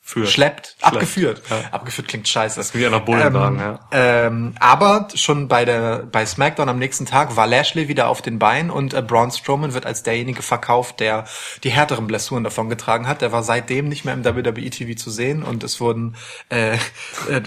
[0.07, 0.29] Führt.
[0.29, 0.93] schleppt, Schleppt.
[0.93, 1.41] abgeführt.
[1.49, 1.61] Ja.
[1.71, 2.57] Abgeführt klingt scheiße.
[2.59, 3.79] Das klingt ja nach Bullenwagen, ja.
[3.91, 8.37] Ähm, aber schon bei der bei SmackDown am nächsten Tag war Lashley wieder auf den
[8.37, 11.25] Beinen und äh, Braun Strowman wird als derjenige verkauft, der
[11.63, 13.21] die härteren Blessuren davon getragen hat.
[13.23, 16.15] Der war seitdem nicht mehr im WWE TV zu sehen und es wurden
[16.49, 16.75] äh,
[17.27, 17.41] äh,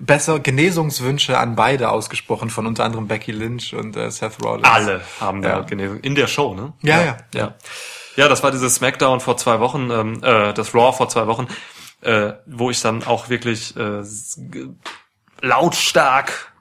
[0.00, 4.66] besser Genesungswünsche an beide ausgesprochen von unter anderem Becky Lynch und äh, Seth Rollins.
[4.68, 5.60] Alle haben da Ja.
[5.60, 6.00] Genesung.
[6.00, 6.72] In der Show, ne?
[6.82, 7.16] Ja, ja.
[7.34, 7.54] Ja,
[8.16, 11.46] ja das war dieses Smackdown vor zwei Wochen, ähm, äh, das Raw vor zwei Wochen,
[12.02, 14.02] äh, wo ich dann auch wirklich äh,
[15.40, 16.52] lautstark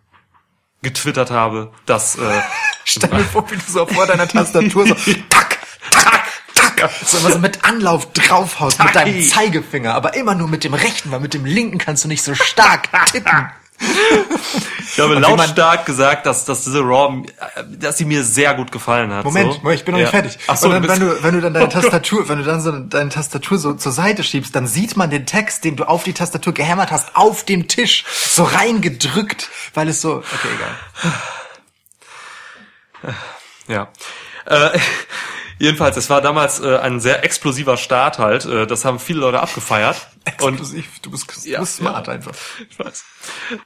[0.81, 2.41] getwittert habe, dass äh,
[2.85, 4.95] Stell mir vor, wie du so vor deiner Tastatur so
[5.29, 5.59] tack,
[5.91, 6.23] tack,
[6.55, 9.21] tack, so immer so mit Anlauf draufhaust mit deinem.
[9.21, 12.33] Zeigefinger, aber immer nur mit dem rechten, weil mit dem linken kannst du nicht so
[12.33, 13.49] stark tippen.
[13.79, 19.13] Ich habe lautstark gesagt, dass, dass diese Raw, äh, dass sie mir sehr gut gefallen
[19.13, 19.25] hat.
[19.25, 19.69] Moment, so.
[19.69, 20.05] ich bin noch Ja.
[20.05, 20.37] nicht fertig.
[20.47, 21.81] Ach so, und dann, wenn du, wenn du dann deine Oh Gott.
[21.83, 25.25] Tastatur, wenn du dann so deine Tastatur so zur Seite schiebst, dann sieht man den
[25.25, 30.01] Text, den du auf die Tastatur gehämmert hast, auf dem Tisch so reingedrückt, weil es
[30.01, 30.75] so, okay, egal.
[33.67, 33.87] Ja.
[34.45, 34.77] Äh,
[35.59, 38.45] jedenfalls, es war damals äh, ein sehr explosiver Start halt.
[38.45, 40.07] Äh, das haben viele Leute abgefeiert.
[40.41, 42.13] Und Explosiv, du bist, du Ja, bist smart ja.
[42.13, 42.33] einfach.
[42.69, 43.03] Ich weiß.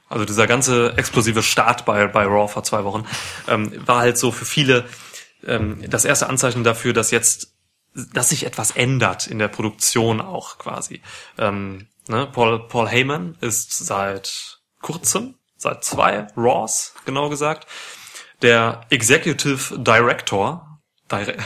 [0.08, 3.06] Also dieser ganze explosive Start bei, bei Raw vor zwei Wochen
[3.48, 4.84] ähm, war halt so für viele
[5.46, 7.54] ähm, das erste Anzeichen dafür, dass jetzt,
[7.94, 11.02] dass sich etwas ändert in der Produktion auch quasi.
[11.38, 12.26] Ähm, ne?
[12.32, 17.66] Paul, Paul Heyman ist seit kurzem, seit zwei Raws genau gesagt,
[18.42, 20.80] der Executive Director,
[21.10, 21.36] Dire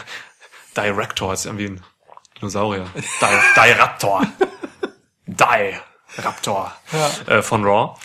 [0.78, 1.80] Director ist irgendwie ein
[2.40, 4.26] Dinosaurier, Di Diraptor.
[5.26, 5.74] Die
[6.16, 6.72] Raptor
[7.26, 7.98] äh, von Raw.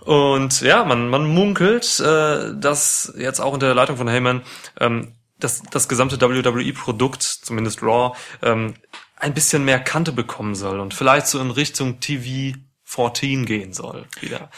[0.00, 4.42] Und ja, man, man munkelt, äh, dass jetzt auch unter der Leitung von Heyman
[4.80, 8.74] ähm, das, das gesamte WWE-Produkt, zumindest Raw, ähm,
[9.16, 12.58] ein bisschen mehr Kante bekommen soll und vielleicht so in Richtung TV
[12.94, 14.50] 14 gehen soll wieder.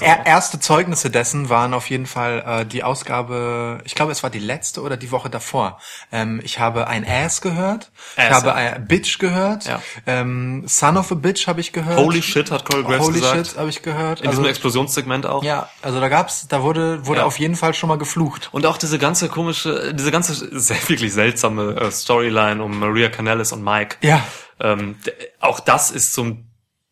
[0.00, 4.30] Er, erste Zeugnisse dessen waren auf jeden Fall äh, die Ausgabe, ich glaube, es war
[4.30, 5.78] die letzte oder die Woche davor.
[6.10, 8.54] Ähm, ich habe ein Ass gehört, ich Ass, habe ja.
[8.54, 9.80] ein Bitch gehört, Ja.
[10.06, 11.98] ähm, Son of a Bitch habe ich gehört.
[11.98, 13.46] Holy shit, hat Corey Graves Holy gesagt.
[13.48, 14.20] shit habe ich gehört.
[14.22, 15.44] In Also, diesem Explosionssegment auch.
[15.44, 17.26] ja, also da gab's, da wurde wurde Ja.
[17.26, 18.48] auf jeden Fall schon mal geflucht.
[18.52, 23.52] Und auch diese ganze komische, diese ganze sehr, wirklich seltsame äh, Storyline um Maria Canellis
[23.52, 23.96] und Mike.
[24.02, 24.24] Ja,
[24.60, 24.96] Ähm,
[25.38, 26.47] auch das ist so ein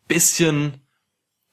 [0.07, 0.81] bisschen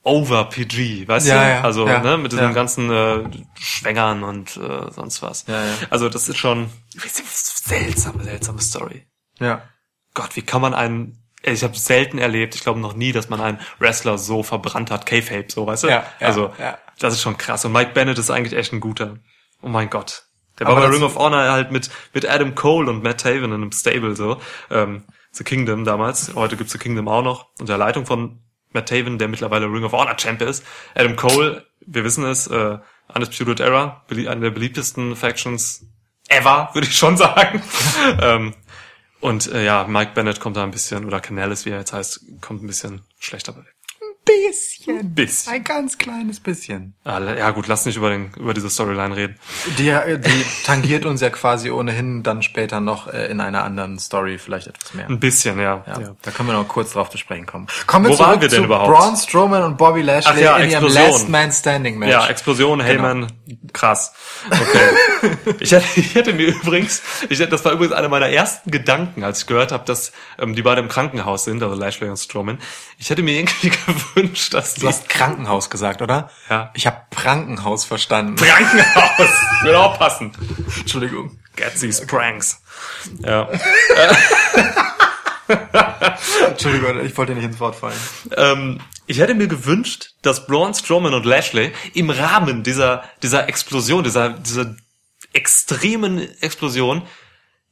[0.03, 1.51] over PG, weißt Ja, du?
[1.51, 2.53] ja, also ja, ne, mit diesen ja.
[2.53, 3.25] ganzen äh,
[3.59, 5.47] Schwängern und äh, sonst was.
[5.47, 5.73] Ja, ja.
[5.91, 9.07] Also das ist schon seltsame, seltsame Story.
[9.41, 9.63] ja.
[10.17, 13.41] Gott, wie kann man einen ich habe selten erlebt, ich glaube noch nie, dass man
[13.41, 15.89] einen Wrestler so verbrannt hat, K-Fape, so, weißt du?
[15.89, 16.79] Ja, ja, also, ja.
[16.99, 17.65] das ist schon krass.
[17.67, 19.19] Und Mike Bennett ist eigentlich echt ein guter.
[19.61, 20.25] Oh mein Gott.
[20.59, 23.45] Der Aber war bei Ring of Honor halt mit, mit Adam Cole und Matt Taven
[23.45, 24.41] in einem Stable, so.
[24.71, 26.35] Ähm, The Kingdom damals.
[26.35, 27.49] Heute gibt's The Kingdom auch noch.
[27.59, 28.41] Unter Leitung von
[28.75, 30.65] Matt Taven, der mittlerweile Ring of Honor Champ ist.
[30.95, 32.79] Adam Cole, wir wissen es, äh,
[33.15, 35.87] Undisputed Era, eine der beliebtesten Factions
[36.29, 37.63] ever, würde ich schon sagen.
[38.21, 38.55] ähm,
[39.21, 42.41] und äh, ja, Mike Bennett kommt da ein bisschen, oder Canellis, wie er jetzt heißt,
[42.41, 43.74] kommt ein bisschen schlechter weg.
[44.25, 45.15] Bisschen.
[45.15, 45.53] Bisschen.
[45.53, 46.95] Ein ganz kleines bisschen.
[47.05, 49.39] Ja gut, lass nicht über, den, über diese Storyline reden.
[49.79, 54.39] Die, die tangiert uns ja quasi ohnehin dann später noch äh, in einer anderen Story
[54.39, 55.09] vielleicht etwas mehr.
[55.09, 55.85] Ein bisschen, ja.
[55.87, 56.17] Ja, ja.
[56.23, 57.67] Da können wir noch kurz drauf zu sprechen kommen.
[57.87, 58.91] Kommen wir Wo waren wir denn zu überhaupt?
[58.91, 61.11] Braun Strowman und Bobby Lashley Ach ja, in ihrem Explosion.
[61.13, 62.13] Last Man Standing Match.
[62.13, 62.89] Ja, Explosion, Genau.
[62.91, 63.33] Heyman,
[63.73, 64.15] krass.
[64.51, 65.55] Okay.
[65.61, 69.25] ich, hätte, ich hätte mir übrigens, ich hätte, das war übrigens einer meiner ersten Gedanken,
[69.25, 72.59] als ich gehört habe, dass ähm, die beide im Krankenhaus sind, also Lashley und Strowman.
[72.99, 74.14] Ich hätte mir irgendwie gewünscht,
[74.51, 76.31] dass Du hast Krankenhaus gesagt, oder?
[76.49, 76.71] Ja.
[76.75, 78.37] Ich habe Krankenhaus verstanden.
[78.37, 79.31] Krankenhaus
[79.63, 80.33] würde auch passen.
[80.79, 81.39] Entschuldigung.
[81.57, 82.61] Get these pranks.
[83.21, 83.49] Ja.
[86.49, 87.99] Entschuldigung, ich wollte nicht ins Wort fallen.
[88.37, 94.03] ähm, ich hätte mir gewünscht, dass Braun Strowman und Lashley im Rahmen dieser, dieser Explosion,
[94.03, 94.75] dieser, dieser
[95.35, 97.03] extremen Explosion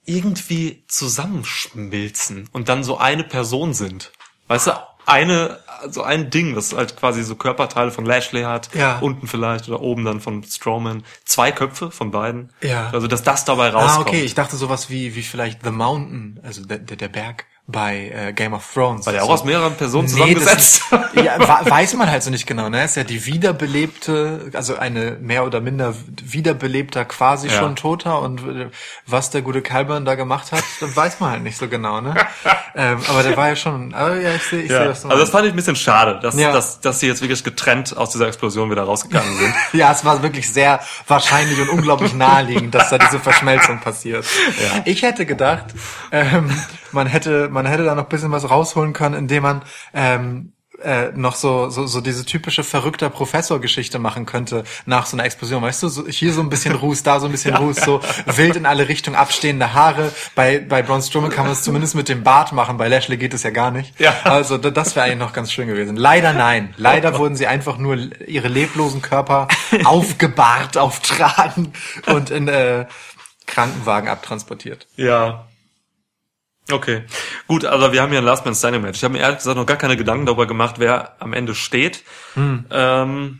[0.04, 4.12] irgendwie zusammenschmilzen und dann so eine Person sind.
[4.48, 4.72] Weißt du,
[5.06, 5.60] eine,
[5.90, 8.98] so ein Ding, das halt quasi so Körperteile von Lashley hat, Ja.
[9.00, 12.50] unten vielleicht oder oben dann von Strowman, zwei Köpfe von beiden.
[12.62, 12.90] Ja.
[12.92, 14.06] Also, dass das dabei rauskommt.
[14.06, 14.22] Ah, okay.
[14.22, 18.32] Ich dachte sowas wie, wie vielleicht The Mountain, also der, der, der Berg bei äh,
[18.32, 19.06] Game of Thrones.
[19.06, 19.32] Weil der auch so.
[19.34, 20.82] aus mehreren Personen Nee, das zusammengesetzt.
[21.14, 22.84] ist, ja, weiß man halt so nicht genau, ne?
[22.84, 27.54] Ist ja die wiederbelebte, also eine mehr oder minder wiederbelebter, quasi Ja.
[27.60, 28.70] schon Toter und äh,
[29.06, 32.14] was der gute Calburn da gemacht hat, das weiß man halt nicht so genau, ne?
[32.74, 35.14] ähm, aber der war ja schon, aber ja, ich sehe, ich Ja, sehe, also was
[35.14, 36.52] du das fand ich ein bisschen schade, dass, Ja.
[36.52, 39.54] dass, dass sie jetzt wirklich getrennt aus dieser Explosion wieder rausgegangen sind.
[39.72, 44.24] Ja, es war wirklich sehr wahrscheinlich und unglaublich naheliegend, dass da diese Verschmelzung passiert.
[44.60, 44.82] Ja.
[44.84, 45.66] Ich hätte gedacht,
[46.10, 46.50] ähm,
[46.92, 49.62] man hätte, man hätte da noch ein bisschen was rausholen können, indem man
[49.94, 55.24] ähm, äh, noch so, so, so diese typische verrückter Professor-Geschichte machen könnte nach so einer
[55.24, 55.62] Explosion.
[55.62, 58.56] Weißt du, so, hier so ein bisschen Ruß, da so ein bisschen Ruß, so wild
[58.56, 60.10] in alle Richtungen abstehende Haare.
[60.34, 63.32] Bei, bei Braun Strowman kann man es zumindest mit dem Bart machen, bei Lashley geht
[63.32, 64.00] es ja gar nicht.
[64.00, 64.12] Ja.
[64.24, 65.94] Also da- das wäre eigentlich noch ganz schön gewesen.
[65.96, 66.74] Leider nein.
[66.76, 69.46] Leider wurden sie einfach nur ihre leblosen Körper
[69.84, 71.74] aufgebahrt, auftragen
[72.06, 72.86] und in äh,
[73.46, 74.88] Krankenwagen abtransportiert.
[74.96, 75.46] Ja.
[76.72, 77.04] Okay.
[77.46, 78.98] Gut, also wir haben hier ein Last Man Standing Match.
[78.98, 82.02] Ich habe mir ehrlich gesagt noch gar keine Gedanken darüber gemacht, wer am Ende steht.
[82.36, 83.38] Ähm,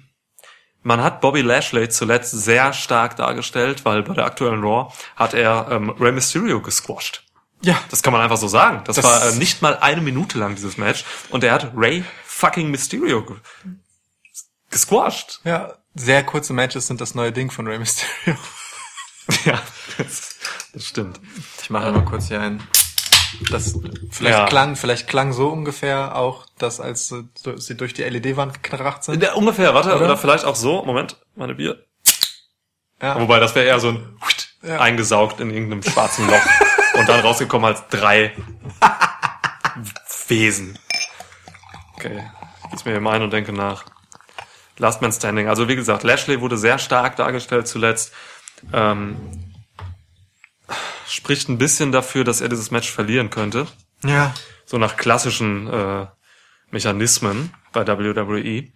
[0.85, 5.69] man hat Bobby Lashley zuletzt sehr stark dargestellt, weil bei der aktuellen Raw hat er
[5.71, 7.23] ähm, Rey Mysterio gesquashed.
[7.63, 7.79] Ja.
[7.91, 8.83] Das kann man einfach so sagen.
[8.85, 12.05] Das, Das- war äh, nicht mal eine Minute lang dieses Match und er hat Ray
[12.27, 13.37] fucking Mysterio ge
[14.71, 15.41] gesquashed.
[15.45, 18.37] Ja, sehr kurze Matches sind das neue Ding von Rey Mysterio.
[19.45, 19.63] Ja,
[19.99, 20.35] das,
[20.75, 21.21] das stimmt.
[21.63, 22.61] Ich mache mal kurz hier ein.
[23.51, 23.79] Das
[24.11, 24.47] vielleicht Ja.
[24.47, 27.09] klang, vielleicht klang so ungefähr auch, dass als
[27.57, 29.23] sie durch die LED-Wand gekracht sind.
[29.23, 30.05] Der, ungefähr, warte, Oder?
[30.05, 30.17] oder?
[30.17, 30.85] vielleicht auch so.
[30.85, 31.85] Moment, meine Bier.
[33.01, 33.21] Ja.
[33.21, 34.17] Wobei, das wäre eher so ein
[34.63, 34.79] Ja.
[34.79, 36.43] eingesaugt in irgendeinem schwarzen Loch
[36.95, 38.33] und dann rausgekommen als drei
[40.29, 40.79] Wesen.
[41.97, 42.23] Okay,
[42.71, 43.85] jetzt mir hier mal ein und denke nach.
[44.79, 45.49] Last Man Standing.
[45.49, 48.13] Also wie gesagt, Lashley wurde sehr stark dargestellt zuletzt.
[48.73, 49.52] Ähm,
[51.09, 53.67] spricht ein bisschen dafür, dass er dieses Match verlieren könnte.
[54.05, 54.35] Ja.
[54.65, 56.07] So nach klassischen äh,
[56.71, 58.73] Mechanismen bei WWE.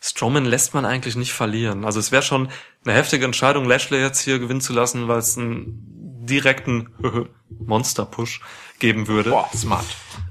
[0.00, 1.84] Strowman lässt man eigentlich nicht verlieren.
[1.84, 2.48] Also es wäre schon
[2.84, 6.90] eine heftige Entscheidung, Lashley jetzt hier gewinnen zu lassen, weil es einen direkten
[7.48, 8.40] Monster-Push
[8.78, 9.30] geben würde.
[9.30, 9.86] Boah, smart.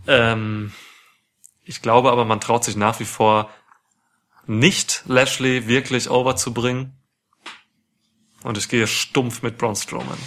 [0.07, 0.71] Ähm,
[1.63, 3.49] ich glaube aber, man traut sich nach wie vor
[4.45, 6.93] nicht, Lashley wirklich overzubringen.
[8.45, 10.19] Und ich gehe stumpf mit Braun Strowman.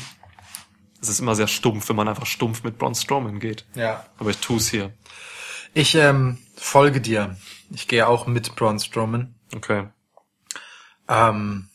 [1.00, 3.64] Es ist immer sehr stumpf, wenn man einfach stumpf mit Braun Strowman geht.
[3.76, 4.04] Ja.
[4.18, 4.92] Aber ich tu's hier.
[5.72, 7.36] Ich ähm, folge dir.
[7.70, 9.36] Ich gehe auch mit Braun Strowman.
[9.54, 9.86] Okay.
[11.08, 11.68] Ähm,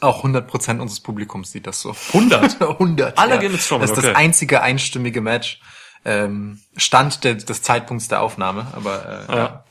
[0.00, 1.94] auch 100% unseres Publikums sieht das so.
[2.08, 2.60] 100?
[2.60, 3.18] 100.
[3.18, 4.08] Alle gehen mit Strowman, Das ist okay.
[4.08, 5.60] das einzige einstimmige Match.
[6.04, 9.64] Ähm, Stand de, des Zeitpunkts der Aufnahme, aber äh, Ja.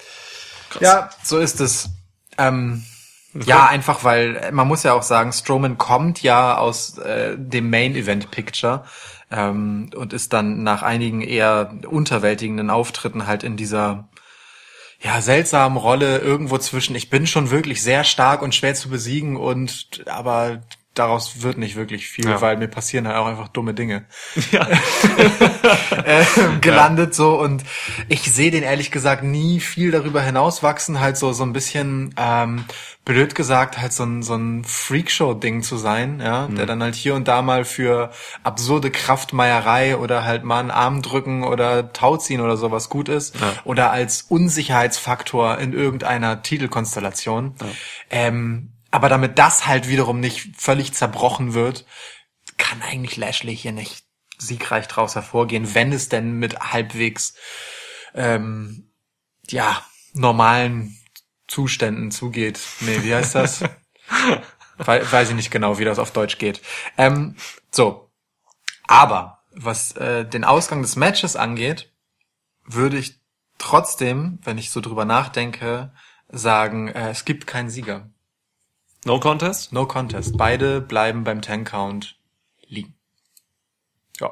[0.79, 1.89] Ja, so ist es.
[2.37, 2.85] Ähm,
[3.43, 7.69] Ja, einfach weil äh, man muss ja auch sagen, Strowman kommt ja aus äh, dem
[7.69, 8.85] Main Event Picture
[9.29, 14.07] ähm, und ist dann nach einigen eher unterwältigenden Auftritten halt in dieser
[15.01, 16.95] ja seltsamen Rolle irgendwo zwischen.
[16.95, 20.61] Ich bin schon wirklich sehr stark und schwer zu besiegen und aber
[20.95, 22.41] daraus wird nicht wirklich viel, Ja.
[22.41, 24.05] weil mir passieren halt auch einfach dumme Dinge
[24.51, 24.67] Ja.
[26.05, 26.25] äh,
[26.61, 27.63] gelandet so und
[28.09, 32.65] ich sehe den ehrlich gesagt nie viel darüber hinauswachsen, halt so so ein bisschen ähm,
[33.03, 37.13] blöd gesagt halt so ein so ein Freakshow-Ding zu sein, ja, der dann halt hier
[37.15, 38.11] und da mal für
[38.43, 43.53] absurde Kraftmeierei oder halt mal einen Arm drücken oder Tauziehen oder sowas gut ist Ja.
[43.63, 47.55] oder als Unsicherheitsfaktor in irgendeiner Titelkonstellation.
[48.09, 51.85] Ähm, aber damit das halt wiederum nicht völlig zerbrochen wird,
[52.57, 54.05] kann eigentlich Lashley hier nicht
[54.37, 57.35] siegreich draus hervorgehen, wenn es denn mit halbwegs
[58.13, 58.91] ähm,
[59.49, 59.83] ja
[60.13, 60.97] normalen
[61.47, 62.59] Zuständen zugeht.
[62.81, 63.63] Nee, wie heißt das?
[64.77, 66.61] Wei- Weiß ich nicht genau, wie das auf Deutsch geht.
[66.97, 67.35] Ähm,
[67.71, 68.11] so,
[68.87, 71.91] aber was äh, den Ausgang des Matches angeht,
[72.65, 73.21] würde ich
[73.57, 75.93] trotzdem, wenn ich so drüber nachdenke,
[76.29, 78.09] sagen, äh, es gibt keinen Sieger.
[79.05, 79.71] No Contest?
[79.71, 80.37] No contest.
[80.37, 82.15] Beide bleiben beim Ten Count
[82.67, 82.95] liegen.
[84.19, 84.31] Ja.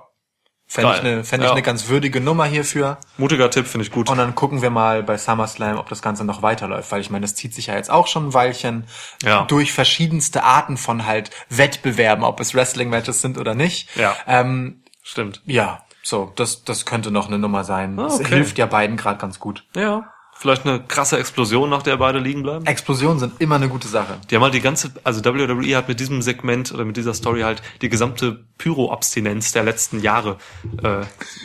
[0.67, 1.53] Fände ich eine fände ich Ja.
[1.53, 2.97] eine ganz würdige Nummer hierfür.
[3.17, 4.09] Mutiger Tipp, finde ich gut.
[4.09, 7.21] Und dann gucken wir mal bei SummerSlam, ob das Ganze noch weiterläuft, weil ich meine,
[7.23, 8.87] das zieht sich ja jetzt auch schon ein Weilchen
[9.23, 9.43] Ja.
[9.45, 13.95] durch verschiedenste Arten von halt Wettbewerben, ob es Wrestling-Matches sind oder nicht.
[13.95, 14.15] Ja.
[14.25, 15.41] Ähm, Stimmt.
[15.45, 17.97] ja, so, das, das könnte noch eine Nummer sein.
[17.99, 18.29] Ah, Das okay.
[18.35, 19.65] hilft ja beiden gerade ganz gut.
[19.75, 20.12] Ja.
[20.35, 22.65] Vielleicht eine krasse Explosion, nach der beide liegen bleiben.
[22.65, 24.19] Explosionen sind immer eine gute Sache.
[24.29, 27.41] Die haben halt die ganze, also WWE hat mit diesem Segment oder mit dieser Story
[27.41, 30.37] halt die gesamte Pyro-Abstinenz der letzten Jahre
[30.83, 31.03] äh,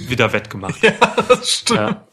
[0.09, 0.75] wieder wettgemacht.
[1.29, 1.79] Das stimmt.
[1.81, 2.07] Ja.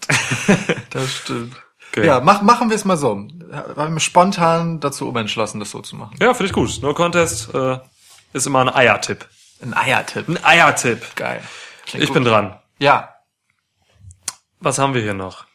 [0.92, 1.56] Das stimmt.
[1.92, 2.06] Okay.
[2.06, 3.28] Ja, mach, machen wir es mal so.
[3.76, 6.16] Haben wir spontan dazu umentschlossen, das so zu machen.
[6.20, 6.80] Ja, finde ich gut.
[6.82, 7.80] No Contest äh,
[8.34, 9.26] ist immer ein Eiertipp.
[9.62, 10.28] Ein Eiertipp.
[10.28, 11.16] Ein Eiertipp.
[11.16, 11.42] Geil.
[11.86, 12.16] Klingt Ich gut.
[12.16, 12.60] bin dran.
[12.80, 13.10] Ja,
[14.60, 15.46] Was haben wir hier noch?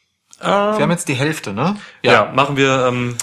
[0.46, 1.76] Wir haben jetzt die Hälfte, ne?
[2.02, 3.16] Ja, machen wir ähm,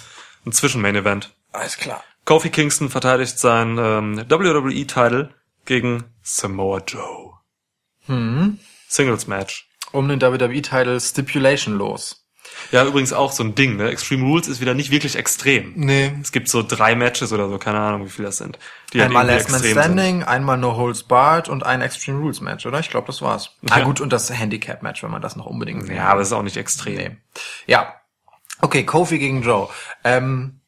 [0.46, 1.34] ein Zwischen-Main-Event.
[1.52, 2.04] Alles klar.
[2.26, 5.34] Kofi Kingston verteidigt sein ähm, WWE-Title
[5.66, 7.34] gegen Samoa Joe.
[8.06, 8.60] Hm.
[8.88, 9.70] Singles-Match.
[9.92, 12.27] Um den WWE-Title Stipulation los.
[12.72, 13.90] Ja, übrigens auch so ein Ding, ne?
[13.90, 15.74] Extreme Rules ist wieder nicht wirklich extrem.
[15.76, 16.12] Nee.
[16.22, 18.60] Es gibt so drei Matches oder so, keine Ahnung, wie viele das sind.
[18.94, 19.84] Die halt Einmal irgendwie Last Man extrem sind.
[19.84, 22.80] Standing, einmal No Holds Barred und ein Extreme Rules Match, oder?
[22.80, 23.52] Ich glaube, das war's.
[23.70, 23.86] Ah Ja.
[23.86, 26.44] gut, und das Handicap Match, wenn man das noch unbedingt Ja, aber es ist auch
[26.44, 26.96] nicht extrem.
[26.96, 27.18] Nee.
[27.66, 27.94] Ja.
[28.62, 29.70] Okay, Kofi gegen Joe.
[30.04, 30.60] Ähm,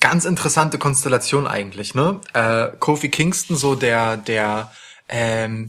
[0.00, 2.20] ganz interessante Konstellation eigentlich, ne?
[2.34, 4.72] Äh, Kofi Kingston, so der, der
[5.08, 5.68] ähm,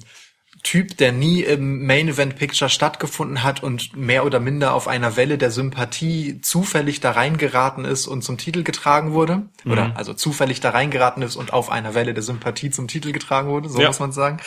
[0.64, 5.18] Typ, der nie im Main Event Picture stattgefunden hat und mehr oder minder auf einer
[5.18, 9.44] Welle der Sympathie zufällig da reingeraten ist und zum Titel getragen wurde.
[9.66, 13.50] Oder also zufällig da reingeraten ist und auf einer Welle der Sympathie zum Titel getragen
[13.50, 13.88] wurde, so Ja.
[13.88, 14.38] muss man sagen.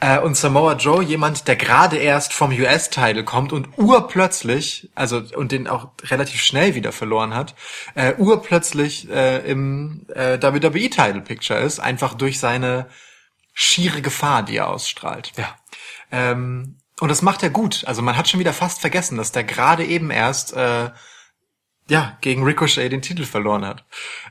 [0.00, 5.50] Äh, und Samoa Joe, jemand, der gerade erst vom US-Title kommt und urplötzlich, also und
[5.50, 7.54] den auch relativ schnell wieder verloren hat,
[7.94, 12.86] äh, urplötzlich äh, im äh, WWE-Title-Picture ist, einfach durch seine
[13.54, 15.32] schiere Gefahr, die er ausstrahlt.
[15.36, 15.48] Ja.
[16.12, 17.84] Ähm, und das macht er gut.
[17.86, 20.90] Also man hat schon wieder fast vergessen, dass der gerade eben erst äh,
[21.88, 23.84] ja gegen Ricochet den Titel verloren hat.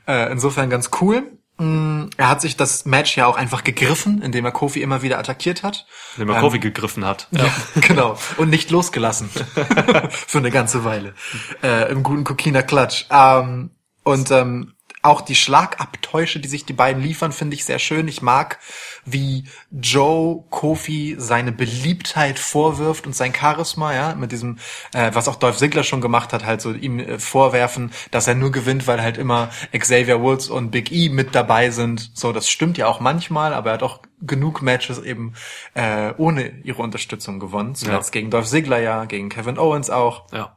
[0.06, 1.32] Äh, insofern ganz cool.
[1.58, 5.18] Mm, Er hat sich das Match ja auch einfach gegriffen, indem er Kofi immer wieder
[5.18, 5.86] attackiert hat.
[6.16, 7.28] Indem er Ähm, Kofi gegriffen hat.
[7.30, 7.46] Ja,
[7.80, 8.18] genau.
[8.38, 9.28] Und nicht losgelassen.
[10.10, 11.14] Für eine ganze Weile.
[11.62, 13.04] Äh, Im guten Kokina Klatsch.
[13.10, 13.70] Ähm,
[14.02, 14.73] und ähm,
[15.04, 18.08] auch die Schlagabtäusche, die sich die beiden liefern, finde ich sehr schön.
[18.08, 18.58] Ich mag,
[19.04, 24.58] wie Joe Kofi seine Beliebtheit vorwirft und sein Charisma, ja, mit diesem,
[24.94, 28.34] äh, was auch Dolph Ziggler schon gemacht hat, halt so ihm äh, vorwerfen, dass er
[28.34, 32.10] nur gewinnt, weil halt immer Xavier Woods und Big E mit dabei sind.
[32.14, 35.34] So, das stimmt ja auch manchmal, aber er hat auch genug Matches eben
[35.74, 37.74] äh, ohne ihre Unterstützung gewonnen.
[37.74, 38.20] Zuletzt Ja.
[38.20, 40.32] gegen Dolph Ziggler ja, gegen Kevin Owens auch.
[40.32, 40.56] Ja.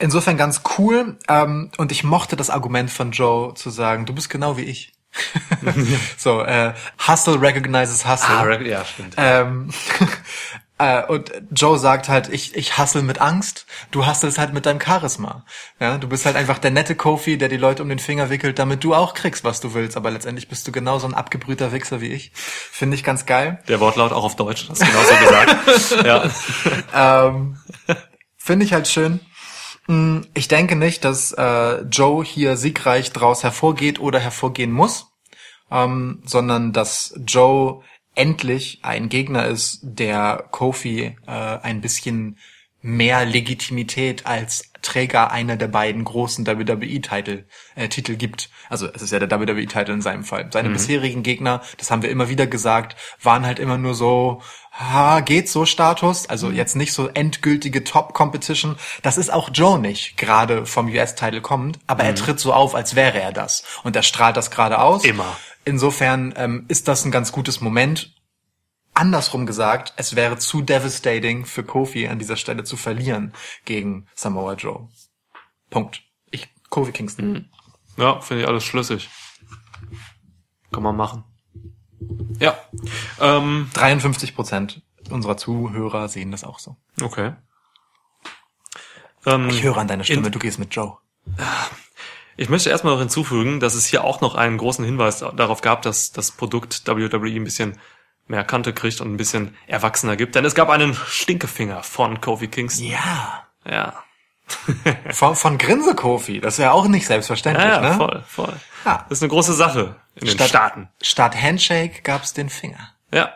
[0.00, 1.16] Insofern ganz cool.
[1.28, 4.92] Ähm, und ich mochte das Argument von Joe zu sagen, du bist genau wie ich.
[6.16, 6.72] so, äh,
[7.06, 8.34] Hustle recognizes Hustle.
[8.34, 9.14] Ah, ja, stimmt.
[9.16, 9.70] Ähm,
[10.80, 14.80] Äh, und Joe sagt halt, ich, ich hassel mit Angst, du hasselst halt mit deinem
[14.80, 15.44] Charisma.
[15.78, 18.58] Ja, du bist halt einfach der nette Kofi, der die Leute um den Finger wickelt,
[18.58, 19.98] damit du auch kriegst, was du willst.
[19.98, 22.32] Aber letztendlich bist du genauso ein abgebrühter Wichser wie ich.
[22.34, 23.62] Finde ich ganz geil.
[23.68, 26.06] Der Wortlaut auch auf Deutsch, das ist genauso gesagt.
[26.94, 27.26] Ja.
[27.26, 27.58] Ähm,
[28.38, 29.20] Finde ich halt schön.
[29.86, 35.08] Mm, Ich denke nicht, dass äh, Joe hier siegreich draus hervorgeht oder hervorgehen muss,
[35.70, 37.82] ähm, sondern dass Joe
[38.14, 42.38] endlich ein Gegner ist, der Kofi äh, ein bisschen
[42.82, 48.48] mehr Legitimität als Träger einer der beiden großen WWE-Titel äh, Titel gibt.
[48.70, 50.48] Also es ist ja der WWE-Titel in seinem Fall.
[50.50, 54.40] Seine bisherigen Gegner, das haben wir immer wieder gesagt, waren halt immer nur so,
[54.70, 58.76] ha, geht so Status, also jetzt nicht so endgültige Top-Competition.
[59.02, 62.94] Das ist auch Joe nicht, gerade vom US-Titel kommend, aber er tritt so auf, als
[62.94, 63.64] wäre er das.
[63.82, 65.04] Und er strahlt das gerade aus.
[65.04, 65.36] Immer.
[65.64, 68.14] Insofern ähm, ist das ein ganz gutes Moment.
[68.94, 73.32] Andersrum gesagt, es wäre zu devastating für Kofi an dieser Stelle zu verlieren
[73.64, 74.88] gegen Samoa Joe.
[75.70, 76.02] Punkt.
[76.30, 77.50] Ich, Kofi Kingston.
[77.96, 79.08] Ja, finde ich alles schlüssig.
[80.72, 81.24] Kann man machen.
[82.38, 82.58] Ja.
[83.20, 86.76] Ähm, 53 Prozent unserer Zuhörer sehen das auch so.
[87.02, 87.32] okay.
[89.26, 90.96] Ähm, Ich höre an deiner Stimme, du gehst mit Joe.
[92.36, 95.82] Ich möchte erstmal noch hinzufügen, dass es hier auch noch einen großen Hinweis darauf gab,
[95.82, 97.78] dass das Produkt WWE ein bisschen
[98.26, 100.34] mehr Kante kriegt und ein bisschen erwachsener gibt.
[100.36, 102.86] Denn es gab einen Stinkefinger von Kofi Kingston.
[102.86, 103.46] Ja.
[103.68, 104.02] Ja.
[105.12, 106.40] Von, von Grinse Kofi.
[106.40, 107.96] Das wäre auch nicht selbstverständlich, Ja, ja, ne?
[107.96, 108.60] voll, voll.
[108.84, 109.04] Ja.
[109.08, 110.88] Das ist eine große Sache in den Staaten.
[111.02, 112.94] Statt Handshake gab's den Finger.
[113.12, 113.34] Ja.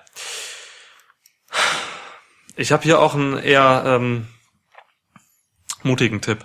[2.57, 4.29] Ich habe hier auch einen eher ähm,
[5.83, 6.45] mutigen Tipp.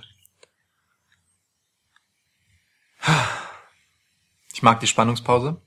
[4.53, 5.61] Ich mag die Spannungspause.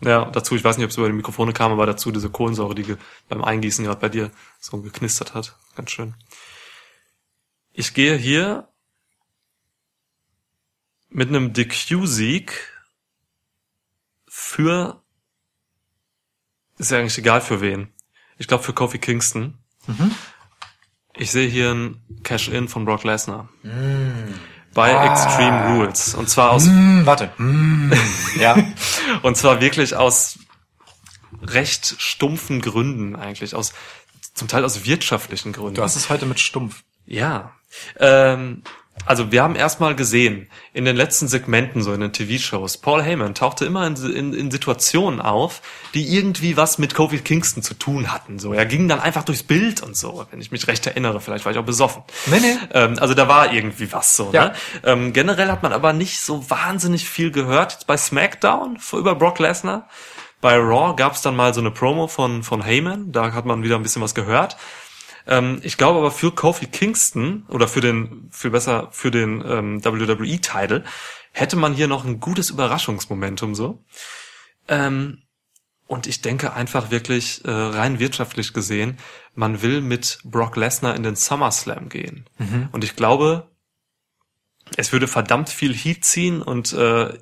[0.00, 2.74] Ja, dazu, ich weiß nicht, ob es über die Mikrofone kam, aber dazu diese Kohlensäure,
[2.74, 2.96] die
[3.28, 4.30] beim Eingießen gerade bei dir
[4.60, 5.56] so geknistert hat.
[5.74, 6.14] Ganz schön.
[7.78, 8.66] Ich gehe hier
[11.10, 12.54] mit einem DQ-Sieg
[14.26, 15.02] für,
[16.78, 17.92] ist ja eigentlich egal für wen.
[18.38, 19.58] Ich glaube für Kofi Kingston.
[21.12, 23.50] Ich sehe hier ein Cash-In von Brock Lesnar.
[24.72, 26.14] Bei Extreme Rules.
[26.14, 27.30] Und zwar aus Hm, warte.
[27.36, 27.92] Hm,
[28.40, 28.56] ja.
[29.20, 30.38] und zwar wirklich aus
[31.42, 33.74] recht stumpfen Gründen eigentlich, aus
[34.32, 35.74] zum Teil aus wirtschaftlichen Gründen.
[35.74, 36.82] Du hast es heute mit stumpf.
[37.04, 37.52] ja.
[37.98, 38.62] Ähm,
[39.04, 43.34] also wir haben erstmal gesehen, in den letzten Segmenten, so in den TV-Shows, Paul Heyman
[43.34, 45.62] tauchte immer in, in, in Situationen auf,
[45.94, 48.38] die irgendwie was mit Kofi Kingston zu tun hatten.
[48.38, 51.20] So, er ging dann einfach durchs Bild und so, wenn ich mich recht erinnere.
[51.20, 52.02] Vielleicht war ich auch besoffen.
[52.26, 52.56] Nee, nee.
[52.72, 54.30] Ähm, also da war irgendwie was so.
[54.32, 54.46] Ja.
[54.46, 54.52] Ne?
[54.84, 57.72] Ähm, generell hat man aber nicht so wahnsinnig viel gehört.
[57.72, 59.88] Jetzt bei SmackDown über Brock Lesnar.
[60.40, 63.12] Bei Raw gab es dann mal so eine Promo von, von Heyman.
[63.12, 64.56] Da hat man wieder ein bisschen was gehört.
[65.26, 69.84] Ähm, ich glaube aber für Kofi Kingston oder für den, viel besser für den ähm,
[69.84, 70.84] WWE-Title
[71.32, 73.84] hätte man hier noch ein gutes Überraschungsmomentum so.
[74.68, 75.22] Ähm,
[75.86, 78.98] und ich denke einfach wirklich äh, rein wirtschaftlich gesehen,
[79.34, 82.26] man will mit Brock Lesnar in den SummerSlam gehen.
[82.72, 83.48] Und ich glaube,
[84.76, 87.16] es würde verdammt viel Heat ziehen und äh,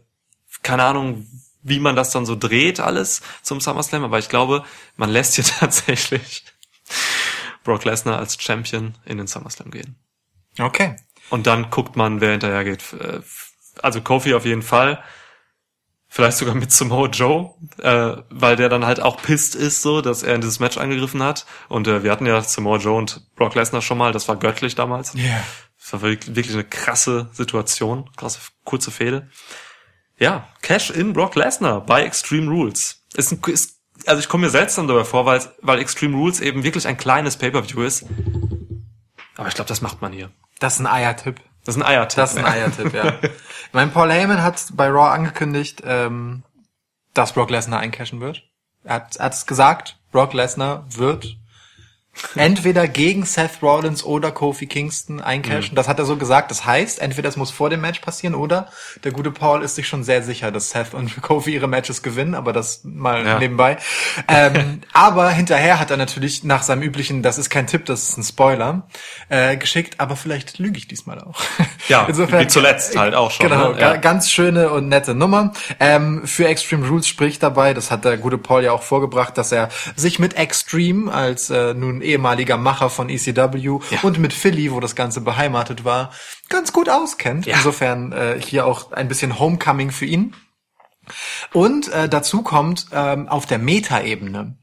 [0.63, 1.27] keine Ahnung,
[1.63, 4.65] wie man das dann so dreht alles zum SummerSlam, aber ich glaube,
[4.97, 6.45] man lässt hier tatsächlich
[7.65, 9.97] Brock Lesnar als Champion in den SummerSlam gehen.
[10.59, 10.97] Okay.
[11.31, 12.93] Und dann guckt man, wer hinterher geht.
[12.93, 13.21] Äh,
[13.83, 15.03] Also Kofi auf jeden Fall.
[16.07, 20.23] Vielleicht sogar mit Samoa Joe, äh, weil der dann halt auch pisst ist, so, dass
[20.23, 21.45] er in dieses Match eingegriffen hat.
[21.69, 24.77] Und äh, wir hatten ja Samoa Joe und Brock Lesnar schon mal, das war göttlich
[24.77, 25.17] damals.
[25.17, 25.43] Yeah.
[25.81, 29.29] Das war wirklich wirklich eine krasse Situation, krasse kurze Fehde.
[30.17, 33.03] Ja, Cash in Brock Lesnar bei Extreme Rules.
[33.17, 36.63] Ist ein, ist, also ich komme mir seltsam dabei vor, weil, weil Extreme Rules eben
[36.63, 38.07] wirklich ein kleines Pay-Per-View ist.
[39.37, 40.31] Aber ich glaube, das macht man hier.
[40.61, 41.41] Das ist ein Eiertipp.
[41.65, 42.17] Das ist ein Eiertipp.
[42.17, 43.15] Das ist ein Eiertipp, ja.
[43.23, 46.45] Ich meine, Paul Heyman hat bei Raw angekündigt, ähm,
[47.13, 48.45] dass Brock Lesnar eincashen wird.
[48.85, 51.37] Er hat, er hat es gesagt, Brock Lesnar wird
[52.35, 55.75] entweder gegen Seth Rollins oder Kofi Kingston eincashen.
[55.75, 56.51] Das hat er so gesagt.
[56.51, 58.69] Das heißt, entweder es muss vor dem Match passieren oder
[59.03, 62.35] der gute Paul ist sich schon sehr sicher, dass Seth und Kofi ihre Matches gewinnen,
[62.35, 63.39] aber das mal Ja.
[63.39, 63.77] nebenbei.
[64.29, 68.19] Ähm, aber hinterher hat er natürlich nach seinem üblichen, das ist kein Tipp, das ist
[68.19, 68.87] ein Spoiler,
[69.29, 71.41] äh, geschickt, aber vielleicht lüge ich diesmal auch.
[71.87, 73.79] Ja, wie zuletzt halt auch schon, Genau, ne?
[73.81, 73.97] Ja.
[73.97, 75.53] ganz schöne und nette Nummer.
[75.79, 79.53] Ähm, für Extreme Rules spricht dabei, das hat der gute Paul ja auch vorgebracht, dass
[79.53, 84.01] er sich mit Extreme als äh, nun ehemaliger Macher von ECW Ja.
[84.03, 86.11] und mit Philly, wo das Ganze beheimatet war,
[86.49, 87.47] ganz gut auskennt.
[87.47, 87.57] Ja.
[87.57, 90.35] Insofern äh, hier auch ein bisschen Homecoming für ihn.
[91.53, 94.57] Und äh, dazu kommt ähm, auf der Meta-Ebene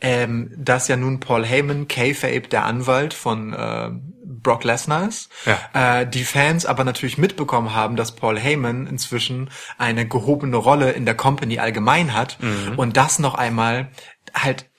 [0.00, 3.90] ähm, dass ja nun Paul Heyman, Kayfabe, der Anwalt von äh,
[4.24, 5.28] Brock Lesnar ist.
[5.44, 6.00] Ja.
[6.00, 11.04] Äh, die Fans aber natürlich mitbekommen haben, dass Paul Heyman inzwischen eine gehobene Rolle in
[11.04, 12.38] der Company allgemein hat
[12.76, 13.88] und das noch einmal
[14.34, 14.70] halt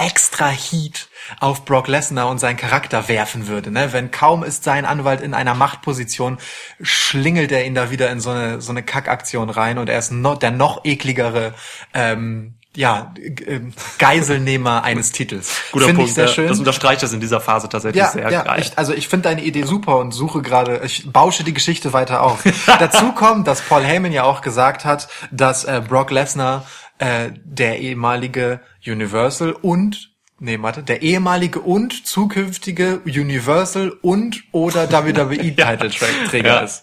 [0.00, 3.70] extra Heat auf Brock Lesnar und seinen Charakter werfen würde.
[3.70, 3.92] Ne?
[3.92, 6.38] Wenn kaum ist sein Anwalt in einer Machtposition,
[6.80, 10.10] schlingelt er ihn da wieder in so eine, so eine Kackaktion rein und er ist
[10.10, 11.54] noch, der noch ekligere
[11.94, 13.12] ähm, ja,
[13.46, 15.60] ähm, Geiselnehmer eines Titels.
[15.72, 16.10] Guter Finde Punkt.
[16.10, 16.48] ich sehr schön.
[16.48, 18.60] Das unterstreicht das in dieser Phase tatsächlich Ja, sehr ja geil.
[18.60, 22.22] ich, also ich finde deine Idee super und suche gerade, ich bausche die Geschichte weiter
[22.22, 22.44] auf.
[22.78, 26.64] Dazu kommt, dass Paul Heyman ja auch gesagt hat, dass äh, Brock Lesnar
[27.00, 30.08] äh, der ehemalige Universal und
[30.42, 36.60] Nee, warte, der ehemalige und zukünftige Universal und oder WWE-Titelträger Ja.
[36.60, 36.82] ist.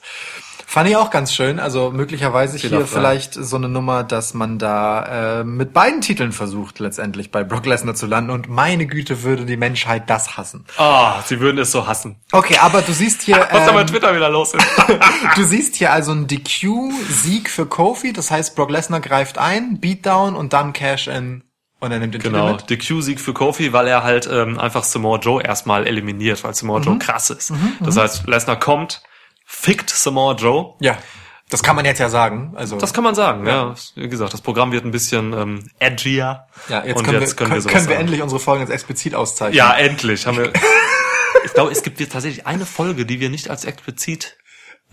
[0.77, 1.59] Fand ich auch ganz schön.
[1.59, 6.31] Also möglicherweise Steht hier vielleicht so eine Nummer, dass man da äh, mit beiden Titeln
[6.31, 8.29] versucht, letztendlich bei Brock Lesnar zu landen.
[8.29, 10.65] Und meine Güte, würde die Menschheit das hassen.
[10.77, 12.17] Ah, sie würden es so hassen.
[12.31, 14.67] Okay, aber du siehst hier, Was da bei ähm, Twitter wieder los ist.
[15.35, 18.13] du siehst hier also einen DQ-Sieg für Kofi.
[18.13, 21.43] Das heißt, Brock Lesnar greift ein, Beatdown und dann Cash-In
[21.79, 22.83] und er nimmt den Genau, Titel mit.
[22.83, 26.85] DQ-Sieg für Kofi, weil er halt ähm, einfach Samoa Joe erstmal eliminiert, weil Samoa Mhm.
[26.85, 27.51] Joe krass ist.
[27.79, 29.01] das heißt, Lesnar kommt,
[29.47, 30.75] fickt Samoa Joe.
[30.81, 30.97] Ja,
[31.49, 32.53] das kann man jetzt ja sagen.
[32.55, 33.73] Also Das kann man sagen, ja.
[33.95, 36.45] Wie gesagt, das Programm wird ein bisschen ähm, edgier.
[36.69, 37.91] ja, jetzt können, jetzt wir, können, können wir sagen.
[37.91, 39.57] endlich unsere Folgen jetzt explizit auszeichnen.
[39.57, 40.51] Ja, endlich haben wir.
[41.45, 44.37] ich glaube, es gibt jetzt tatsächlich eine Folge, die wir nicht als explizit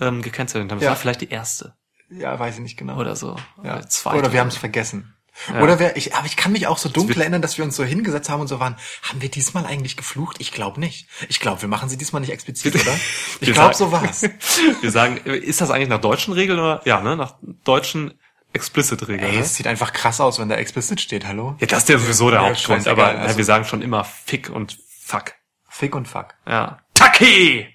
[0.01, 0.79] ähm, gekennzeichnet haben.
[0.79, 0.91] Das Ja.
[0.91, 1.75] war vielleicht die erste
[2.11, 2.99] ja, weiß ich nicht genau.
[2.99, 3.37] oder so.
[3.63, 3.77] ja.
[3.77, 4.19] Oder zweite.
[4.19, 5.15] Oder wir haben es vergessen.
[5.61, 7.85] Oder wir, ich, aber ich kann mich auch so dunkel erinnern, dass wir uns so
[7.85, 10.37] hingesetzt haben und so waren, haben wir diesmal eigentlich geflucht?
[10.39, 11.09] Ich glaube nicht.
[11.28, 12.95] Ich glaube, wir machen sie diesmal nicht explizit, oder?
[13.41, 14.22] Ich glaube, so war's.
[14.80, 16.80] Wir sagen, ist das eigentlich nach deutschen Regeln oder?
[16.85, 18.14] Ja, ne, nach deutschen
[18.53, 19.28] Explicit-Regeln.
[19.28, 19.43] Ey, ne?
[19.43, 21.57] es sieht einfach krass aus, wenn da explicit steht, hallo?
[21.61, 24.05] Ja, das ist ja sowieso der Ja, Hauptgrund, aber ja, also- wir sagen schon immer
[24.05, 25.32] Fick und Fuck.
[25.68, 26.35] Fick und Fuck.
[26.47, 26.78] Ja.
[26.95, 27.66] Taki!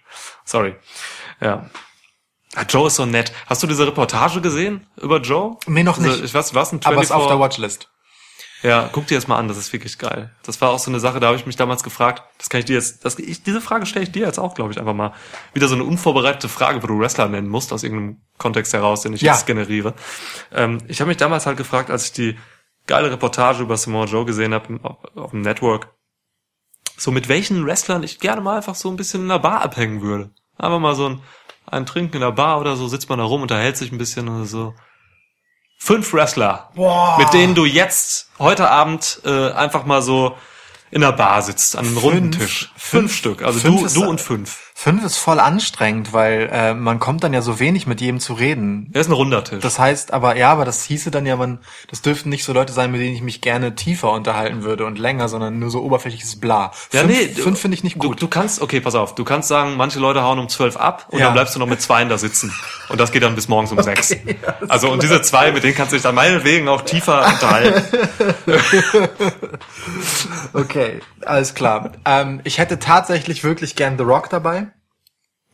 [0.45, 0.75] Sorry.
[1.41, 1.69] Ja.
[2.55, 3.31] Ah, Joe ist so nett.
[3.45, 5.57] Hast du diese Reportage gesehen über Joe?
[5.67, 6.23] Nee, noch nicht.
[6.23, 7.89] Ich weiß, was ein Aber es ist 24 auf der Watchlist.
[8.61, 10.35] Ja, guck dir das mal an, das ist wirklich geil.
[10.43, 12.65] Das war auch so eine Sache, da habe ich mich damals gefragt, das kann ich
[12.65, 15.13] dir jetzt, das, ich, diese Frage stelle ich dir jetzt auch, glaube ich, einfach mal.
[15.53, 19.13] Wieder so eine unvorbereitete Frage, wo du Wrestler nennen musst, aus irgendeinem Kontext heraus, den
[19.13, 19.33] ich Ja.
[19.33, 19.93] jetzt generiere.
[20.51, 22.37] Ähm, ich habe mich damals halt gefragt, als ich die
[22.85, 25.93] geile Reportage über Samoa Joe gesehen habe auf, auf dem Network,
[26.97, 30.01] so mit welchen Wrestlern ich gerne mal einfach so ein bisschen in der Bar abhängen
[30.01, 30.31] würde.
[30.57, 31.21] Einfach mal so ein,
[31.71, 34.27] ein Trinken in der Bar oder so, sitzt man da rum, unterhält sich ein bisschen
[34.27, 34.73] oder so.
[35.77, 37.17] Fünf Wrestler, Boah.
[37.17, 40.35] mit denen du jetzt heute Abend äh, einfach mal so
[40.91, 42.71] in der Bar sitzt, an einem runden Tisch.
[42.75, 44.68] Fünf, Stück, also fünf du, du und fünf.
[44.81, 48.31] Fünf ist voll anstrengend, weil äh, man kommt dann ja so wenig mit jedem zu
[48.31, 48.89] reden.
[48.93, 49.59] Er ist ein runder Tisch.
[49.61, 51.59] Das heißt aber, ja, aber das hieße dann ja, man,
[51.89, 54.97] das dürften nicht so Leute sein, mit denen ich mich gerne tiefer unterhalten würde und
[54.97, 56.71] länger, sondern nur so oberflächliches Bla.
[56.93, 58.21] ja, fünf, nee, fünf finde ich nicht Du, gut.
[58.21, 61.19] du kannst, okay, pass auf, du kannst sagen, manche Leute hauen um zwölf ab und
[61.19, 61.25] Ja.
[61.25, 62.53] dann bleibst du noch mit zweien da sitzen.
[62.87, 64.15] Und das geht dann bis morgens um sechs.
[64.69, 67.83] Also und diese zwei, mit denen kannst du dich dann meinetwegen auch tiefer unterhalten.
[70.53, 71.91] Okay, alles klar.
[72.05, 74.67] Ähm, ich hätte tatsächlich wirklich gern The Rock dabei.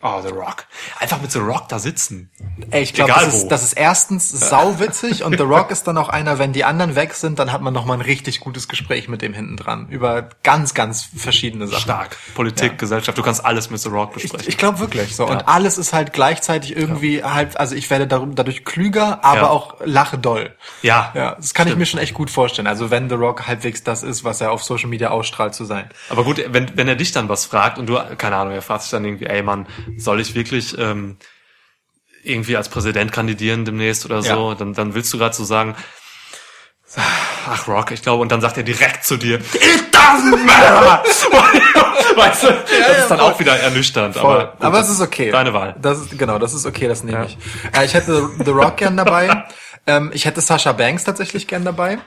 [0.07, 0.65] Oh, The Rock.
[0.99, 2.29] Einfach mit The Rock da sitzen.
[2.69, 6.09] Ey, ich glaube, das ist, das ist erstens sauwitzig und The Rock ist dann auch
[6.09, 9.07] einer, wenn die anderen weg sind, dann hat man noch mal ein richtig gutes Gespräch
[9.07, 11.81] mit dem hinten dran über ganz, ganz verschiedene Sachen.
[11.81, 12.17] Stark.
[12.35, 14.41] Politik, Gesellschaft, du kannst alles mit The Rock besprechen.
[14.41, 15.25] Ich, ich glaube wirklich so.
[15.27, 19.49] Und alles ist halt gleichzeitig irgendwie halt, also ich werde darum, dadurch klüger, aber Ja.
[19.49, 20.55] auch lache doll.
[20.83, 21.11] ja.
[21.15, 21.79] Ja, das kann ich Stimmt.
[21.79, 22.67] mir schon echt gut vorstellen.
[22.67, 25.89] Also wenn The Rock halbwegs das ist, was er auf Social Media ausstrahlt zu sein.
[26.09, 28.83] Aber gut, wenn, wenn er dich dann was fragt und du, keine Ahnung, er fragt
[28.83, 29.65] sich dann irgendwie, ey Mann,
[29.97, 31.17] soll ich wirklich ähm,
[32.23, 34.55] irgendwie als Präsident kandidieren demnächst oder so, Ja.
[34.55, 35.75] dann, dann willst du gerade so sagen,
[37.47, 41.03] ach Rock, ich glaube, und dann sagt er direkt zu dir, it doesn't matter!
[42.15, 44.15] weißt du, das ist dann auch wieder ernüchternd.
[44.15, 44.35] Voll.
[44.41, 45.31] Aber, gut, Aber es ist okay.
[45.31, 45.75] Deine Wahl.
[45.81, 47.25] Das ist, genau, das ist okay, das nehme Ja.
[47.25, 47.37] ich.
[47.77, 49.45] Äh, ich hätte The Rock gern dabei.
[49.87, 51.99] ähm, ich hätte Sasha Banks tatsächlich gern dabei.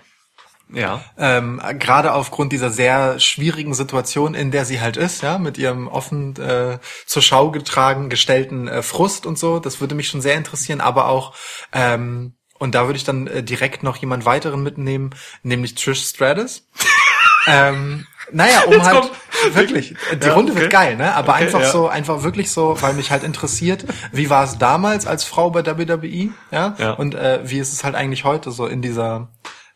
[0.73, 1.03] Ja.
[1.16, 5.89] Ähm, gerade aufgrund dieser sehr schwierigen Situation, in der sie halt ist, ja, mit ihrem
[5.89, 9.61] offen äh, zur Schau getragen gestellten äh, Frust und so.
[9.61, 11.35] Das würde mich schon sehr interessieren, aber auch
[11.73, 15.11] ähm, und da würde ich dann äh, direkt noch jemand weiteren mitnehmen,
[15.43, 16.69] nämlich Trish Stratus.
[17.47, 19.11] ähm, naja, um halt
[19.53, 20.62] wirklich, die Ja, Runde okay.
[20.62, 21.14] wird geil, ne?
[21.14, 21.71] Aber Okay, einfach ja.
[21.71, 25.64] so, einfach wirklich so, weil mich halt interessiert, wie war es damals als Frau bei
[25.64, 26.75] WWE, ja?
[26.79, 26.93] Ja.
[26.93, 29.29] Und äh, wie ist es halt eigentlich heute so in dieser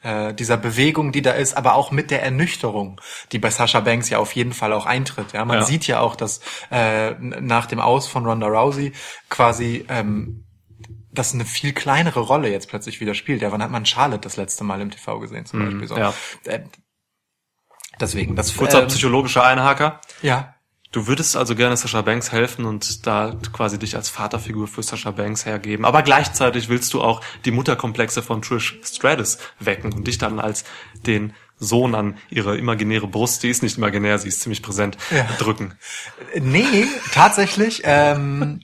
[0.02, 3.00] äh, dieser Bewegung, die da ist, aber auch mit der Ernüchterung,
[3.32, 5.32] die bei Sasha Banks ja auf jeden Fall auch eintritt.
[5.32, 5.64] Ja, man Ja.
[5.64, 6.40] sieht ja auch, dass
[6.70, 8.92] äh, nach dem Aus von Ronda Rousey
[9.28, 10.44] quasi ähm,
[11.12, 13.42] das eine viel kleinere Rolle jetzt plötzlich wieder spielt.
[13.42, 15.86] Ja, wann hat man Charlotte das letzte Mal im TV gesehen zum Beispiel?
[15.88, 15.96] So.
[15.96, 16.14] ja.
[16.46, 16.60] Äh,
[18.00, 20.00] Deswegen, das Kurzer ähm, psychologischer Einhaker.
[20.22, 20.54] Ja.
[20.92, 25.10] Du würdest also gerne Sascha Banks helfen und da quasi dich als Vaterfigur für Sascha
[25.10, 25.86] Banks hergeben.
[25.86, 30.64] Aber gleichzeitig willst du auch die Mutterkomplexe von Trish Stratus wecken und dich dann als
[31.06, 35.24] den Sohn an ihre imaginäre Brust, die ist nicht imaginär, sie ist ziemlich präsent, Ja.
[35.38, 35.74] drücken.
[36.38, 37.82] Nee, tatsächlich.
[37.84, 38.60] Ähm,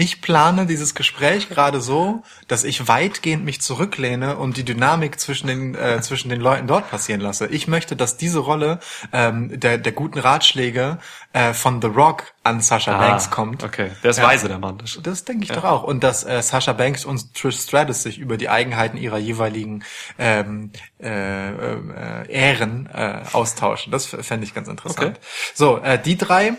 [0.00, 5.48] ich plane dieses Gespräch gerade so, dass ich weitgehend mich zurücklehne und die Dynamik zwischen
[5.48, 7.48] den äh, zwischen den Leuten dort passieren lasse.
[7.48, 8.78] Ich möchte, dass diese Rolle
[9.12, 10.98] ähm, der der guten Ratschläge
[11.32, 13.64] äh, von The Rock an Sasha Banks kommt.
[13.64, 14.24] Ah, Okay, der ist Ja.
[14.28, 14.78] weise, der Mann.
[14.78, 15.82] Das- Das denke ich doch auch.
[15.82, 19.82] Und dass äh, Sasha Banks und Trish Stratus sich über die Eigenheiten ihrer jeweiligen
[20.16, 20.70] ähm,
[21.02, 23.90] äh, äh, Ähren äh, austauschen.
[23.90, 25.16] Das fände ich ganz interessant.
[25.18, 25.26] Okay.
[25.54, 26.52] So, äh, die drei.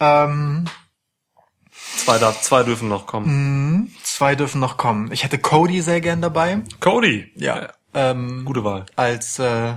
[0.00, 0.66] Ähm,
[1.96, 3.94] Zwei, darf, zwei dürfen noch kommen.
[4.02, 5.10] zwei dürfen noch kommen.
[5.12, 6.60] Ich hätte Cody sehr gern dabei.
[6.80, 7.32] Cody.
[7.36, 7.72] Ja.
[7.94, 8.86] Ähm, Gute Wahl.
[8.96, 9.74] als äh,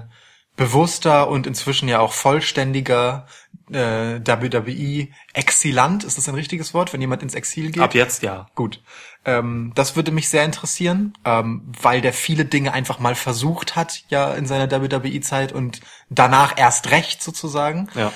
[0.56, 3.28] bewusster und inzwischen ja auch vollständiger
[3.72, 6.04] äh, WWE-Exilant.
[6.04, 7.84] Ist das ein richtiges Wort, wenn jemand ins Exil geht?
[7.84, 8.48] Ab jetzt ja.
[8.56, 8.82] Gut.
[9.26, 14.04] Ähm, das würde mich sehr interessieren, ähm, weil der viele Dinge einfach mal versucht hat,
[14.10, 17.90] ja, in seiner WWE-Zeit und danach erst recht sozusagen.
[17.96, 18.12] Ja.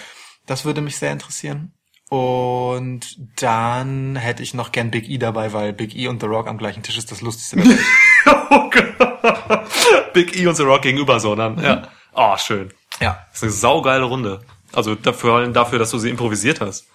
[0.46, 1.74] Das würde mich sehr interessieren.
[2.16, 6.48] Und dann hätte ich noch gern Big E dabei, weil Big E und The Rock
[6.48, 7.80] am gleichen Tisch ist das Lustigste der Welt.
[8.54, 8.70] Oh
[10.14, 11.58] Big E und The Rock gegenüber so dann.
[11.64, 11.88] Ja.
[12.14, 12.74] Oh, schön.
[13.00, 13.26] ja.
[13.30, 14.42] Das ist eine saugeile Runde.
[14.74, 16.86] Also dafür, dafür, dass du sie improvisiert hast.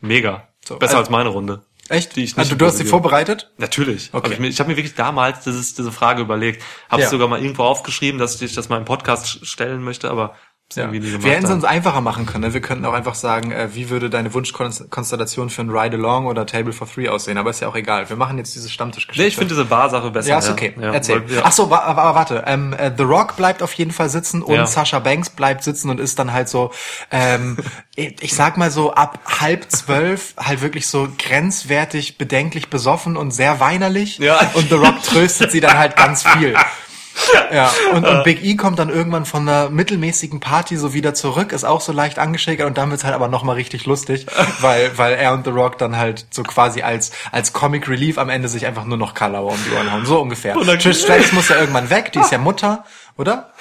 [0.00, 0.48] Mega.
[0.64, 1.66] So, Besser also- als meine Runde.
[1.90, 2.16] Echt?
[2.16, 3.50] Die ich nicht also du hast sie vorbereitet?
[3.58, 4.08] Natürlich.
[4.14, 4.30] Okay.
[4.32, 6.62] Hab ich ich habe mir wirklich damals dieses, diese Frage überlegt.
[6.88, 7.08] Habe Ja.
[7.10, 10.34] sogar mal irgendwo aufgeschrieben, dass ich das mal im Podcast stellen möchte, aber
[10.76, 10.90] Ja.
[10.92, 11.00] Wir
[11.32, 12.44] hätten es uns einfacher machen können.
[12.44, 12.54] Ne?
[12.54, 16.72] Wir könnten auch einfach sagen, äh, wie würde deine Wunschkonstellation für ein Ride-Along oder Table
[16.72, 17.38] for Three aussehen?
[17.38, 18.08] Aber ist ja auch egal.
[18.08, 19.22] Wir machen jetzt diese Stammtischgeschichte.
[19.22, 20.28] nee, ich finde diese Bar-Sache besser.
[20.30, 20.74] Ja, ist okay.
[20.80, 21.22] Ja, Erzähl.
[21.28, 21.42] ja.
[21.44, 22.44] Ach so, wa aber warte.
[22.46, 24.66] Ähm, äh, The Rock bleibt auf jeden Fall sitzen und Ja.
[24.66, 26.70] Sasha Banks bleibt sitzen und ist dann halt so,
[27.10, 27.56] ähm,
[27.94, 33.30] ich ich sag mal so ab halb zwölf halt wirklich so grenzwertig, bedenklich besoffen und
[33.32, 34.18] sehr weinerlich.
[34.18, 34.38] Ja.
[34.54, 36.54] Und The Rock tröstet sie dann halt ganz viel.
[37.52, 41.52] Ja, und, und Big E kommt dann irgendwann von einer mittelmäßigen Party so wieder zurück,
[41.52, 44.26] ist auch so leicht angeschäkert und dann wird's halt aber nochmal richtig lustig,
[44.60, 48.30] weil, weil er und The Rock dann halt so quasi als, als Comic Relief am
[48.30, 50.06] Ende sich einfach nur noch Kalauer um die Ohren hauen.
[50.06, 50.54] So ungefähr.
[50.54, 52.84] Trish Stratus muss ja irgendwann weg, die ist ja Mutter,
[53.18, 53.52] oder?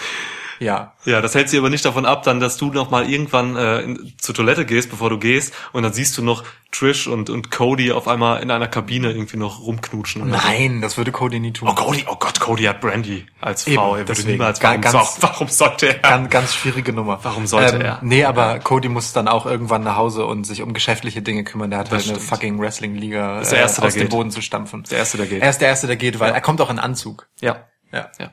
[0.61, 0.93] Ja.
[1.05, 3.81] Ja, das hält sie aber nicht davon ab, dann, dass du noch mal irgendwann äh,
[3.81, 7.49] in, zur Toilette gehst, bevor du gehst, und dann siehst du noch Trish und, und
[7.49, 10.21] Cody auf einmal in einer Kabine irgendwie noch rumknutschen.
[10.21, 10.47] oder so.
[10.47, 11.67] Nein, das würde Cody nie tun.
[11.67, 13.93] Oh, Cody, oh Gott, Cody hat Brandy als Eben, Frau.
[13.95, 14.31] Er würde deswegen.
[14.33, 15.95] niemals, warum, ganz- so, warum sollte er?
[15.95, 17.19] Ganz, ganz schwierige Nummer.
[17.23, 17.99] Warum sollte ähm, er?
[18.03, 21.71] Nee, aber Cody muss dann auch irgendwann nach Hause und sich um geschäftliche Dinge kümmern.
[21.71, 22.29] Der hat halt eine stimmt.
[22.29, 24.09] fucking Wrestling-Liga ist der Erste, äh, der aus dem.
[24.09, 24.83] Boden zu stampfen.
[24.91, 25.41] Der Erste, der geht.
[25.41, 27.27] Er ist der Erste, der geht, weil er kommt auch in Anzug.
[27.41, 27.65] Ja.
[27.91, 28.09] Ja.
[28.19, 28.31] Ja.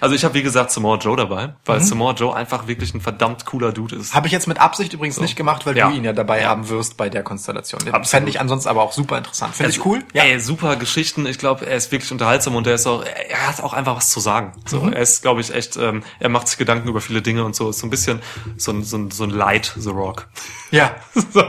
[0.00, 1.84] Also ich habe wie gesagt Samoa Joe dabei, weil Mhm.
[1.84, 4.14] Samoa Joe einfach wirklich ein verdammt cooler Dude ist.
[4.14, 5.88] Habe ich jetzt mit Absicht übrigens nicht gemacht, weil Ja.
[5.88, 6.48] du ihn ja dabei Ja.
[6.48, 7.80] haben wirst bei der Konstellation.
[7.80, 8.08] Den Absolut.
[8.08, 9.54] Fände ich ansonsten aber auch super interessant.
[9.54, 10.02] Finde ich cool.
[10.12, 10.24] Ja.
[10.24, 11.26] Ey, super Geschichten.
[11.26, 14.10] Ich glaube, er ist wirklich unterhaltsam und er ist auch, er hat auch einfach was
[14.10, 14.52] zu sagen.
[14.66, 14.92] So, Mhm.
[14.92, 17.70] er ist, glaube ich, echt, ähm, er macht sich Gedanken über viele Dinge und so.
[17.70, 18.20] Ist so ein bisschen
[18.56, 20.28] so ein, so ein, so ein Light The Rock.
[20.70, 20.96] Ja.
[21.32, 21.42] so.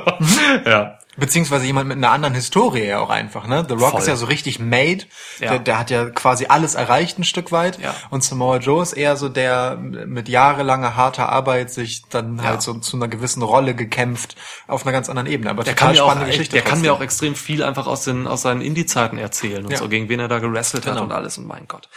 [0.66, 1.00] Ja.
[1.20, 3.66] Beziehungsweise jemand mit einer anderen Historie ja auch einfach, ne?
[3.68, 4.02] The Rock Voll.
[4.02, 5.06] ist ja so richtig made.
[5.40, 5.50] Ja.
[5.52, 7.80] Der, der hat ja quasi alles erreicht ein Stück weit.
[7.80, 7.96] Ja.
[8.12, 12.44] Und Samoa Joe ist eher so der mit jahrelanger harter Arbeit sich dann Ja.
[12.44, 14.36] halt so zu einer gewissen Rolle gekämpft
[14.68, 15.50] auf einer ganz anderen Ebene.
[15.50, 16.54] Aber Der total kann mir auch, spannende Geschichte.
[16.54, 17.30] der kann mir auch trotzdem.
[17.32, 19.78] extrem viel einfach aus den aus seinen Indie-Zeiten erzählen und Ja.
[19.80, 21.06] so gegen wen er da gewrestelt hat Genau.
[21.06, 21.90] und alles und mein Gott.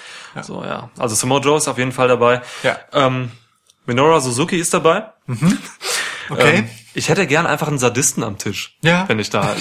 [0.42, 0.88] So ja.
[0.98, 2.40] Also Samoa Joe ist auf jeden Fall dabei.
[2.62, 2.78] Ja.
[2.94, 3.30] Ähm,
[3.84, 5.04] Minoru Suzuki ist dabei.
[6.30, 6.58] Okay.
[6.58, 8.76] Ähm, ich hätte gern einfach einen Sadisten am Tisch.
[8.82, 9.08] Ja.
[9.08, 9.54] Wenn ich da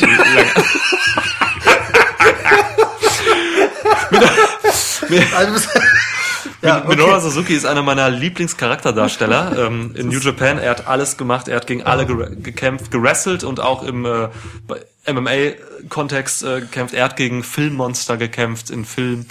[5.09, 5.61] lange,
[6.61, 10.57] ja, Minoru Suzuki ist einer meiner Lieblingscharakterdarsteller ähm, in New Japan.
[10.57, 11.47] Er hat alles gemacht.
[11.47, 14.29] Er hat gegen alle ger gekämpft, gerasselt und auch im äh,
[15.11, 16.93] MMA-Kontext äh, gekämpft.
[16.93, 19.25] Er hat gegen Filmmonster gekämpft in Film.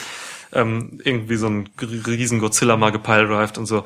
[0.51, 1.69] Ähm, irgendwie so ein
[2.07, 3.85] riesen Godzilla mal gepiledrived und so.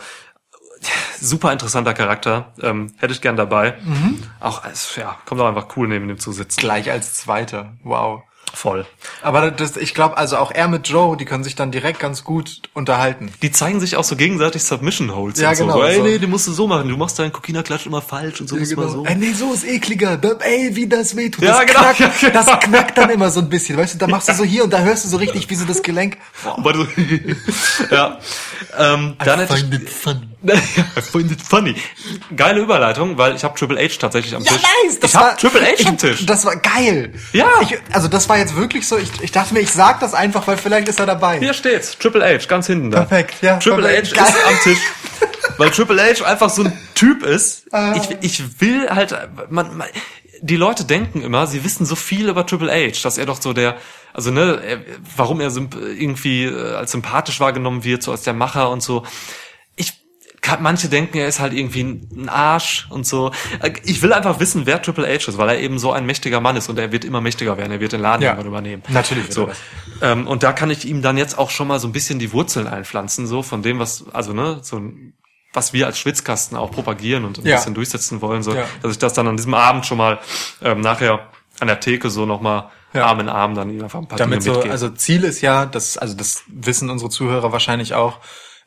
[1.21, 2.53] Super interessanter Charakter.
[2.61, 3.75] Ähm, hätte ich gern dabei.
[4.41, 6.61] Auch als, ja, kommt auch einfach cool neben dem zu sitzen.
[6.61, 7.75] Gleich als Zweiter.
[7.85, 8.23] Wow.
[8.55, 8.85] Voll.
[9.23, 12.23] Aber das, ich glaube, also auch er mit Joe, die können sich dann direkt ganz
[12.23, 13.33] gut unterhalten.
[13.41, 15.65] Die zeigen sich auch so gegenseitig Submission Holds Ja, und so.
[15.65, 15.83] genau, so.
[15.85, 16.89] Ey, nee, den musst du so machen.
[16.89, 19.05] Du machst deinen Kokina-Klatsch immer falsch und so muss man so.
[19.07, 20.21] Äh, nee, so ist ekliger.
[20.41, 21.45] Ey, wie das wehtut.
[21.45, 22.45] Ja, das, genau, knackt, ja, genau.
[22.45, 23.79] das knackt dann immer so ein bisschen.
[23.79, 25.65] Weißt du, da machst du so hier und da hörst du so richtig, wie so
[25.65, 26.19] das Gelenk.
[26.73, 26.87] Du,
[27.91, 28.19] ja.
[28.79, 29.65] Ähm, dann hätte ich,
[30.51, 30.85] it fun.
[30.97, 31.75] I find it funny.
[32.37, 34.63] Geile Überleitung, weil ich habe Triple H tatsächlich am Ja, Tisch.
[34.85, 35.01] nice!
[35.01, 36.27] Das ich habe Triple H ich, am Tisch.
[36.27, 37.13] Das war geil.
[37.33, 37.49] Ja.
[37.63, 40.47] Ich, also das war jetzt wirklich so, ich, ich dachte mir, ich sag das einfach,
[40.47, 41.39] weil vielleicht ist er dabei.
[41.39, 43.05] Hier steht's, Triple H, ganz hinten da.
[43.05, 44.19] Perfekt, ja, Triple perfekt.
[44.19, 44.79] H ist am Tisch.
[45.59, 47.73] Weil Triple H einfach so ein Typ ist.
[47.73, 47.95] Ah.
[47.97, 49.15] Ich, ich will halt,
[49.51, 49.89] man, man,
[50.41, 53.53] die Leute denken immer, sie wissen so viel über Triple H, dass er doch so
[53.53, 53.77] der,
[54.13, 54.81] also ne, er,
[55.17, 59.07] warum er irgendwie äh, als sympathisch wahrgenommen wird, so als der Macher und so.
[59.77, 59.93] Ich,
[60.61, 63.31] manche denken, er ist halt irgendwie ein Arsch und so.
[63.61, 66.41] Äh, Ich will einfach wissen, wer Triple H ist, weil er eben so ein mächtiger
[66.41, 67.71] Mann ist und er wird immer mächtiger werden.
[67.73, 68.31] Er wird den Laden Ja.
[68.31, 68.83] irgendwann übernehmen.
[68.89, 69.51] Natürlich So.
[70.01, 72.33] Ähm, und da kann ich ihm dann jetzt auch schon mal so ein bisschen die
[72.33, 75.15] Wurzeln einpflanzen, so von dem, was, also ne, so ein,
[75.53, 77.57] was wir als Schwitzkasten auch propagieren und ein Ja.
[77.57, 78.65] bisschen durchsetzen wollen, so, Ja.
[78.83, 80.19] dass ich das dann an diesem Abend schon mal
[80.63, 81.29] ähm, nachher
[81.61, 83.07] an der Theke so nochmal Ja.
[83.07, 84.73] Arm in Arm dann einfach ein paar Damit Dinge so, mitgeben.
[84.73, 88.19] also Ziel ist ja, das, also das wissen unsere Zuhörer wahrscheinlich auch,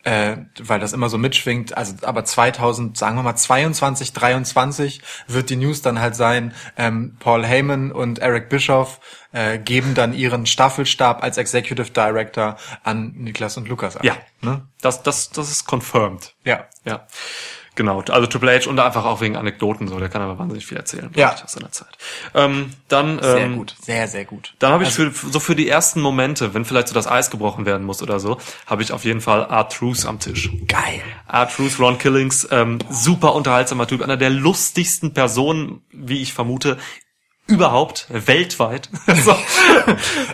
[0.05, 5.49] äh, weil das immer so mitschwingt, also aber 2000, sagen wir mal 22, 23 wird
[5.49, 8.99] die News dann halt sein, ähm, Paul Heyman und Eric Bischoff
[9.33, 14.05] äh, geben dann ihren Staffelstab als Executive Director an Niklas und Lukas ab.
[14.05, 14.61] ja, Ne?
[14.79, 16.35] das, das, das ist confirmed.
[16.43, 16.67] Ja.
[16.85, 17.07] Ja.
[17.75, 20.77] Genau, also Triple H und einfach auch wegen Anekdoten so, der kann aber wahnsinnig viel
[20.77, 21.35] erzählen, Ja.
[21.43, 21.97] aus seiner Zeit.
[22.33, 24.53] Ähm, dann, Sehr ähm, gut, sehr, sehr gut.
[24.59, 27.65] Dann habe ich für, so für die ersten Momente, wenn vielleicht so das Eis gebrochen
[27.65, 30.49] werden muss oder so, habe ich auf jeden Fall Art Truth am Tisch.
[30.67, 31.01] Geil.
[31.27, 36.77] Art Truth, Ron Killings, ähm, super unterhaltsamer Typ, einer der lustigsten Personen, wie ich vermute,
[37.47, 38.89] überhaupt, weltweit.
[39.23, 39.35] so.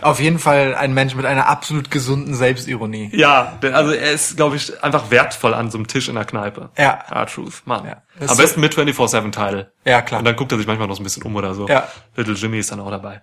[0.02, 3.10] Auf jeden Fall ein Mensch mit einer absolut gesunden Selbstironie.
[3.12, 6.70] Ja, also er ist, glaube ich, einfach wertvoll an so einem Tisch in der Kneipe.
[6.76, 7.04] Ja.
[7.08, 7.84] Art Truth, Mann.
[7.84, 8.02] Ja.
[8.18, 9.72] Das Am besten mit 24-7-Teil.
[9.84, 10.20] Ja, klar.
[10.20, 11.68] Und dann guckt er sich manchmal noch so ein bisschen um oder so.
[11.68, 11.88] Ja.
[12.16, 13.22] Little Jimmy ist dann auch dabei.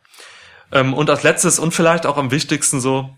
[0.72, 3.10] Ähm, und als letztes und vielleicht auch am wichtigsten so,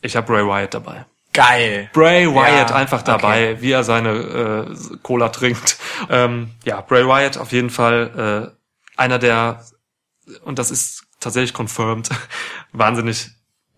[0.00, 1.06] ich habe Ray Wyatt dabei.
[1.32, 1.88] Geil.
[1.92, 5.78] Bray Wyatt Ja, einfach dabei, wie er seine äh, Cola trinkt.
[6.10, 9.64] Ähm, ja, Bray Wyatt auf jeden Fall äh, einer der,
[10.44, 12.10] und das ist tatsächlich confirmed,
[12.72, 13.30] wahnsinnig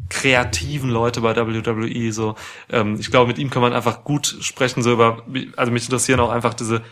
[0.08, 2.12] kreativen Leute bei WWE.
[2.12, 2.34] So,
[2.68, 4.82] ähm, ich glaube, mit ihm kann man einfach gut sprechen.
[4.82, 5.22] So über,
[5.56, 6.82] also mich interessieren auch einfach diese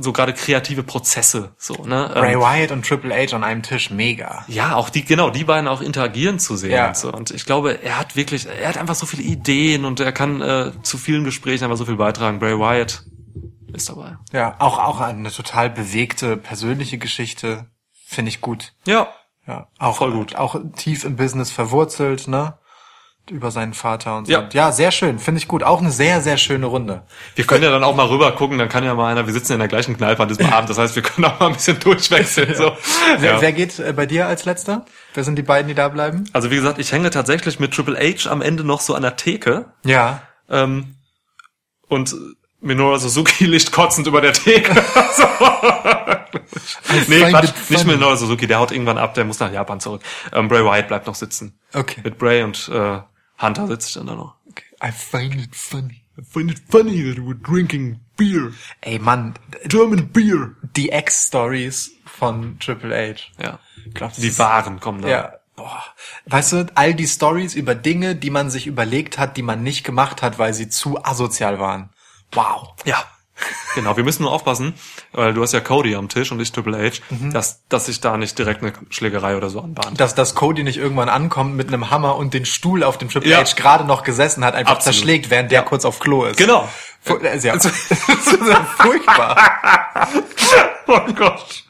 [0.00, 1.52] so gerade kreative Prozesse.
[1.56, 2.12] So, ne?
[2.14, 4.44] Ähm, Ray Wyatt und Triple H an einem Tisch, mega.
[4.46, 6.70] ja, auch die, genau, die beiden auch interagieren zu sehen.
[6.70, 6.88] Ja.
[6.88, 7.12] Und, so.
[7.12, 10.40] und ich glaube, er hat wirklich, er hat einfach so viele Ideen und er kann
[10.40, 12.38] äh, zu vielen Gesprächen einfach so viel beitragen.
[12.38, 13.04] Bray Wyatt
[13.72, 14.16] ist dabei.
[14.32, 17.66] Ja, auch, auch eine total bewegte persönliche Geschichte.
[18.10, 18.72] Finde ich gut.
[18.86, 19.08] Ja.
[19.46, 20.34] Ja, auch, Voll gut.
[20.36, 22.54] Auch tief im Business verwurzelt, ne?
[23.30, 24.32] Über seinen Vater und so.
[24.32, 24.48] Ja.
[24.52, 25.18] ja sehr schön.
[25.18, 25.62] Finde ich gut.
[25.62, 27.02] Auch eine sehr, sehr schöne Runde.
[27.34, 29.52] Wir können ja dann auch mal rüber gucken, dann kann ja mal einer, wir sitzen
[29.52, 31.78] in der gleichen Kneipe an diesem Abend, das heißt, wir können auch mal ein bisschen
[31.80, 32.54] durchwechseln.
[32.54, 32.74] So.
[33.18, 33.40] Wer, Ja.
[33.42, 34.86] wer geht äh, bei dir als letzter?
[35.12, 36.24] Wer sind die beiden, die da bleiben?
[36.32, 39.16] Also wie gesagt, ich hänge tatsächlich mit Triple H am Ende noch so an der
[39.16, 40.22] Theke Ja.
[40.48, 40.94] ähm,
[41.88, 42.14] und
[42.60, 44.74] Minoru Suzuki liegt kotzend über der Theke.
[45.16, 45.24] so.
[47.08, 47.86] nee, Quatsch, nicht.
[47.86, 50.02] Minoru Suzuki, der haut irgendwann ab, der muss nach Japan zurück.
[50.32, 51.58] Ähm, Bray Wyatt bleibt noch sitzen.
[51.72, 52.00] Okay.
[52.02, 53.00] Mit Bray und äh,
[53.40, 54.34] Hunter sitzt dann da noch.
[54.48, 54.64] okay.
[54.82, 56.04] I find it funny.
[56.18, 58.52] I find it funny that we're drinking beer.
[58.80, 59.34] Ey, Mann.
[59.66, 60.56] German beer.
[60.76, 63.20] Die Ex-Stories von Triple H.
[63.40, 63.60] Ja.
[63.86, 65.08] Ich glaub, das Die Waren kommen da.
[65.08, 65.32] Ja.
[65.54, 65.84] Boah.
[66.26, 69.84] Weißt du, all die Stories über Dinge, die man sich überlegt hat, die man nicht
[69.84, 71.90] gemacht hat, weil sie zu asozial waren.
[72.32, 72.68] Wow.
[72.84, 72.96] Ja.
[73.76, 74.74] Genau, wir müssen nur aufpassen,
[75.12, 77.32] weil du hast ja Cody am Tisch und ich Triple H, Mhm.
[77.32, 80.00] dass, dass sich da nicht direkt eine Schlägerei oder so anbahnt.
[80.00, 83.30] Dass, dass Cody nicht irgendwann ankommt mit einem Hammer und den Stuhl, auf dem Triple
[83.30, 83.38] Ja.
[83.44, 84.94] H gerade noch gesessen hat, einfach Absolut.
[84.96, 86.36] zerschlägt, während der kurz auf Klo ist.
[86.38, 86.68] Genau.
[87.02, 87.90] Fu äh, ja, das ist
[88.48, 89.36] ja furchtbar.
[90.88, 91.64] Oh Gott.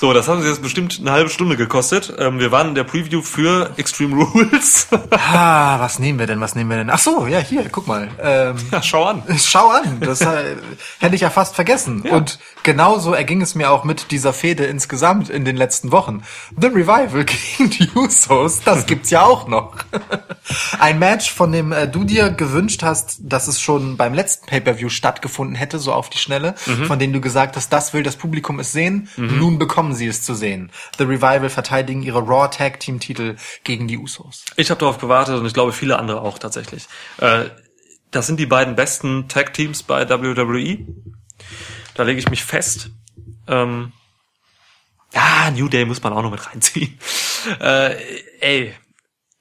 [0.00, 2.14] So, das hat uns jetzt bestimmt eine halbe Stunde gekostet.
[2.18, 4.88] Ähm, wir waren in der Preview für Extreme Rules.
[5.32, 6.90] Ah, was nehmen wir denn, was nehmen wir denn?
[6.90, 8.08] Ach so, ja, hier, guck mal.
[8.20, 9.22] Ähm, ja, schau an.
[9.38, 10.56] Schau an, das äh,
[10.98, 12.02] hätte ich ja fast vergessen.
[12.02, 16.22] Und genauso erging es mir auch mit dieser Fehde insgesamt in den letzten Wochen.
[16.58, 17.24] The Revival
[17.58, 19.76] gegen die Usos, das gibt's ja auch noch.
[20.78, 24.88] Ein Match, von dem äh, du dir gewünscht hast, dass es schon beim letzten Pay-Per-View
[24.88, 26.54] stattgefunden hätte, so auf die Schnelle,
[26.86, 28.79] von dem du gesagt hast, das will das Publikum es sehen.
[29.16, 30.70] Nun bekommen sie es zu sehen.
[30.98, 34.44] The Revival verteidigen ihre Raw Tag Team Titel gegen die Usos.
[34.56, 36.86] Ich habe darauf gewartet und ich glaube viele andere auch tatsächlich.
[37.18, 37.46] Äh,
[38.10, 40.78] das sind die beiden besten Tag-Teams bei WWE.
[41.94, 42.90] Da lege ich mich fest.
[43.46, 43.92] Ähm,
[45.14, 46.98] ja, New Day muss man auch noch mit reinziehen.
[47.58, 47.96] Äh,
[48.40, 48.74] ey,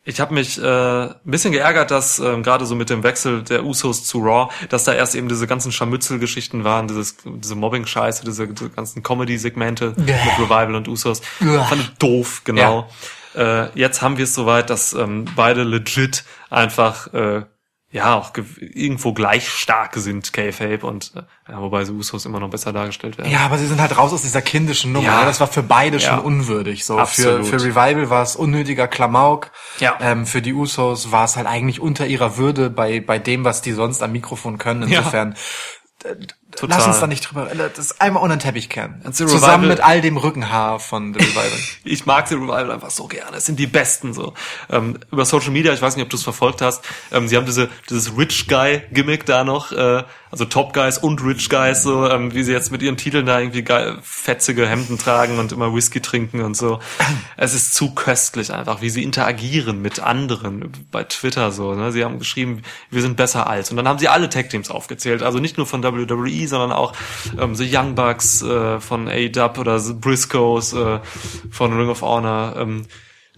[0.09, 3.63] ich habe mich äh, ein bisschen geärgert, dass ähm, gerade so mit dem Wechsel der
[3.63, 8.47] Usos zu Raw, dass da erst eben diese ganzen Scharmützelgeschichten waren, dieses, diese Mobbing-Scheiße, diese,
[8.47, 10.09] diese ganzen Comedy-Segmente mit
[10.39, 11.21] Revival und Usos.
[11.39, 12.89] Fand ich doof, genau.
[13.35, 17.43] Äh, jetzt haben wir es soweit, dass ähm, beide legit einfach äh,
[17.91, 22.39] ja auch ge- irgendwo gleich stark sind, K-Fape und äh, ja, wobei die Usos immer
[22.39, 23.31] noch besser dargestellt werden.
[23.31, 25.07] Ja, aber sie sind halt raus aus dieser kindischen Nummer.
[25.07, 25.19] Ja.
[25.21, 25.25] ne?
[25.25, 26.09] Das war für beide Ja.
[26.09, 26.85] schon unwürdig.
[26.85, 27.47] So für, Absolut.
[27.47, 29.51] für Revival war es unnötiger Klamauk.
[29.79, 29.97] Ja.
[30.01, 33.61] Ähm, für die Usos war es halt eigentlich unter ihrer Würde bei bei dem, was
[33.61, 34.87] die sonst am Mikrofon können.
[34.89, 35.01] Ja.
[36.55, 36.77] Total.
[36.77, 37.45] lass uns da nicht drüber.
[37.45, 39.01] Das ist einmal unter den Teppich kehren.
[39.11, 41.59] Zusammen mit all dem Rückenhaar von The Revival.
[41.83, 43.37] ich mag The Revival einfach so gerne.
[43.37, 44.33] Es sind die Besten so.
[44.69, 46.83] Ähm, über Social Media, ich weiß nicht, ob du es verfolgt hast.
[47.11, 51.23] Ähm, sie haben diese dieses Rich Guy Gimmick da noch, äh, also Top Guys und
[51.23, 54.97] Rich Guys so, ähm, wie sie jetzt mit ihren Titeln da irgendwie geil, fetzige Hemden
[54.97, 56.79] tragen und immer Whisky trinken und so.
[57.37, 61.73] Es ist zu köstlich einfach, wie sie interagieren mit anderen bei Twitter so.
[61.73, 61.91] Ne?
[61.91, 63.71] Sie haben geschrieben, wir sind besser als.
[63.71, 66.93] Und dann haben sie alle Tag Teams aufgezählt, also nicht nur von WWE, sondern auch
[67.39, 70.99] ähm, The Young Bucks äh, von A-Dub oder The Briscoes äh,
[71.51, 72.55] von Ring of Honor.
[72.57, 72.85] Ähm,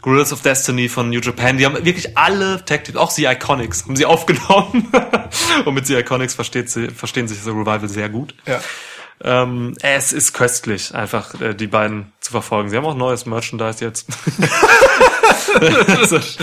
[0.02, 3.86] Gorillas of Destiny von New Japan, die haben wirklich alle Tag Teams, auch The Iconics,
[3.86, 4.92] haben sie aufgenommen.
[5.66, 8.34] Und mit The Iconics versteht sie, verstehen sich The Revival sehr gut.
[8.48, 8.60] ja.
[9.24, 12.70] Ähm, es ist köstlich, einfach äh, die beiden zu verfolgen.
[12.70, 14.08] Sie haben auch neues Merchandise jetzt.
[16.12, 16.40] ist,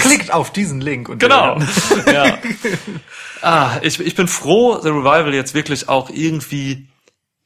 [0.00, 1.58] Klickt auf diesen Link und genau.
[2.06, 2.38] ja.
[3.42, 6.88] Ah, ich, ich bin froh, The Revival jetzt wirklich auch irgendwie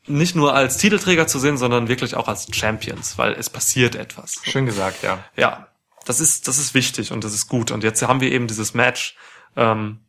[0.07, 4.41] nicht nur als Titelträger zu sehen, sondern wirklich auch als Champions, weil es passiert etwas.
[4.43, 5.25] Schön gesagt, ja.
[5.37, 5.69] Ja,
[6.05, 7.71] das ist, das ist wichtig und das ist gut.
[7.71, 9.17] Und jetzt haben wir eben dieses Match,
[9.57, 10.01] ähm,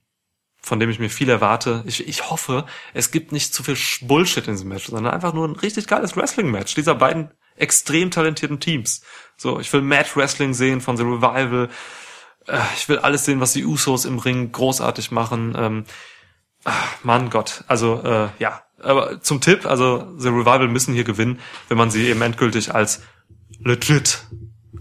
[0.61, 1.83] von dem ich mir viel erwarte.
[1.85, 5.47] Ich, ich hoffe, es gibt nicht zu viel Bullshit in diesem Match, sondern einfach nur
[5.47, 9.01] ein richtig geiles Wrestling-Match dieser beiden extrem talentierten Teams.
[9.37, 11.69] So, ich will Match Wrestling sehen von The Revival.
[12.47, 15.55] Äh, Ich will alles sehen, was die Usos im Ring großartig machen.
[15.57, 15.85] Ähm,
[16.63, 18.61] ach, Mann Gott, also äh, ja.
[18.81, 23.01] Aber zum Tipp, also The Revival müssen hier gewinnen, wenn man sie eben endgültig als
[23.59, 24.25] legit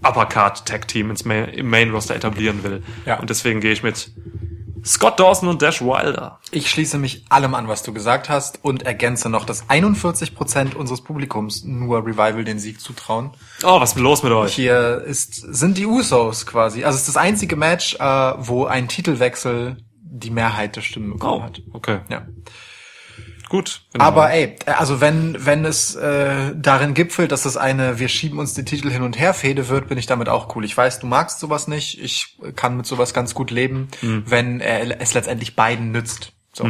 [0.03, 2.83] Uppercard Tag Team ins Main, im Main Roster etablieren will.
[3.07, 3.19] Ja.
[3.19, 4.11] Und deswegen gehe ich mit
[4.85, 6.39] Scott Dawson und Dash Wilder.
[6.51, 11.01] Ich schließe mich allem an, was du gesagt hast und ergänze noch, dass 41% unseres
[11.01, 13.31] Publikums nur Revival den Sieg zutrauen.
[13.63, 14.55] Oh, was ist los mit euch?
[14.55, 16.85] Hier ist, sind die Usos quasi.
[16.85, 17.99] Also es ist das einzige Match, äh,
[18.39, 21.63] wo ein Titelwechsel die Mehrheit der Stimmen bekommen Oh, hat.
[21.73, 22.01] okay.
[22.09, 22.27] Ja.
[23.49, 23.83] Gut.
[23.93, 24.05] Genau.
[24.05, 28.55] Aber ey, also wenn wenn es äh, darin gipfelt, dass es eine wir schieben uns
[28.55, 30.65] die Titel hin und her Fehde wird, bin ich damit auch cool.
[30.65, 32.01] Ich weiß, du magst sowas nicht.
[32.03, 34.25] Ich kann mit sowas ganz gut leben, Mhm.
[34.27, 36.33] wenn er es letztendlich beiden nützt.
[36.57, 36.69] So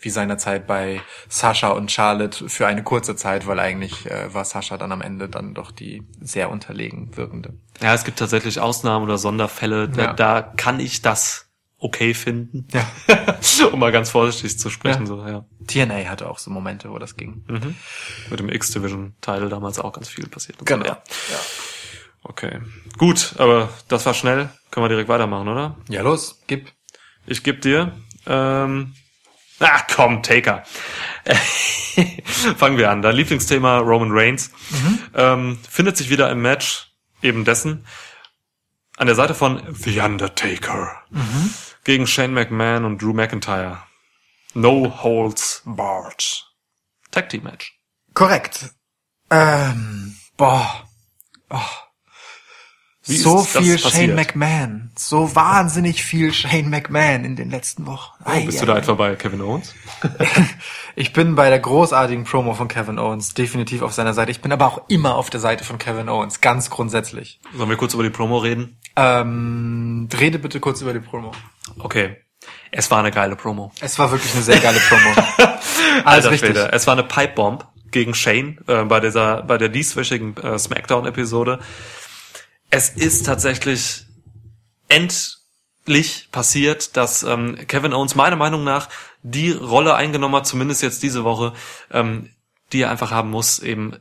[0.00, 4.78] wie seinerzeit bei Sascha und Charlotte für eine kurze Zeit, weil eigentlich äh, war Sascha
[4.78, 7.52] dann am Ende dann doch die sehr unterlegen wirkende.
[7.82, 10.12] ja, es gibt tatsächlich Ausnahmen oder Sonderfälle, da, Ja.
[10.14, 11.45] da kann ich das
[11.86, 12.66] okay finden.
[12.72, 12.86] Ja.
[13.72, 15.06] um mal ganz vorsichtig zu sprechen, Ja.
[15.06, 15.44] so, ja.
[15.66, 17.44] TNA hatte auch so Momente, wo das ging.
[18.30, 20.58] Mit dem X-Division-Title damals auch ganz viel passiert.
[20.64, 20.84] Genau.
[20.84, 21.40] So, ja.
[22.22, 22.60] Okay.
[22.98, 24.48] Gut, aber das war schnell.
[24.70, 25.76] Können wir direkt weitermachen, oder?
[25.88, 26.70] Ja, los, gib.
[27.26, 27.92] Ich geb dir.
[28.26, 28.94] Ähm,
[29.60, 30.64] ach komm, Taker.
[32.56, 33.02] Fangen wir an.
[33.02, 34.50] Dein Lieblingsthema Roman Reigns
[35.14, 36.92] ähm, findet sich wieder im Match
[37.22, 37.86] eben dessen
[38.96, 41.02] an der Seite von The Undertaker
[41.86, 43.78] gegen Shane McMahon und Drew McIntyre.
[44.54, 46.44] No holds barred.
[47.12, 47.78] Tag Team Match.
[48.12, 48.70] Korrekt.
[49.30, 50.84] Ähm, boah.
[51.48, 51.60] Oh.
[53.04, 53.78] Wie so viel?
[53.78, 54.90] Shane McMahon.
[54.96, 58.12] So wahnsinnig viel Shane McMahon in den letzten Wochen.
[58.24, 59.74] Oh, bist du da etwa bei Kevin Owens?
[60.98, 64.30] Ich bin bei der großartigen Promo von Kevin Owens definitiv auf seiner Seite.
[64.30, 67.38] Ich bin aber auch immer auf der Seite von Kevin Owens, ganz grundsätzlich.
[67.54, 68.78] Sollen wir kurz über die Promo reden?
[68.96, 71.32] Ähm, rede bitte kurz über die Promo.
[71.78, 72.16] Okay.
[72.70, 73.72] Es war eine geile Promo.
[73.80, 75.10] Es war wirklich eine sehr geile Promo.
[76.04, 76.50] Alles Alter richtig.
[76.50, 76.72] Schwede.
[76.72, 81.60] Es war eine Pipebomb gegen Shane äh, bei dieser, bei der dieswöchigen äh, Smackdown-Episode.
[82.70, 84.06] Es ist tatsächlich
[84.88, 88.88] endlich passiert, dass ähm, Kevin Owens meiner Meinung nach
[89.22, 91.52] die Rolle eingenommen hat, zumindest jetzt diese Woche,
[91.90, 92.30] ähm,
[92.72, 93.96] die er einfach haben muss, eben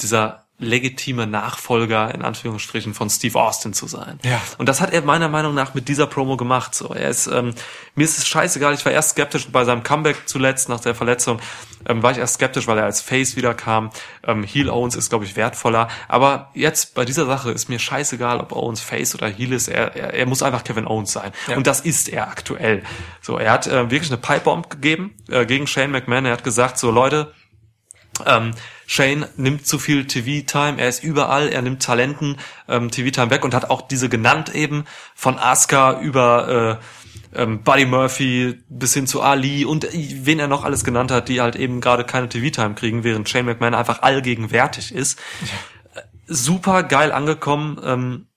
[0.00, 4.18] dieser legitime Nachfolger in Anführungsstrichen von Steve Austin zu sein.
[4.24, 4.40] Ja.
[4.58, 6.74] Und das hat er meiner Meinung nach mit dieser Promo gemacht.
[6.74, 7.54] So, er ist, ähm,
[7.94, 8.74] mir ist es scheißegal.
[8.74, 11.38] Ich war erst skeptisch bei seinem Comeback zuletzt nach der Verletzung.
[11.86, 13.90] Ähm, war ich erst skeptisch, weil er als Face wiederkam.
[14.26, 15.88] Ähm, Heel Owens ist, glaube ich, wertvoller.
[16.08, 19.68] Aber jetzt bei dieser Sache ist mir scheißegal, ob Owens Face oder Heel ist.
[19.68, 21.30] Er, er, er muss einfach Kevin Owens sein.
[21.46, 21.56] Ja.
[21.56, 22.82] Und das ist er aktuell.
[23.22, 26.26] So, er hat äh, wirklich eine Pipebomb gegeben äh, gegen Shane McMahon.
[26.26, 27.32] Er hat gesagt, so Leute,
[28.26, 28.54] ähm,
[28.90, 32.38] Shane nimmt zu viel TV-Time, er ist überall, er nimmt Talenten
[32.68, 36.80] ähm, TV-Time weg und hat auch diese genannt eben von Asuka über
[37.34, 41.28] äh, ähm, Buddy Murphy bis hin zu Ali und wen er noch alles genannt hat,
[41.28, 45.18] die halt eben gerade keine TV-Time kriegen, während Shane McMahon einfach allgegenwärtig ist.
[45.94, 47.78] Äh, Super geil angekommen.
[47.84, 48.28] Ähm,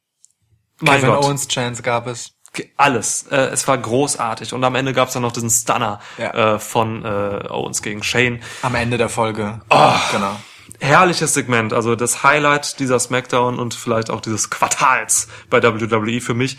[0.81, 1.25] mein Kevin Gott.
[1.25, 2.33] Owens Chance gab es.
[2.77, 3.23] Alles.
[3.31, 4.53] Äh, es war großartig.
[4.53, 6.55] Und am Ende gab's dann noch diesen Stunner Ja.
[6.55, 8.41] äh, von äh, Owens gegen Shane.
[8.61, 9.61] Am Ende der Folge.
[9.69, 9.93] Oh.
[10.11, 10.35] Genau.
[10.79, 16.33] Herrliches Segment, also das Highlight dieser Smackdown und vielleicht auch dieses Quartals bei WWE für
[16.33, 16.57] mich.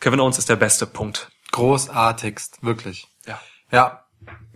[0.00, 1.30] Kevin Owens ist der beste Punkt.
[1.50, 3.08] Großartigst, wirklich.
[3.26, 3.40] Ja.
[3.72, 4.04] Ja.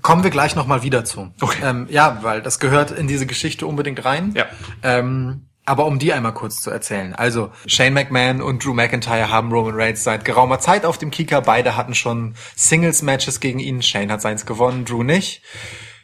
[0.02, 1.32] Kommen wir gleich nochmal wieder zu.
[1.40, 1.58] Okay.
[1.62, 4.32] Ähm, ja, weil das gehört in diese Geschichte unbedingt rein.
[4.36, 4.46] Ja.
[4.82, 7.14] Ähm, aber um die einmal kurz zu erzählen.
[7.14, 11.42] Also, Shane McMahon und Drew McIntyre haben Roman Reigns seit geraumer Zeit auf dem Kieker.
[11.42, 13.82] Beide hatten schon Singles-Matches gegen ihn.
[13.82, 15.42] Shane hat seins gewonnen, Drew nicht.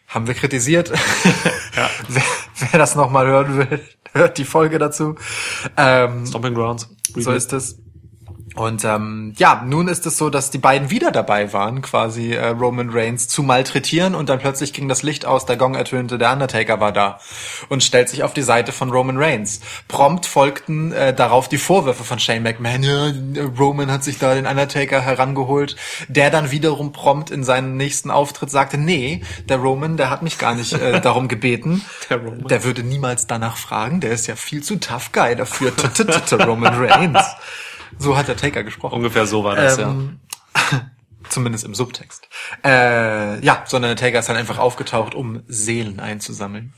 [0.07, 0.91] Haben wir kritisiert.
[2.09, 2.23] wer,
[2.71, 3.81] wer das nochmal hören will,
[4.13, 5.17] hört die Folge dazu.
[5.77, 6.89] Ähm, Stomping Grounds.
[7.17, 7.79] so ist es.
[8.55, 12.49] Und ähm, ja, nun ist es so, dass die beiden wieder dabei waren, quasi äh,
[12.49, 16.33] Roman Reigns zu malträtieren und dann plötzlich ging das Licht aus, der Gong ertönte, der
[16.33, 17.19] Undertaker war da
[17.69, 19.61] und stellt sich auf die Seite von Roman Reigns.
[19.89, 23.13] Prompt folgten äh, darauf die Vorwürfe von Shane McMahon, ja,
[23.59, 25.75] Roman hat sich da den Undertaker herangeholt,
[26.07, 30.39] der dann wiederum prompt in seinen nächsten Auftritt sagte, nee, der Roman, der hat mich
[30.39, 32.47] gar nicht äh, darum gebeten, Der Roman.
[32.47, 35.73] der würde niemals danach fragen, der ist ja viel zu tough guy dafür,
[36.47, 37.19] Roman Reigns.
[37.99, 38.95] So hat der Taker gesprochen.
[38.95, 40.21] Ungefähr so war das, Ähm,
[41.29, 42.29] Zumindest im Subtext.
[42.65, 46.75] Äh, ja, sondern der Taker ist dann einfach aufgetaucht, um Seelen einzusammeln.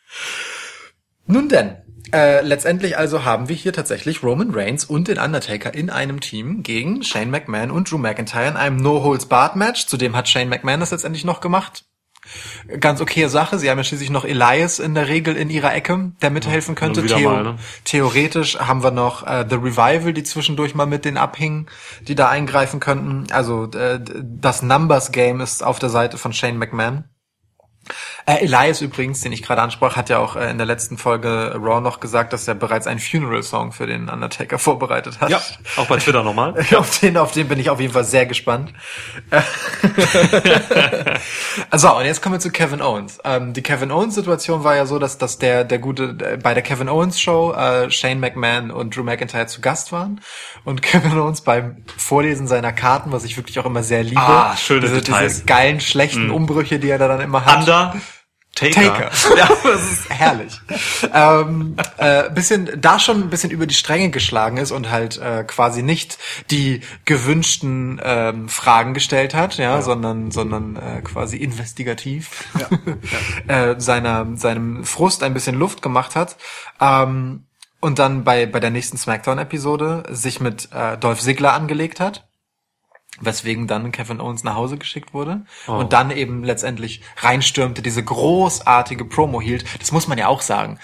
[1.26, 1.76] Nun denn,
[2.12, 6.62] äh, letztendlich also haben wir hier tatsächlich Roman Reigns und den Undertaker in einem Team
[6.62, 9.86] gegen Shane McMahon und Drew McIntyre in einem No-Holds-Barred-Match.
[9.86, 11.84] Zudem hat Shane McMahon das letztendlich noch gemacht.
[12.80, 13.58] Ganz okay Sache.
[13.58, 17.04] Sie haben ja schließlich noch Elias in der Regel in ihrer Ecke, der mithelfen könnte.
[17.06, 17.56] Theo mal, ne?
[17.84, 21.66] Theoretisch haben wir noch äh, The Revival, die zwischendurch mal mit den abhingen,
[22.06, 23.26] die da eingreifen könnten.
[23.30, 27.04] Also äh, das Numbers Game ist auf der Seite von Shane McMahon.
[28.26, 31.54] Äh, Elias übrigens, den ich gerade ansprach, hat ja auch äh, in der letzten Folge
[31.54, 35.30] Raw noch gesagt, dass er bereits einen Funeral-Song für den Undertaker vorbereitet hat.
[35.30, 35.40] Ja,
[35.76, 36.54] auch bei Twitter nochmal.
[36.76, 38.72] Auf den, auf den bin ich auf jeden Fall sehr gespannt.
[41.70, 43.18] also, und jetzt kommen wir zu Kevin Owens.
[43.24, 46.62] Ähm, die Kevin Owens-Situation war ja so, dass, dass der, der gute, äh, bei der
[46.62, 50.20] Kevin Owens Show äh, Shane McMahon und Drew McIntyre zu Gast waren
[50.64, 54.20] und Kevin Owens beim Vorlesen seiner Karten, was ich wirklich auch immer sehr liebe.
[54.20, 55.34] Ah, schöne diese, Details.
[55.34, 57.60] Diese geilen, schlechten Umbrüche, die er da dann immer hat.
[57.60, 57.75] Under
[58.56, 58.74] Taker.
[58.74, 59.10] Taker.
[59.36, 60.60] Ja, das ist herrlich.
[61.12, 65.44] ähm, äh, bisschen, da schon ein bisschen über die Stränge geschlagen ist und halt äh,
[65.44, 66.18] quasi nicht
[66.50, 72.44] die gewünschten ähm, Fragen gestellt hat, ja, sondern sondern äh, quasi investigativ
[73.46, 76.36] äh, seiner seinem Frust ein bisschen Luft gemacht hat.
[76.80, 77.44] Ähm,
[77.80, 82.26] und dann bei bei der nächsten Smackdown-Episode sich mit äh, Dolph Ziggler angelegt hat
[83.20, 89.04] weswegen dann Kevin Owens nach Hause geschickt wurde und dann eben letztendlich reinstürmte, diese großartige
[89.04, 89.64] Promo hielt.
[89.80, 90.78] Das muss man ja auch sagen.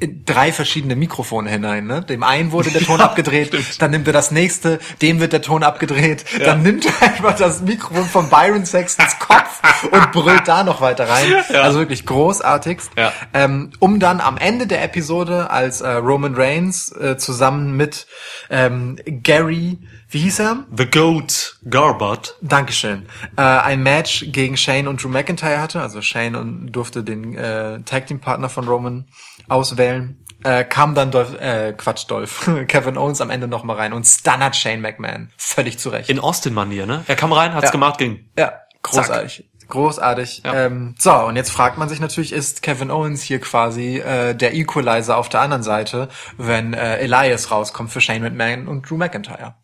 [0.00, 1.86] In drei verschiedene Mikrofone hinein.
[1.86, 2.02] Ne?
[2.02, 5.62] Dem einen wurde der Ton abgedreht, dann nimmt er das nächste, dem wird der Ton
[5.62, 10.80] abgedreht, dann nimmt er einfach das Mikrofon von Byron Sextons Kopf und brüllt da noch
[10.80, 11.32] weiter rein.
[11.54, 12.90] Also wirklich großartigst.
[12.96, 13.12] Ja.
[13.32, 18.08] Ähm, um dann am Ende der Episode, als äh, Roman Reigns äh, zusammen mit
[18.50, 19.78] ähm, Gary,
[20.10, 20.64] wie hieß er?
[20.76, 22.36] The Goat Garbot.
[22.40, 23.06] Dankeschön.
[23.36, 25.80] Äh, ein Match gegen Shane und Drew McIntyre hatte.
[25.80, 29.06] Also Shane und durfte den äh, Tag Team Partner von Roman
[29.48, 30.20] auswählen.
[30.44, 34.06] Äh, kam dann Dolph, äh, Quatsch, Dolph, Kevin Owens am Ende noch mal rein und
[34.06, 35.30] stunnert Shane McMahon.
[35.38, 36.10] Völlig zurecht.
[36.10, 37.02] In Austin-Manier, ne?
[37.06, 37.70] Er kam rein, hat's Ja.
[37.70, 38.28] gemacht, ging.
[38.38, 38.52] ja,
[38.82, 39.48] großartig.
[39.66, 40.42] Großartig.
[40.44, 40.66] Ja.
[40.66, 44.54] Ähm, so, und jetzt fragt man sich natürlich, ist Kevin Owens hier quasi äh, der
[44.54, 49.54] Equalizer auf der anderen Seite, wenn äh, Elias rauskommt für Shane McMahon und Drew McIntyre?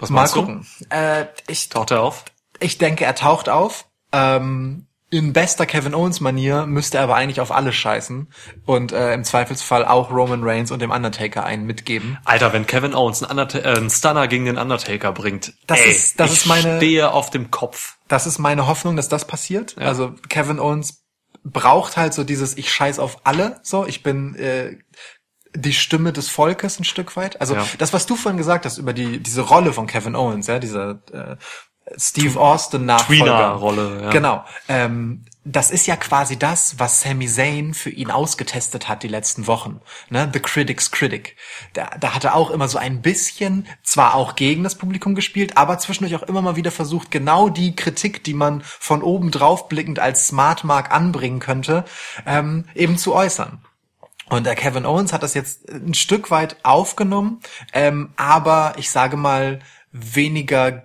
[0.00, 0.32] Was Mal du?
[0.40, 0.66] gucken.
[0.90, 2.24] Äh, ich Taucht er auf?
[2.58, 3.86] Ich denke, er taucht auf.
[4.12, 8.28] Ähm, in bester Kevin Owens Manier müsste er aber eigentlich auf alle scheißen
[8.64, 12.18] und äh, im Zweifelsfall auch Roman Reigns und dem Undertaker einen mitgeben.
[12.24, 15.90] Alter, wenn Kevin Owens einen, Underta äh, einen Stunner gegen den Undertaker bringt, Das ey,
[15.90, 17.96] ist- das ich ist meine- stehe auf dem Kopf.
[18.06, 19.76] Das ist meine Hoffnung, dass das passiert.
[19.78, 21.02] Also Kevin Owens
[21.42, 23.58] braucht halt so dieses Ich scheiß auf alle.
[23.64, 24.76] So, ich bin äh,
[25.54, 27.40] die Stimme des Volkes ein Stück weit.
[27.40, 27.66] Also Ja.
[27.78, 31.00] das, was du vorhin gesagt hast über die diese Rolle von Kevin Owens, ja, dieser
[31.12, 31.36] äh,
[31.96, 33.24] Steve Austin Nachfolger.
[33.24, 34.10] Tweener-Rolle, ja.
[34.10, 34.44] Genau.
[34.68, 39.46] Ähm, das ist ja quasi das, was Sami Zayn für ihn ausgetestet hat die letzten
[39.46, 39.80] Wochen.
[40.10, 40.30] Ne?
[40.32, 41.36] The Critic's Critic.
[41.72, 45.56] Da, da hat er auch immer so ein bisschen, zwar auch gegen das Publikum gespielt,
[45.56, 49.68] aber zwischendurch auch immer mal wieder versucht, genau die Kritik, die man von oben drauf
[49.68, 51.84] blickend als Smart Mark anbringen könnte,
[52.26, 53.64] ähm, eben zu äußern.
[54.30, 57.40] Und der Kevin Owens hat das jetzt ein Stück weit aufgenommen,
[57.72, 59.58] ähm, aber ich sage mal
[59.92, 60.84] weniger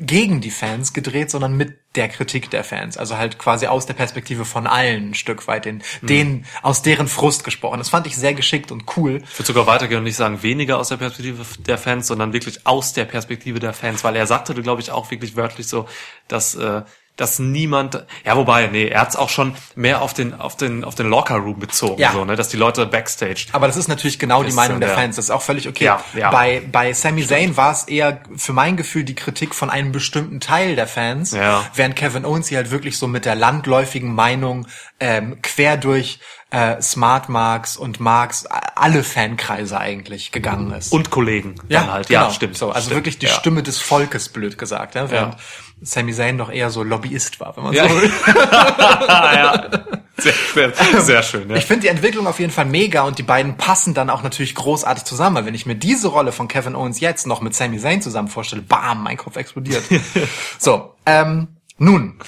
[0.00, 2.96] gegen die Fans gedreht, sondern mit der Kritik der Fans.
[2.96, 7.08] Also halt quasi aus der Perspektive von allen ein Stück weit, den, den aus deren
[7.08, 7.78] Frust gesprochen.
[7.78, 9.20] Das fand ich sehr geschickt und cool.
[9.24, 12.66] Ich würde sogar weitergehen und nicht sagen weniger aus der Perspektive der Fans, sondern wirklich
[12.66, 15.88] aus der Perspektive der Fans, weil er sagte, glaube ich, auch wirklich wörtlich so,
[16.28, 16.82] dass äh,
[17.18, 20.94] dass niemand, ja wobei, nee, er hat's auch schon mehr auf den auf den auf
[20.94, 22.12] den Locker Room bezogen, Ja.
[22.12, 23.46] so, ne, dass die Leute backstage.
[23.52, 24.94] Aber das ist natürlich genau die Ist Meinung so, der ja.
[24.94, 25.16] Fans.
[25.16, 25.84] Das ist auch völlig okay.
[25.84, 26.30] Ja, ja.
[26.30, 30.40] Bei, bei Sami Zayn war es eher für mein Gefühl die Kritik von einem bestimmten
[30.40, 31.64] Teil der Fans, Ja.
[31.74, 34.66] während Kevin Owens hier halt wirklich so mit der landläufigen Meinung
[35.00, 36.20] ähm, quer durch
[36.50, 40.92] äh, Smart Marks und Marks alle Fankreise eigentlich gegangen ist.
[40.92, 42.08] Und Kollegen ja, dann halt.
[42.08, 42.22] genau.
[42.28, 42.56] Ja, stimmt.
[42.56, 43.32] So, also stimmt, wirklich die ja.
[43.32, 45.40] Stimme des Volkes, blöd gesagt, ja, während Ja.
[45.80, 47.88] Sami Zayn doch eher so Lobbyist war, wenn man Ja.
[47.88, 48.10] so will.
[49.08, 49.70] Ja.
[50.20, 50.34] Sehr,
[50.74, 51.56] sehr, sehr schön, ja.
[51.56, 54.56] Ich finde die Entwicklung auf jeden Fall mega und die beiden passen dann auch natürlich
[54.56, 55.36] großartig zusammen.
[55.36, 58.26] Weil wenn ich mir diese Rolle von Kevin Owens jetzt noch mit Sami Zayn zusammen
[58.28, 59.84] vorstelle, bam, mein Kopf explodiert.
[60.58, 61.48] so, ähm,
[61.78, 62.18] nun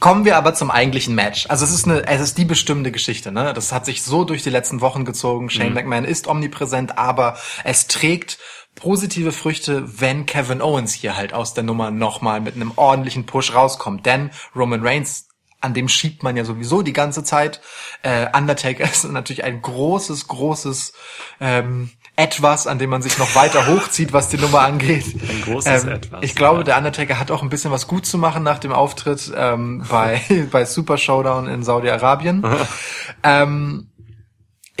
[0.00, 1.46] kommen wir aber zum eigentlichen Match.
[1.48, 3.30] Also es ist eine, es ist die bestimmte Geschichte.
[3.30, 5.48] Ne, das hat sich so durch die letzten Wochen gezogen.
[5.48, 8.38] Shane McMahon ist omnipräsent, aber es trägt
[8.78, 13.54] positive Früchte, wenn Kevin Owens hier halt aus der Nummer nochmal mit einem ordentlichen Push
[13.54, 14.06] rauskommt.
[14.06, 15.28] Denn Roman Reigns
[15.60, 17.60] an dem schiebt man ja sowieso die ganze Zeit.
[18.02, 20.92] Äh, Undertaker ist natürlich ein großes, großes
[21.40, 25.04] ähm, etwas, an dem man sich noch weiter hochzieht, was die Nummer angeht.
[25.06, 26.64] Ein großes Etwas, Ich glaube, ja.
[26.64, 30.20] der Undertaker hat auch ein bisschen was gut zu machen nach dem Auftritt ähm, bei,
[30.50, 32.44] bei Super Showdown in Saudi-Arabien.
[33.22, 33.90] ähm,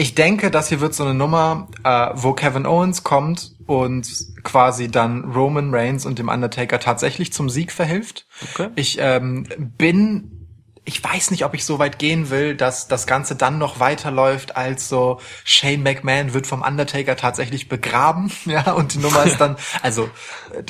[0.00, 4.08] ich denke, das hier wird so eine Nummer, äh, wo Kevin Owens kommt und
[4.44, 8.24] quasi dann Roman Reigns und dem Undertaker tatsächlich zum Sieg verhilft.
[8.54, 8.68] Okay.
[8.76, 10.38] Ich ähm, bin
[10.88, 14.56] ich weiß nicht, ob ich so weit gehen will, dass das Ganze dann noch weiterläuft,
[14.56, 19.56] als so Shane McMahon wird vom Undertaker tatsächlich begraben, ja, und die Nummer ist dann,
[19.82, 20.08] also,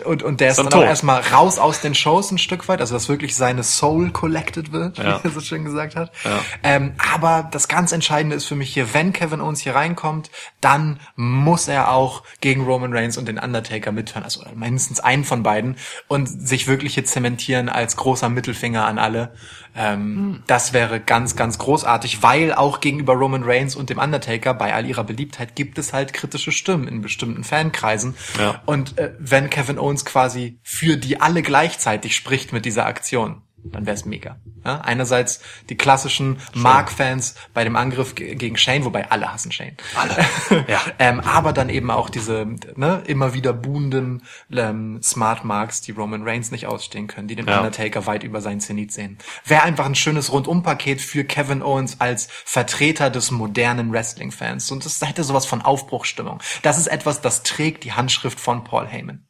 [0.04, 2.80] und, und der ist Dann dann auch erstmal raus aus den Shows ein Stück weit,
[2.80, 5.20] also dass wirklich seine Soul collected wird, Ja.
[5.22, 6.12] wie er so schön gesagt hat.
[6.24, 6.40] Ja.
[6.62, 10.30] Ähm, aber das ganz Entscheidende ist für mich hier, wenn Kevin Owens hier reinkommt,
[10.60, 15.42] dann muss er auch gegen Roman Reigns und den Undertaker mithören, also mindestens einen von
[15.42, 15.76] beiden
[16.08, 19.32] und sich wirklich hier zementieren als großer Mittelfinger an alle.
[19.76, 24.74] Ähm, Das wäre ganz, ganz großartig, weil auch gegenüber Roman Reigns und dem Undertaker bei
[24.74, 28.16] all ihrer Beliebtheit gibt es halt kritische Stimmen in bestimmten Fankreisen.
[28.38, 28.60] Ja.
[28.66, 33.86] Und äh, wenn Kevin Owens quasi für die alle gleichzeitig spricht mit dieser Aktion, dann
[33.86, 34.38] wäre es mega.
[34.64, 34.80] Ja?
[34.82, 39.76] Einerseits die klassischen Mark-Fans bei dem Angriff ge- gegen Shane, wobei alle hassen Shane.
[39.96, 40.64] Alle.
[40.68, 40.80] Ja.
[40.98, 42.46] ähm, aber dann eben auch diese
[42.76, 44.22] ne, immer wieder buhenden
[44.52, 47.58] ähm, Smart Marks, die Roman Reigns nicht ausstehen können, die den Ja.
[47.58, 49.18] Undertaker weit über seinen Zenit sehen.
[49.44, 54.70] Wäre einfach ein schönes Rundumpaket für Kevin Owens als Vertreter des modernen Wrestling-Fans.
[54.70, 56.40] Und das hätte sowas von Aufbruchstimmung.
[56.62, 59.24] Das ist etwas, das trägt die Handschrift von Paul Heyman.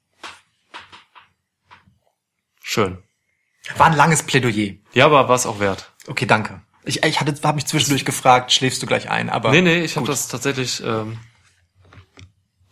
[2.70, 2.99] Schön.
[3.78, 4.74] War ein langes Plädoyer.
[4.93, 5.90] Ja, aber war es auch wert.
[6.07, 6.61] Okay, danke.
[6.85, 9.31] Ich, ich hatte, habe mich zwischendurch gefragt, schläfst du gleich ein?
[9.31, 11.19] Aber Nee, nee, ich habe das tatsächlich ähm,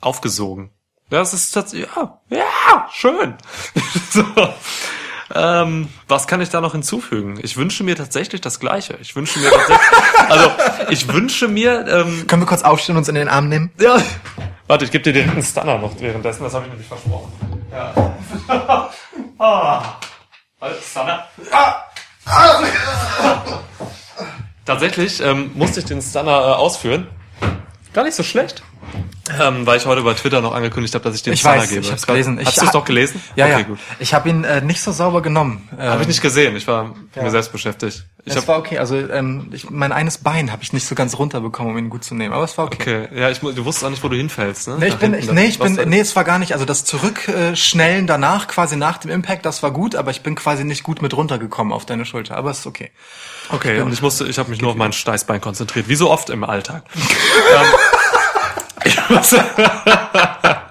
[0.02, 0.70] aufgesogen.
[1.08, 3.36] Das ist tatsächlich, ja, ja, schön.
[4.10, 4.22] so.
[5.34, 7.40] ähm, was kann ich da noch hinzufügen?
[7.42, 8.98] Ich wünsche mir tatsächlich das Gleiche.
[9.00, 9.88] Ich wünsche mir tatsächlich,
[10.28, 10.50] also
[10.90, 13.72] ich wünsche mir, ähm, Können wir kurz aufstehen und uns in den Arm nehmen?
[13.80, 13.96] ja,
[14.66, 16.42] warte, ich gebe dir direkt einen Stunner noch währenddessen.
[16.42, 17.32] Das habe ich nämlich versprochen.
[17.70, 17.92] Ja.
[19.38, 19.96] ah.
[20.58, 21.26] Warte, Stunner.
[24.64, 27.08] Tatsächlich ähm, musste ich den Stunner äh, ausführen.
[27.92, 28.62] Gar nicht so schlecht.
[29.40, 31.68] Ähm, weil ich heute bei Twitter noch angekündigt habe, dass ich den Ich Stunner weiß,
[31.68, 31.80] gebe.
[31.80, 32.38] ich hab's gelesen.
[32.38, 33.20] Ich Hast du es doch gelesen?
[33.34, 33.62] Ja, okay, ja.
[33.62, 33.78] gut.
[33.98, 35.68] Ich habe ihn äh, nicht so sauber genommen.
[35.76, 36.54] Ähm, Habe ich nicht gesehen.
[36.54, 37.22] Ich war Ja.
[37.24, 38.04] mir selbst beschäftigt.
[38.24, 38.78] Ich es hab, war okay.
[38.78, 42.04] Also ähm, ich, mein eines Bein habe ich nicht so ganz runterbekommen, um ihn gut
[42.04, 42.32] zu nehmen.
[42.34, 43.06] Aber es war okay.
[43.08, 44.76] okay, ja, ich, du wusstest auch nicht, wo du hinfällst, ne?
[44.78, 46.64] Nee, ich Nach bin, hinten, ich, nee, ich bin, nee, es war gar nicht, also
[46.64, 50.82] das Zurückschnellen danach, quasi nach dem Impact, das war gut, aber ich bin quasi nicht
[50.84, 52.90] gut mit runtergekommen auf deine Schulter, aber es ist okay.
[53.50, 56.30] Okay, und ich musste, ich habe mich nur auf mein Steißbein konzentriert, wie so oft
[56.30, 56.84] im Alltag.
[56.94, 58.05] ähm, ich Äh,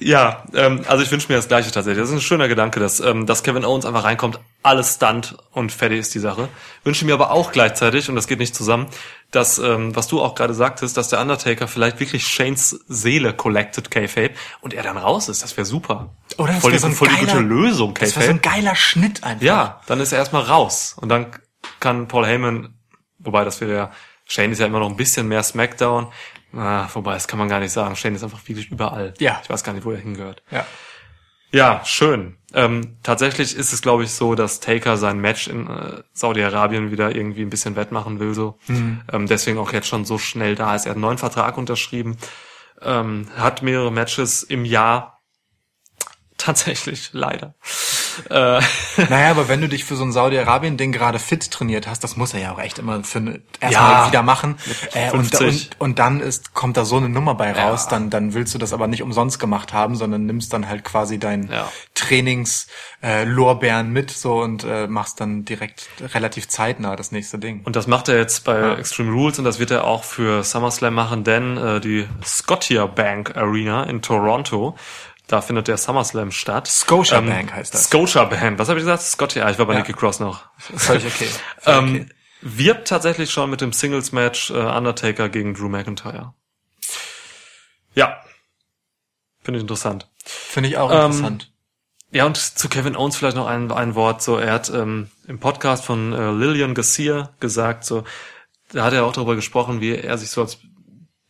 [0.00, 2.00] ja, ähm, also ich wünsche mir das Gleiche tatsächlich.
[2.02, 5.72] Das ist ein schöner Gedanke, dass, ähm, dass Kevin Owens einfach reinkommt, alles Stunt und
[5.72, 6.48] fertig ist die Sache.
[6.84, 8.86] Wünsche mir aber auch gleichzeitig, und das geht nicht zusammen,
[9.30, 13.90] dass, ähm, was du auch gerade sagtest, dass der Undertaker vielleicht wirklich Shanes Seele collected,
[13.90, 15.42] K-Fape, und er dann raus ist.
[15.42, 16.10] Das wäre super.
[16.38, 18.30] Oder das voll, wär die, so ein voll die geiler- gute Lösung, Das war so
[18.30, 19.42] ein geiler Schnitt einfach.
[19.44, 20.96] Ja, dann ist er erstmal raus.
[21.00, 21.26] Und dann
[21.80, 22.74] kann Paul Heyman,
[23.18, 23.90] wobei das wäre ja,
[24.28, 26.12] Shane ist ja immer noch ein bisschen mehr Smackdown.
[26.54, 27.96] Ah, wobei, das kann man gar nicht sagen.
[27.96, 29.14] Shane ist einfach wirklich überall.
[29.18, 29.40] Ja.
[29.42, 30.42] Ich weiß gar nicht, wo er hingehört.
[30.50, 30.64] Ja.
[31.50, 32.36] Ja, schön.
[32.52, 37.14] Ähm, tatsächlich ist es, glaube ich, so, dass Taker sein Match in äh, Saudi-Arabien wieder
[37.14, 38.34] irgendwie ein bisschen wettmachen will.
[38.34, 38.58] So.
[38.66, 39.00] Mhm.
[39.10, 40.84] Ähm, deswegen auch jetzt schon so schnell da ist.
[40.84, 42.18] Er hat einen neuen Vertrag unterschrieben,
[42.82, 45.17] ähm, hat mehrere Matches im Jahr.
[46.38, 47.54] Tatsächlich, leider.
[48.30, 48.60] Äh,
[49.08, 52.32] Naja, aber wenn du dich für so ein Saudi-Arabien-Ding gerade fit trainiert hast, das muss
[52.32, 53.68] er ja auch echt immer für ne, Ja.
[53.68, 54.56] erstmal wieder machen.
[54.92, 55.70] Äh, und, 50.
[55.72, 57.90] und, und dann ist, kommt da so eine Nummer bei raus, Ja.
[57.90, 61.18] dann, dann willst du das aber nicht umsonst gemacht haben, sondern nimmst dann halt quasi
[61.18, 61.70] dein Ja.
[61.94, 62.68] Trainings
[63.02, 63.24] äh,
[63.84, 67.62] mit so und äh, machst dann direkt relativ zeitnah das nächste Ding.
[67.64, 68.74] Und das macht er jetzt bei Ja.
[68.76, 73.36] Extreme Rules und das wird er auch für SummerSlam machen, denn äh, die Scotia Bank
[73.36, 74.76] Arena in Toronto,
[75.28, 76.66] da findet der SummerSlam statt.
[76.66, 77.84] Scotia Bank heißt das.
[77.84, 78.58] Scotia Bank.
[78.58, 79.02] Was habe ich gesagt?
[79.02, 79.44] Scotia.
[79.44, 79.80] Ah, Ich war bei Ja.
[79.80, 80.44] Nicky Cross noch.
[80.58, 81.28] Völlig okay.
[81.58, 82.06] Völlig Ähm, okay.
[82.40, 86.34] Wird tatsächlich schon mit dem Singles Match äh, Undertaker gegen Drew McIntyre.
[87.94, 88.16] Ja.
[89.42, 90.08] Finde ich interessant.
[90.24, 91.52] Finde ich auch ähm, interessant.
[92.10, 94.22] Ja, und zu Kevin Owens vielleicht noch ein, ein Wort.
[94.22, 98.04] So, er hat ähm, im Podcast von äh, Lillian Garcia gesagt, so,
[98.72, 100.58] da hat er auch darüber gesprochen, wie er sich so als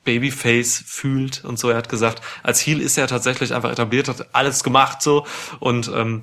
[0.08, 1.68] Babyface fühlt und so.
[1.68, 5.26] Er hat gesagt, als Heel ist er tatsächlich einfach etabliert, hat alles gemacht so
[5.60, 6.22] und ähm,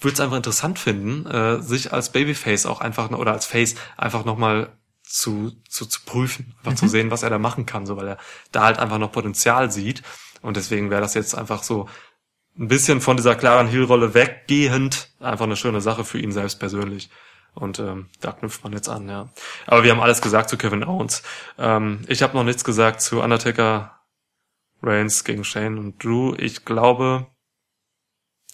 [0.00, 4.24] würde es einfach interessant finden, äh, sich als Babyface auch einfach oder als Face einfach
[4.24, 4.70] nochmal
[5.02, 8.18] zu, zu, zu prüfen, einfach zu sehen, was er da machen kann, so weil er
[8.52, 10.04] da halt einfach noch Potenzial sieht.
[10.40, 11.88] Und deswegen wäre das jetzt einfach so
[12.56, 17.10] ein bisschen von dieser klaren Heel-Rolle weggehend einfach eine schöne Sache für ihn selbst persönlich.
[17.54, 19.28] Und ähm, da knüpft man jetzt an, ja.
[19.66, 21.22] Aber wir haben alles gesagt zu Kevin Owens.
[21.58, 24.00] Ähm, ich habe noch nichts gesagt zu Undertaker,
[24.82, 26.34] Reigns gegen Shane und Drew.
[26.38, 27.26] Ich glaube,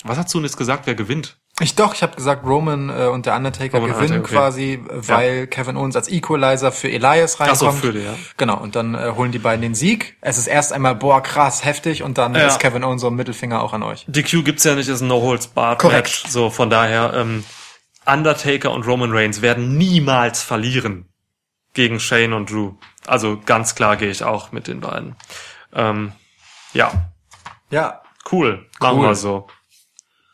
[0.03, 1.39] was hast du denn jetzt gesagt, wer gewinnt?
[1.61, 4.35] Ich doch, ich habe gesagt, Roman äh, und der Undertaker Roman gewinnen Undertaker, okay.
[4.35, 7.85] quasi, weil Kevin Owens als Equalizer für Elias Ach so, reinkommt.
[7.85, 8.15] für die, ja.
[8.37, 10.17] Genau, und dann äh, holen die beiden den Sieg.
[10.21, 12.47] Es ist erst einmal, boah, krass, heftig, und dann Ja.
[12.47, 14.05] ist Kevin Owens so ein Mittelfinger auch an euch.
[14.07, 15.81] DQ gibt's ja nicht, ist ein No-Holds-Barred-Match.
[15.81, 16.25] Korrekt.
[16.29, 17.43] So, von daher, ähm,
[18.07, 21.09] Undertaker und Roman Reigns werden niemals verlieren
[21.75, 22.75] gegen Shane und Drew.
[23.07, 25.17] Also ganz klar gehe ich auch mit den beiden.
[25.75, 26.13] Ähm,
[26.73, 27.11] ja,
[27.71, 28.03] Ja,
[28.33, 28.67] cool.
[28.81, 29.09] Machen Cool.
[29.09, 29.47] wir so.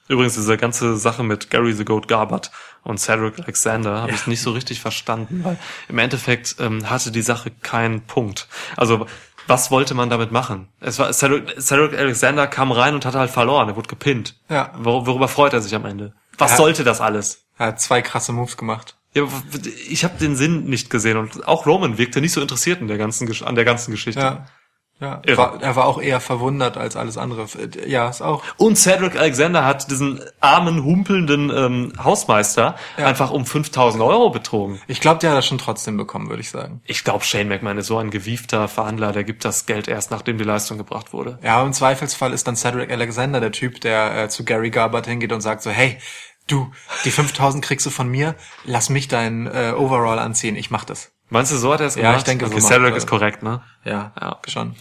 [0.09, 2.51] Übrigens, diese ganze Sache mit Gary the Goat Garbett
[2.82, 5.57] und Cedric Alexander habe ich nicht so richtig verstanden, weil
[5.89, 8.49] im Endeffekt ähm, hatte die Sache keinen Punkt.
[8.77, 9.07] Also,
[9.47, 10.69] was wollte man damit machen?
[10.81, 14.36] Es war Cedric, Cedric Alexander kam rein und hat halt verloren, er wurde gepinnt.
[14.49, 14.73] Ja.
[14.78, 16.15] Wor worüber freut er sich am Ende?
[16.36, 16.57] Was Ja.
[16.59, 17.44] sollte das alles?
[17.62, 18.97] Er hat zwei krasse Moves gemacht.
[19.14, 19.24] Ja,
[19.89, 22.98] ich habe den Sinn nicht gesehen und auch Roman wirkte nicht so interessiert in der
[22.98, 24.20] ganzen, Gesch- an der ganzen Geschichte.
[24.20, 24.47] Ja.
[25.01, 25.36] Ja, Irre.
[25.36, 27.47] war, er war auch eher verwundert als alles andere.
[27.89, 28.44] Ja, ist auch.
[28.56, 33.06] Und Cedric Alexander hat diesen armen, humpelnden ähm, Hausmeister Ja.
[33.06, 34.80] einfach um 5000 Euro betrogen.
[34.86, 36.82] Ich glaube, der hat das schon trotzdem bekommen, würde ich sagen.
[36.86, 40.39] Ich glaube, Shane McMahon ist so ein gewiefter Verhandler, der gibt das Geld erst, nachdem
[40.39, 41.40] die Leistung gebracht wurde.
[41.43, 45.32] Ja, im Zweifelsfall ist dann Cedric Alexander der Typ, der äh, zu Gary Garbett hingeht
[45.32, 45.98] und sagt so, hey,
[46.52, 46.70] du,
[47.04, 48.34] die 5000 kriegst du von mir,
[48.64, 51.12] lass mich dein äh, Overall anziehen, ich mach das.
[51.30, 52.18] Meinst du, so hat er es Ja, gemacht?
[52.18, 53.62] ich denke, okay, so Cedric ist korrekt, ne?
[53.84, 54.38] Ja, Ja.
[54.48, 54.76] schon.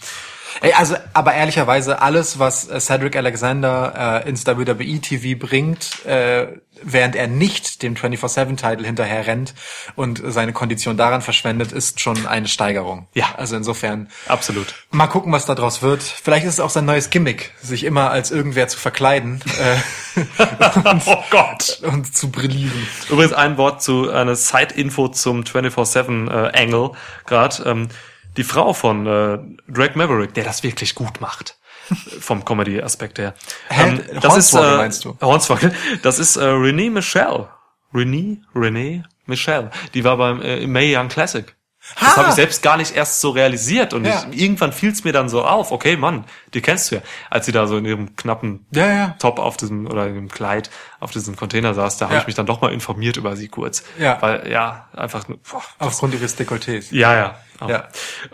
[0.60, 6.48] Ey, also, aber ehrlicherweise, alles, was äh, Cedric Alexander äh, ins WWE TV bringt, äh,
[6.82, 9.54] während er nicht dem 24-7-Title hinterher rennt
[9.94, 13.06] und seine Kondition daran verschwendet, ist schon eine Steigerung.
[13.14, 13.34] Ja.
[13.36, 14.74] Also insofern, Absolut.
[14.90, 16.02] mal gucken, was da draus wird.
[16.02, 20.20] Vielleicht ist es auch sein neues Gimmick, sich immer als irgendwer zu verkleiden äh,
[21.06, 21.80] oh Gott.
[21.82, 22.86] und zu brillieren.
[23.08, 26.90] Übrigens ein Wort zu einer Side-Info zum 24-7 äh,
[27.26, 27.62] gerade.
[27.64, 27.88] Ähm,
[28.36, 29.38] die Frau von äh,
[29.68, 31.58] Drake Maverick, der das wirklich gut macht.
[32.20, 33.34] Vom Comedy-Aspekt her.
[33.70, 34.20] Ähm, Hä?
[34.22, 35.16] Hornswoggle meinst du?
[35.20, 35.74] Hornswoggle.
[36.02, 37.48] Das ist äh, Renee Michelle.
[37.92, 38.40] Renee?
[38.54, 39.70] Renee Michelle.
[39.94, 41.54] Die war beim äh, May Young Classic.
[42.00, 42.16] Das Ha!
[42.18, 43.92] habe ich selbst gar nicht erst so realisiert.
[43.94, 44.24] Und Ja.
[44.30, 45.72] ich, irgendwann fiel es mir dann so auf.
[45.72, 46.24] Okay, Mann,
[46.54, 47.02] die kennst du ja.
[47.30, 49.16] Als sie da so in ihrem knappen Ja, ja.
[49.18, 50.70] Top auf diesem oder in dem Kleid
[51.00, 52.20] auf diesem Container saß, da habe Ja.
[52.20, 53.82] ich mich dann doch mal informiert über sie kurz.
[53.98, 54.20] Ja.
[54.20, 56.86] Weil, ja, einfach, nur- boah, Aufgrund ihres Dekolletés.
[56.90, 57.38] ja, ja.
[57.68, 57.88] Ja.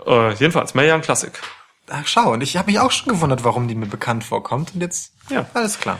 [0.07, 1.33] Äh, jedenfalls, Mae Young Classic.
[1.91, 4.75] Ach, schau, und ich habe mich auch schon gewundert, warum die mir bekannt vorkommt.
[4.75, 5.47] Und jetzt, Ja.
[5.55, 5.99] alles klar.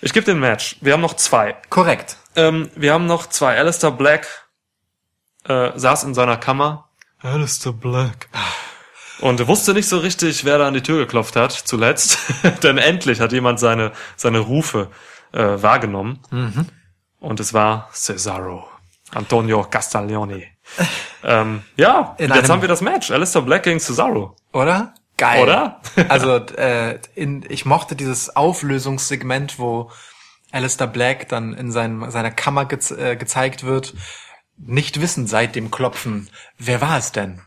[0.00, 0.76] Ich gebe den Match.
[0.80, 1.56] Wir haben noch zwei.
[1.70, 2.16] Korrekt.
[2.36, 3.56] Ähm, wir haben noch zwei.
[3.56, 4.26] Alistair Black
[5.48, 6.85] äh, saß in seiner Kammer.
[7.22, 8.28] Alistair Black.
[9.20, 12.18] Und wusste nicht so richtig, wer da an die Tür geklopft hat, zuletzt.
[12.62, 14.90] Denn endlich hat jemand seine, seine Rufe
[15.32, 16.20] äh, wahrgenommen.
[17.18, 18.66] Und es war Cesaro.
[19.14, 20.44] Antonio Castaglione.
[21.24, 23.10] ähm, ja, In jetzt einem- haben wir das Match.
[23.10, 24.36] Alistair Black gegen Cesaro.
[24.52, 24.94] Oder?
[25.16, 25.42] Geil.
[25.42, 25.80] Oder?
[26.08, 29.90] also, äh, in, ich mochte dieses Auflösungssegment, wo
[30.52, 33.94] Alistair Black dann in seinem, seiner Kammer gez, äh, gezeigt wird,
[34.58, 36.28] nicht wissend seit dem Klopfen,
[36.58, 37.42] wer war es denn?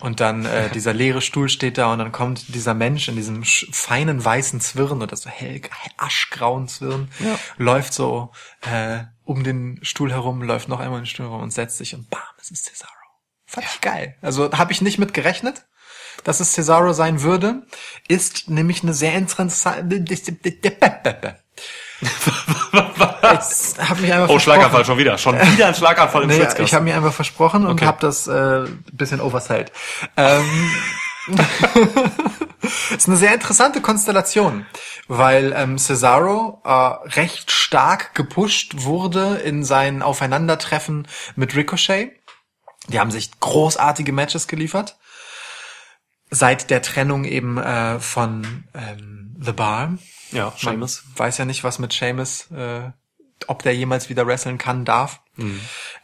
[0.00, 3.44] Und dann äh, dieser leere Stuhl steht da und dann kommt dieser Mensch in diesem
[3.44, 5.60] feinen weißen Zwirn oder so hell
[5.96, 7.08] aschgrauen Zwirn,
[7.56, 8.32] läuft so
[8.62, 11.94] äh, um den Stuhl herum, läuft noch einmal um den Stuhl herum und setzt sich
[11.94, 12.90] und bam, es ist Cesaro.
[13.46, 14.16] Fand ich geil.
[14.22, 15.66] Also habe ich nicht mit gerechnet,
[16.24, 17.66] dass es Cesaro sein würde.
[18.08, 20.00] Ist nämlich eine sehr interessante
[23.20, 23.74] Was?
[23.80, 25.18] Ich habe mich einfach Oh, Schlaganfall schon wieder.
[25.18, 26.64] Schon wieder ein Schlaganfall im Nee, Schwitzkasten.
[26.64, 27.86] ich habe mir einfach versprochen und Okay.
[27.86, 29.72] habe das äh, bisschen oversellt.
[30.16, 30.70] Ähm,
[32.96, 34.66] ist eine sehr interessante Konstellation,
[35.08, 36.70] weil ähm, Cesaro äh,
[37.10, 41.06] recht stark gepusht wurde in seinen Aufeinandertreffen
[41.36, 42.12] mit Ricochet.
[42.88, 44.96] Die haben sich großartige Matches geliefert.
[46.30, 49.94] Seit der Trennung eben äh, von ähm, The Bar.
[50.32, 51.04] Ja, Seamus.
[51.16, 52.90] weiß ja nicht, was mit Seamus, äh,
[53.46, 55.22] ob der jemals wieder wresteln kann, darf.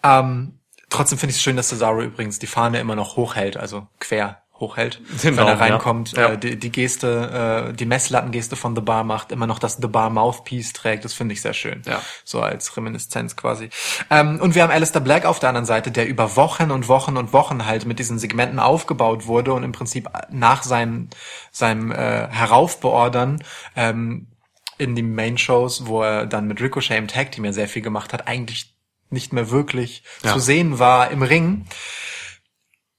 [0.03, 3.87] Ähm, trotzdem finde ich es schön, dass Cesaro übrigens die Fahne immer noch hochhält, also
[4.01, 6.31] quer hochhält, Den wenn er reinkommt, Ja.
[6.31, 9.87] Äh, die, die Geste, äh, die Messlattengeste von The Bar macht, immer noch das The
[9.89, 11.83] Bar Mouthpiece trägt, das finde ich sehr schön.
[11.87, 12.01] Ja.
[12.25, 13.69] So als Reminiszenz quasi.
[14.11, 17.17] Ähm, und wir haben Alistair Black auf der anderen Seite, der über Wochen und Wochen
[17.17, 21.09] und Wochen halt mit diesen Segmenten aufgebaut wurde und im Prinzip nach seinem,
[21.53, 23.43] seinem äh, Heraufbeordern
[23.77, 24.29] ähm,
[24.79, 28.13] in die Main-Shows, wo er dann mit Ricochet im Tag Team ja sehr viel gemacht
[28.13, 28.75] hat, eigentlich
[29.11, 30.33] nicht mehr wirklich Ja.
[30.33, 31.67] zu sehen war im Ring.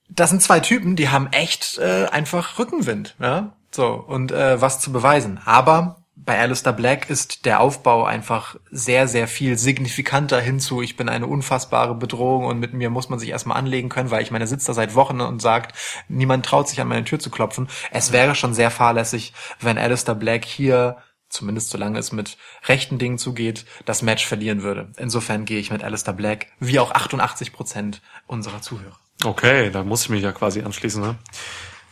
[0.09, 3.53] Das sind zwei Typen, die haben echt äh, einfach Rückenwind, ja.
[3.71, 5.39] So, und äh, was zu beweisen.
[5.45, 10.81] Aber bei Alistair Black ist der Aufbau einfach sehr, sehr viel signifikanter hinzu.
[10.81, 14.23] Ich bin eine unfassbare Bedrohung und mit mir muss man sich erstmal anlegen können, weil
[14.23, 15.77] ich meine, sitzt da seit Wochen und sagt,
[16.09, 17.69] niemand traut sich an meine Tür zu klopfen.
[17.91, 20.97] Es wäre schon sehr fahrlässig, wenn Alistair Black hier
[21.29, 24.91] zumindest solange es mit rechten Dingen zugeht, das Match verlieren würde.
[24.97, 28.97] Insofern gehe ich mit Alistair Black, wie auch 88 Prozent unserer Zuhörer.
[29.23, 31.15] Okay, da muss ich mich ja quasi anschließen, ne?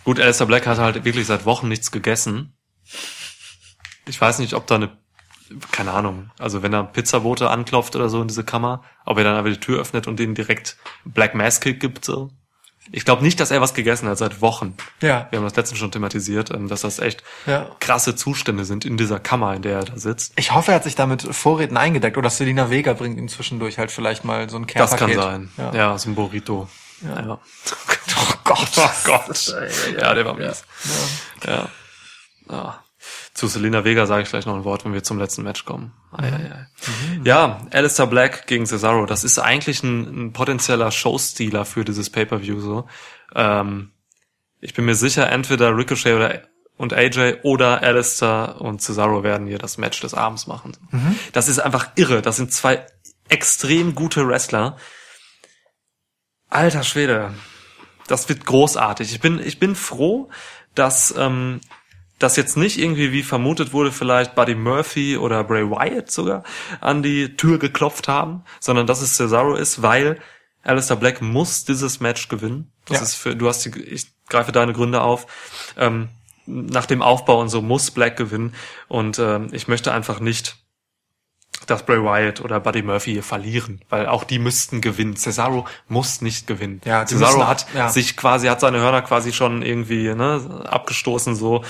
[0.03, 2.55] Gut, Alistair Black hat halt wirklich seit Wochen nichts gegessen.
[4.07, 4.91] Ich weiß nicht, ob da eine,
[5.71, 9.23] keine Ahnung, also wenn da ein Pizzabote anklopft oder so in diese Kammer, ob er
[9.23, 12.29] dann einfach die Tür öffnet und denen direkt Black Mass Kick gibt, so.
[12.91, 14.75] Ich glaube nicht, dass er was gegessen hat seit Wochen.
[15.01, 15.25] Ja.
[15.31, 17.71] Wir haben das letztens schon thematisiert, ähm, dass das echt Ja.
[17.79, 20.33] krasse Zustände sind in dieser Kammer, in der er da sitzt.
[20.35, 23.89] Ich hoffe, er hat sich damit Vorräten eingedeckt oder Selina Vega bringt ihm zwischendurch halt
[23.89, 25.15] vielleicht mal so ein Das Care-Paket.
[25.17, 25.49] kann sein.
[25.57, 25.73] Ja.
[25.73, 26.69] Ja, so ein Burrito.
[27.05, 27.39] Ja.
[28.17, 28.69] Oh Gott.
[28.77, 29.55] Oh Gott.
[29.99, 30.63] Ja, der war mies.
[31.45, 31.67] Ja.
[32.49, 32.83] ja.
[33.33, 35.91] Zu Selena Vega sage ich gleich noch ein Wort, wenn wir zum letzten Match kommen.
[36.11, 36.67] Ei, ei, ei.
[37.23, 42.61] Ja, Alistair Black gegen Cesaro, das ist eigentlich ein, ein potenzieller Showstealer für dieses Pay-Per-View
[42.61, 42.87] so.
[43.33, 43.91] Ähm,
[44.61, 46.41] ich bin mir sicher, entweder Ricochet oder
[46.77, 50.77] und AJ oder Alistair und Cesaro werden hier das Match des Abends machen.
[51.33, 52.21] Das ist einfach irre.
[52.21, 52.85] Das sind zwei
[53.29, 54.77] extrem gute Wrestler.
[56.55, 57.33] Alter Schwede,
[58.07, 59.11] das wird großartig.
[59.11, 60.29] Ich bin, ich bin froh,
[60.73, 61.59] dass ähm,
[62.19, 66.43] das jetzt nicht irgendwie, wie vermutet wurde, vielleicht Buddy Murphy oder Bray Wyatt sogar
[66.79, 70.19] an die Tür geklopft haben, sondern dass es Cesaro ist, weil
[70.63, 72.71] Alistair Black muss dieses Match gewinnen.
[72.85, 73.03] Das Ja.
[73.03, 75.27] ist für, du hast die, ich greife deine Gründe auf.
[75.77, 76.09] Ähm,
[76.45, 78.53] nach dem Aufbau und so muss Black gewinnen
[78.87, 80.57] und ähm, ich möchte einfach nicht
[81.65, 85.15] dass Bray Wyatt oder Buddy Murphy hier verlieren, weil auch die müssten gewinnen.
[85.15, 86.81] Cesaro muss nicht gewinnen.
[86.85, 87.89] Ja, Cesaro hat ja.
[87.89, 91.63] sich quasi, hat seine Hörner quasi schon irgendwie ne, abgestoßen so.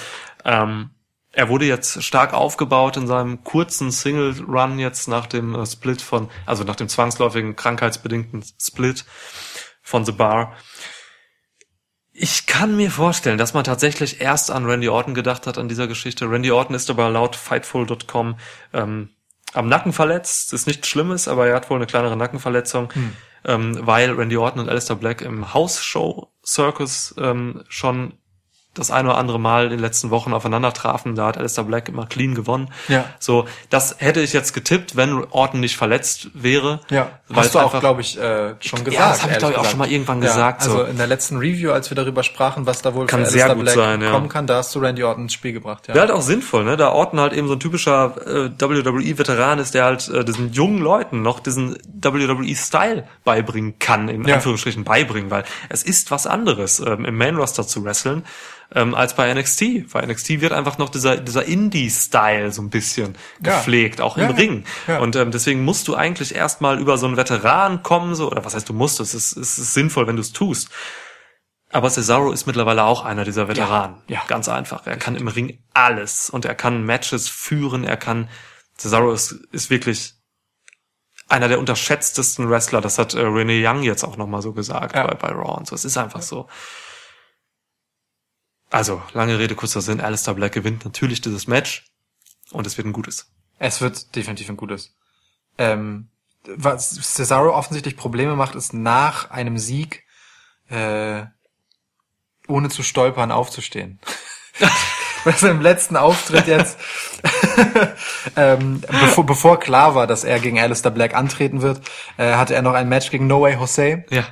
[0.43, 0.91] Ähm,
[1.35, 6.01] er wurde jetzt stark aufgebaut in seinem kurzen Single Run jetzt nach dem äh, Split
[6.01, 9.05] von, also nach dem zwangsläufigen krankheitsbedingten Split
[9.81, 10.55] von The Bar.
[12.13, 15.87] Ich kann mir vorstellen, dass man tatsächlich erst an Randy Orton gedacht hat an dieser
[15.87, 16.29] Geschichte.
[16.29, 18.37] Randy Orton ist aber laut Fightful.com
[18.71, 19.09] ähm,
[19.53, 20.53] am Nacken verletzt.
[20.53, 22.91] Ist nichts Schlimmes, aber er hat wohl eine kleinere Nackenverletzung,
[23.45, 28.17] ähm, weil Randy Orton und Alistair Black im House-Show Circus ähm, schon
[28.75, 31.15] das ein oder andere Mal in den letzten Wochen aufeinander trafen.
[31.15, 32.69] Da hat Alistair Black immer clean gewonnen.
[32.87, 33.05] Ja.
[33.19, 36.81] So, das hätte ich jetzt getippt, wenn Orton nicht verletzt wäre.
[36.89, 38.93] Ja, hast du auch, glaube ich, äh, schon gesagt.
[38.93, 40.63] Ja, das habe ich, glaube ich, auch schon mal irgendwann Ja, gesagt.
[40.63, 40.83] Also so.
[40.83, 43.75] in der letzten Review, als wir darüber sprachen, was da wohl Kann für Alistair Black
[43.75, 44.11] sein, ja.
[44.11, 45.87] kommen kann, da hast du Randy Orton ins Spiel gebracht.
[45.87, 46.77] Ja, Wäre halt auch sinnvoll, ne?
[46.77, 50.79] Da Orton halt eben so ein typischer äh, WWE-Veteran ist, der halt äh, diesen jungen
[50.81, 54.35] Leuten noch diesen WWE-Style beibringen kann, in Ja.
[54.35, 58.23] Anführungsstrichen beibringen, weil es ist was anderes, ähm, im Main-Roster zu wresteln,
[58.73, 59.91] ähm, als bei NXT.
[59.93, 63.55] Bei NXT wird einfach noch dieser, dieser Indie-Style so ein bisschen Ja.
[63.57, 64.35] gepflegt, auch Ja, im ja.
[64.35, 64.65] Ring.
[64.87, 64.99] Ja.
[64.99, 68.55] Und ähm, deswegen musst du eigentlich erstmal über so einen Veteran kommen, so, oder was
[68.55, 70.69] heißt du musst, es ist, es ist sinnvoll, wenn du es tust.
[71.71, 73.97] Aber Cesaro ist mittlerweile auch einer dieser Veteranen.
[74.07, 74.21] Ja, ja.
[74.27, 74.85] Ganz einfach.
[74.87, 77.83] Er kann im Ring alles und er kann Matches führen.
[77.83, 78.29] Er kann,
[78.77, 80.13] Cesaro ist, ist wirklich
[81.27, 82.81] einer der unterschätztesten Wrestler.
[82.81, 85.07] Das hat äh, Renee Young jetzt auch nochmal so gesagt Ja.
[85.07, 85.75] bei, bei Raw und so.
[85.75, 86.47] Es ist einfach so.
[88.75, 90.01] Also, lange Rede, kurzer Sinn.
[90.01, 91.85] Alistair Black gewinnt natürlich dieses Match
[92.51, 93.31] und es wird ein gutes.
[93.57, 94.93] Es wird definitiv ein gutes.
[95.57, 96.09] Ähm,
[96.43, 100.03] was Cesaro offensichtlich Probleme macht, ist nach einem Sieg
[100.69, 101.23] äh,
[102.49, 104.01] ohne zu stolpern aufzustehen.
[105.23, 106.77] bei seinem letzten Auftritt jetzt,
[108.35, 111.79] ähm, bevor, bevor klar war, dass er gegen Alistair Black antreten wird,
[112.17, 114.03] äh, hatte er noch ein Match gegen No Way Jose.
[114.09, 114.25] Ja.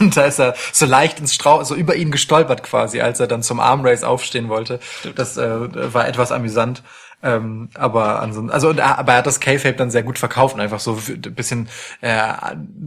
[0.00, 3.26] Und da ist er so leicht ins Strau, so über ihn gestolpert quasi, als er
[3.26, 4.80] dann zum Armrace aufstehen wollte.
[5.14, 6.82] Das äh, war etwas amüsant.
[7.22, 10.60] Ähm, aber ansonsten, also er- aber er hat das K-Fape dann sehr gut verkauft und
[10.60, 11.68] einfach so ein bisschen
[12.02, 12.32] äh,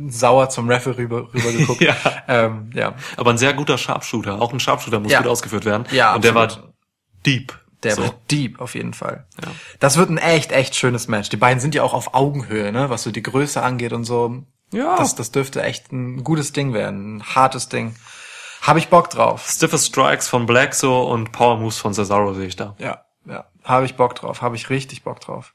[0.10, 1.82] sauer zum Referee rüber, rüber geguckt.
[1.88, 1.96] Ja.
[2.28, 2.94] Ähm, ja.
[3.16, 4.40] Aber ein sehr guter Sharpshooter.
[4.40, 5.22] Auch ein Sharpshooter muss Ja.
[5.22, 5.86] gut ausgeführt werden.
[5.92, 6.50] Ja, Und der war
[7.26, 7.58] deep.
[7.84, 8.04] Der so.
[8.04, 9.26] wird deep auf jeden Fall.
[9.44, 9.50] Ja.
[9.80, 11.30] Das wird ein echt, echt schönes Match.
[11.30, 14.44] Die beiden sind ja auch auf Augenhöhe, ne, was so die Größe angeht und so.
[14.72, 14.98] Ja.
[14.98, 17.96] Das, das dürfte echt ein gutes Ding werden, ein hartes Ding.
[18.62, 19.48] Habe ich Bock drauf.
[19.50, 22.76] Stiffe Strikes von Black so und Power Moves von Cesaro sehe ich da.
[22.80, 23.46] Ja, ja.
[23.64, 24.42] Habe ich Bock drauf.
[24.42, 25.54] Habe ich richtig Bock drauf.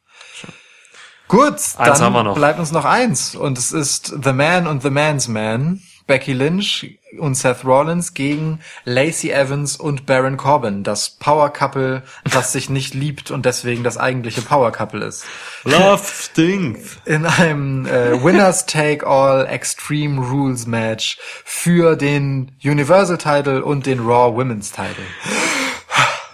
[1.29, 2.35] Gut, dann haben wir noch.
[2.35, 3.35] bleibt uns noch eins.
[3.35, 5.83] Und es ist The Man und The Man's Man.
[6.07, 10.83] Becky Lynch und Seth Rollins gegen Lacey Evans und Baron Corbin.
[10.83, 15.25] Das Power Couple, das sich nicht liebt und deswegen das eigentliche Power Couple ist.
[15.65, 16.99] Love stinks.
[17.05, 24.01] in einem äh, Winners Take All Extreme Rules Match für den Universal Title und den
[24.01, 25.05] Raw Women's Title.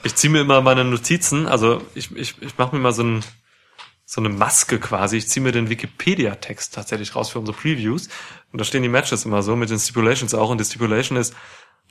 [0.05, 3.24] Ich ziehe mir immer meine Notizen, also ich, ich, ich mache mir mal so, ein,
[4.10, 5.18] so eine Maske quasi.
[5.18, 8.09] Ich ziehe mir den Wikipedia-Text tatsächlich raus für unsere Previews.
[8.51, 10.48] Und da stehen die Matches immer so, mit den Stipulations auch.
[10.48, 11.35] Und die Stipulation ist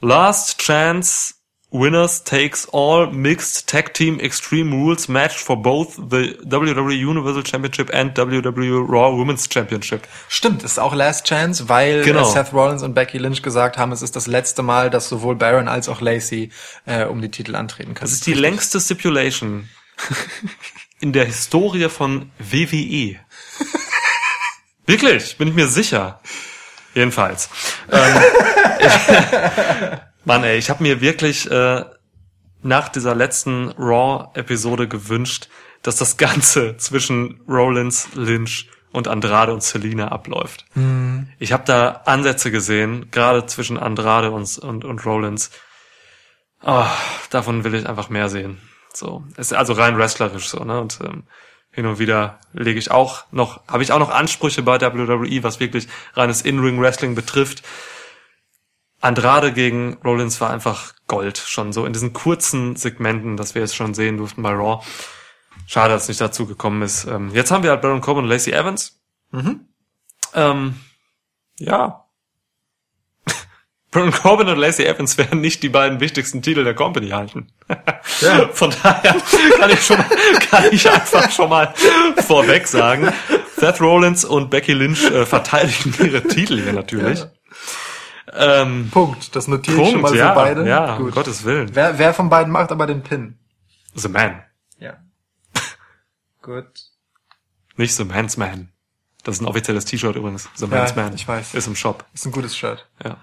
[0.01, 1.35] Last Chance
[1.69, 7.93] Winners takes all mixed tag team extreme rules match for both the WWE Universal Championship
[7.93, 10.07] and WWE Raw Women's Championship.
[10.27, 12.27] Stimmt, ist auch Last Chance, weil Genau.
[12.27, 15.35] äh, Seth Rollins und Becky Lynch gesagt haben, es ist das letzte Mal, dass sowohl
[15.35, 16.49] Baron als auch Lacey
[16.85, 18.09] äh, um die Titel antreten können.
[18.09, 19.69] Das ist die längste Stipulation
[20.99, 23.19] in der Historie von WWE.
[24.85, 26.21] Wirklich, bin ich mir sicher.
[26.93, 27.49] Jedenfalls.
[27.91, 28.15] Ähm,
[28.79, 31.85] ich, Mann, ey, ich habe mir wirklich äh,
[32.63, 35.49] nach dieser letzten Raw-Episode gewünscht,
[35.83, 40.65] dass das Ganze zwischen Rollins, Lynch und Andrade und Selina abläuft.
[41.37, 45.51] Ich habe da Ansätze gesehen, gerade zwischen Andrade und, und, und Rollins.
[46.61, 46.89] Ah,
[47.29, 48.59] davon will ich einfach mehr sehen.
[48.97, 50.81] So, es ist also rein wrestlerisch so, ne?
[50.81, 51.23] Und ähm,
[51.69, 55.59] hin und wieder lege ich auch noch, habe ich auch noch Ansprüche bei WWE, was
[55.59, 57.61] wirklich reines In-Ring-Wrestling betrifft.
[58.99, 63.75] Andrade gegen Rollins war einfach Gold, schon so in diesen kurzen Segmenten, dass wir jetzt
[63.75, 64.83] schon sehen durften bei Raw.
[65.67, 67.05] Schade, dass es nicht dazu gekommen ist.
[67.05, 68.99] Ähm, jetzt haben wir halt Baron Corbin und Lacey Evans.
[70.33, 70.79] Ähm,
[71.59, 72.06] ja,
[73.97, 77.47] Baron Corbin und Lacey Evans werden nicht die beiden wichtigsten Titel der Company halten.
[78.53, 79.15] Von daher
[79.59, 79.97] kann ich schon,
[80.51, 81.73] kann ich einfach schon mal
[82.27, 83.11] vorweg sagen,
[83.55, 87.25] Seth Rollins und Becky Lynch äh, verteidigen ihre Titel hier natürlich.
[88.33, 89.35] Ähm, Punkt.
[89.35, 90.67] Das notiere ich schon Punkt, mal ja, für beide.
[90.67, 91.15] ja, um Gut.
[91.15, 91.71] Gottes Willen.
[91.73, 93.39] Wer, wer von beiden macht aber den Pin?
[93.95, 94.43] The Man,
[94.77, 94.97] Ja.
[96.43, 96.67] Gut.
[97.77, 98.69] nicht The Man's Man.
[99.23, 100.47] Das ist ein offizielles T-Shirt übrigens.
[100.55, 101.15] The Ja, Man's Man.
[101.15, 101.55] ich weiß.
[101.55, 102.05] Ist im Shop.
[102.13, 102.87] Ist ein gutes Shirt.
[103.03, 103.17] Ja.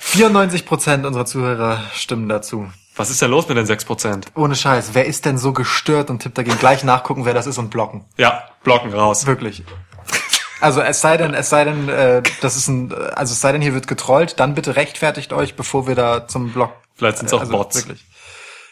[0.00, 2.70] 94% unserer Zuhörer stimmen dazu.
[2.96, 4.26] Was ist denn los mit den 6%?
[4.34, 4.90] Ohne Scheiß.
[4.92, 6.58] Wer ist denn so gestört und tippt dagegen?
[6.58, 8.04] Gleich nachgucken, wer das ist und blocken.
[8.16, 9.26] Ja, blocken raus.
[9.26, 9.62] Wirklich.
[10.60, 13.62] Also es sei denn, es sei denn, äh, das ist ein, also es sei denn,
[13.62, 16.72] hier wird getrollt, dann bitte rechtfertigt euch, bevor wir da zum Block.
[16.96, 17.76] Vielleicht sind's auch also Bots.
[17.76, 18.04] Wirklich.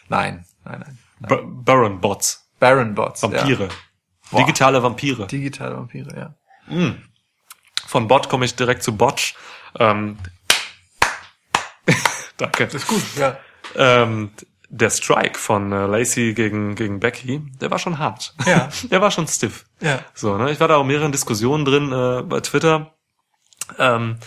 [0.09, 0.99] Nein, nein, nein.
[1.29, 2.49] B Baron Bots.
[2.59, 3.23] Baron Bots.
[3.23, 3.69] Vampire.
[4.31, 4.39] Boah.
[4.41, 5.21] Digitale Vampire.
[5.21, 5.27] Ja.
[5.27, 6.35] Digitale Vampire,
[6.69, 6.95] ja.
[7.87, 9.37] Von Bot komme ich direkt zu Botch.
[9.79, 10.19] Ähm,
[12.53, 12.65] danke.
[12.65, 13.39] Ist gut, ja.
[13.75, 14.31] Ähm,
[14.69, 18.35] der Strike von äh, Lacey gegen, gegen Becky, der war schon hart.
[18.47, 18.69] Ja.
[18.91, 19.65] der war schon stiff.
[19.81, 20.01] Ja.
[20.15, 20.51] So, ne?
[20.51, 22.95] Ich war da auch mehreren Diskussionen drin äh, bei Twitter.
[23.79, 24.19] Ähm,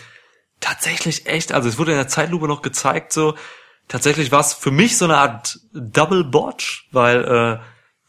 [0.59, 3.35] tatsächlich echt, also es wurde in der Zeitlupe noch gezeigt, so
[3.87, 7.59] tatsächlich war es für mich so eine Art Double Botch, weil äh,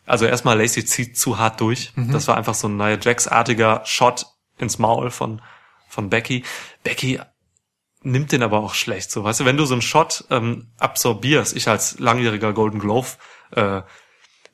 [0.06, 1.92] also erstmal Lacey zieht zu hart durch.
[1.94, 4.26] Das war einfach so ein Nia Jax-artiger Shot
[4.58, 5.40] ins Maul von
[5.88, 6.44] von Becky.
[6.82, 7.20] Becky
[8.02, 11.54] nimmt den aber auch schlecht, so weißt du, wenn du so einen Shot ähm, absorbierst,
[11.56, 13.08] ich als langjähriger Golden Glove
[13.52, 13.82] äh,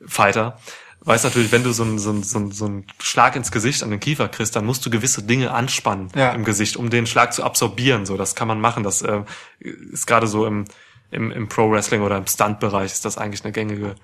[0.05, 0.59] Fighter,
[1.01, 3.83] weiß natürlich, wenn du so einen, so, einen, so, einen, so einen Schlag ins Gesicht
[3.85, 6.33] an den Kiefer kriegst, dann musst du gewisse Dinge anspannen Ja.
[6.33, 8.05] im Gesicht, um den Schlag zu absorbieren.
[8.07, 8.83] So, das kann man machen.
[8.83, 9.23] Das äh,
[9.61, 10.65] ist gerade so im,
[11.13, 13.95] im, im Pro Wrestling oder im Stunt-Bereich ist das eigentlich eine gängige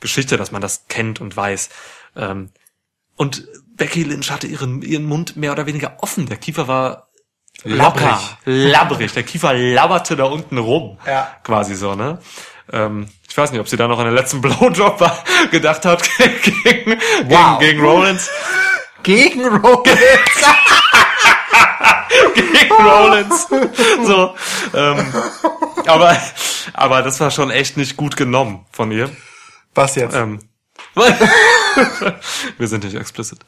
[0.00, 1.68] Geschichte, dass man das kennt und weiß.
[2.16, 2.50] Ähm,
[3.14, 3.46] und
[3.76, 6.26] Becky Lynch hatte ihren, ihren Mund mehr oder weniger offen.
[6.26, 7.09] Der Kiefer war
[7.64, 9.12] locker, labbrig.
[9.12, 10.98] Der Kiefer labberte da unten rum.
[11.06, 11.28] Ja.
[11.42, 12.18] Quasi so, ne?
[12.72, 15.10] Ähm, ich weiß nicht, ob sie da noch an den letzten Blowjob
[15.50, 17.58] gedacht hat gegen, Wow.
[17.58, 18.30] gegen, gegen Rollins.
[19.02, 19.86] Gegen Rollins.
[22.34, 23.46] gegen Rollins.
[24.04, 24.34] So,
[24.74, 25.14] ähm,
[25.86, 26.16] aber,
[26.74, 29.10] aber das war schon echt nicht gut genommen von ihr.
[29.74, 30.14] Was jetzt?
[30.14, 30.40] Ähm,
[32.58, 33.38] wir sind nicht explicit.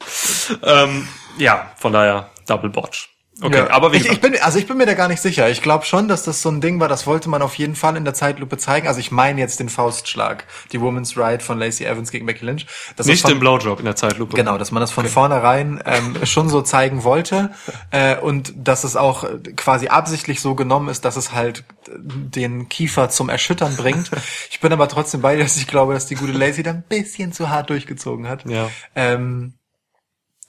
[0.63, 1.07] Ähm,
[1.37, 3.09] ja, von daher Double Botch.
[3.41, 3.71] Okay, Ja.
[3.71, 5.49] aber wie ich, ich bin, also ich bin mir da gar nicht sicher.
[5.49, 7.97] Ich glaube schon, dass das so ein Ding war, das wollte man auf jeden Fall
[7.97, 8.87] in der Zeitlupe zeigen.
[8.87, 12.67] Also ich meine jetzt den Faustschlag, die Woman's Ride von Lacey Evans gegen Becky Lynch.
[12.95, 14.35] Das nicht von, den Blowjob in der Zeitlupe.
[14.35, 17.49] Genau, dass man das von vornherein ähm, schon so zeigen wollte
[17.89, 23.09] äh, und dass es auch quasi absichtlich so genommen ist, dass es halt den Kiefer
[23.09, 24.11] zum Erschüttern bringt.
[24.49, 26.83] Ich bin aber trotzdem bei dir, dass ich glaube, dass die gute Lacey da ein
[26.87, 28.45] bisschen zu hart durchgezogen hat.
[28.47, 28.69] Ja.
[28.95, 29.55] Ähm,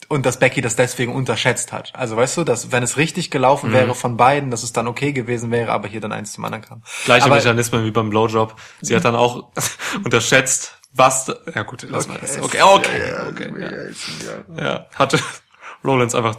[0.08, 1.92] und dass Becky das deswegen unterschätzt hat.
[1.94, 5.12] Also weißt du, dass wenn es richtig gelaufen wäre von beiden, dass es dann okay
[5.12, 6.82] gewesen wäre, aber hier dann eins zum anderen kam.
[7.04, 8.54] Gleiche aber, Mechanismen wie beim Blowjob.
[8.80, 9.50] Sie hat dann auch
[10.04, 12.40] unterschätzt, was, ja gut, lass mal das.
[12.40, 13.52] Okay, okay, okay.
[14.56, 14.64] Ja.
[14.64, 15.18] ja, hatte
[15.84, 16.36] Rollins einfach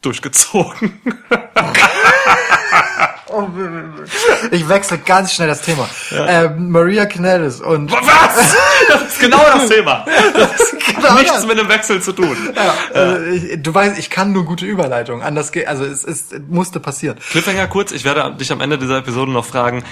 [0.00, 1.00] durchgezogen.
[4.50, 5.88] Ich wechsle ganz schnell das Thema.
[6.12, 8.56] Ähm, Maria Canellis und Was?
[8.88, 10.04] Das ist genau das Thema.
[10.32, 11.46] Das Genau hat nichts das.
[11.46, 12.36] mit dem Wechsel zu tun.
[12.54, 15.22] Ja, also ich, du weißt, ich kann nur gute Überleitungen.
[15.22, 17.18] Anders geht, also es, es musste passieren.
[17.30, 19.84] Cliffhanger kurz, ich werde dich am Ende dieser Episode noch fragen,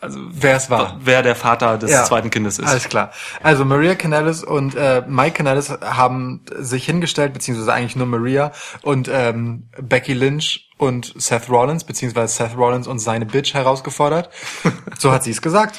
[0.00, 0.98] also Wer es war.
[1.02, 2.04] wer der Vater des Ja.
[2.04, 2.66] zweiten Kindes ist.
[2.68, 3.12] Alles klar.
[3.42, 9.08] Also Maria Canellis und äh, Mike Canellis haben sich hingestellt, beziehungsweise eigentlich nur Maria und
[9.12, 14.30] ähm, Becky Lynch und Seth Rollins, beziehungsweise Seth Rollins und seine Bitch herausgefordert.
[14.98, 15.78] so hat sie es gesagt.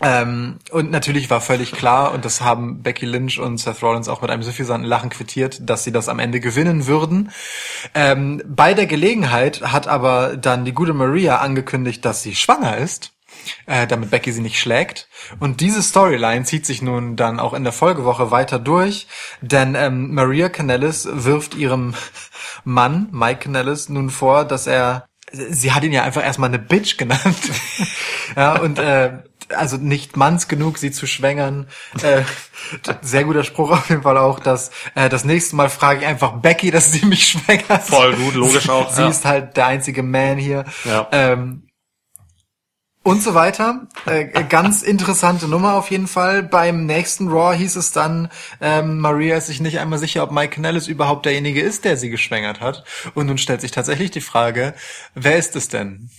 [0.00, 4.22] Ähm, und natürlich war völlig klar, und das haben Becky Lynch und Seth Rollins auch
[4.22, 7.32] mit einem suffisanten Lachen quittiert, dass sie das am Ende gewinnen würden.
[7.94, 13.13] Ähm, bei der Gelegenheit hat aber dann die gute Maria angekündigt, dass sie schwanger ist
[13.66, 15.08] äh, damit Becky sie nicht schlägt.
[15.40, 19.06] Und diese Storyline zieht sich nun dann auch in der Folgewoche weiter durch,
[19.40, 21.94] denn ähm, Maria Canellis wirft ihrem
[22.64, 26.96] Mann, Mike Canellis, nun vor, dass er, sie hat ihn ja einfach erstmal eine Bitch
[26.98, 27.50] genannt.
[28.36, 29.18] ja, und äh,
[29.50, 31.66] also nicht manns genug, sie zu schwängern.
[32.02, 32.22] Äh,
[33.02, 36.32] sehr guter Spruch auf jeden Fall auch, dass äh, das nächste Mal frage ich einfach
[36.34, 37.82] Becky, dass sie mich schwängert.
[37.82, 39.08] Voll gut, logisch auch, sie ja.
[39.08, 40.64] ist halt der einzige Man hier.
[40.84, 41.08] Ja.
[41.12, 41.63] Ähm,
[43.04, 43.86] und so weiter.
[44.06, 46.42] Äh, ganz interessante Nummer auf jeden Fall.
[46.42, 50.54] Beim nächsten Raw hieß es dann, ähm, Maria ist sich nicht einmal sicher, ob Mike
[50.54, 52.82] Kanellis überhaupt derjenige ist, der sie geschwängert hat.
[53.14, 54.74] Und nun stellt sich tatsächlich die Frage,
[55.14, 56.10] wer ist es denn?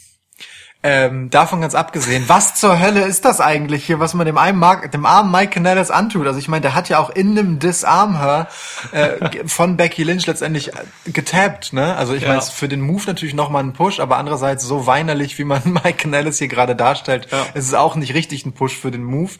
[0.88, 4.60] Ähm, davon ganz abgesehen, was zur Hölle ist das eigentlich hier, was man dem, einen
[4.60, 6.28] Mark, dem armen Mike Canellis antut?
[6.28, 8.48] Also ich meine, der hat ja auch in dem Disarm Her
[8.91, 11.95] äh, von Becky Lynch letztendlich äh, getappt, ne?
[11.98, 12.28] Also ich Ja.
[12.28, 15.44] meine, es ist für den Move natürlich nochmal ein Push, aber andererseits so weinerlich, wie
[15.44, 17.41] man Mike Canellis hier gerade darstellt, Ja.
[17.56, 19.32] ist es auch nicht richtig ein Push für den Move.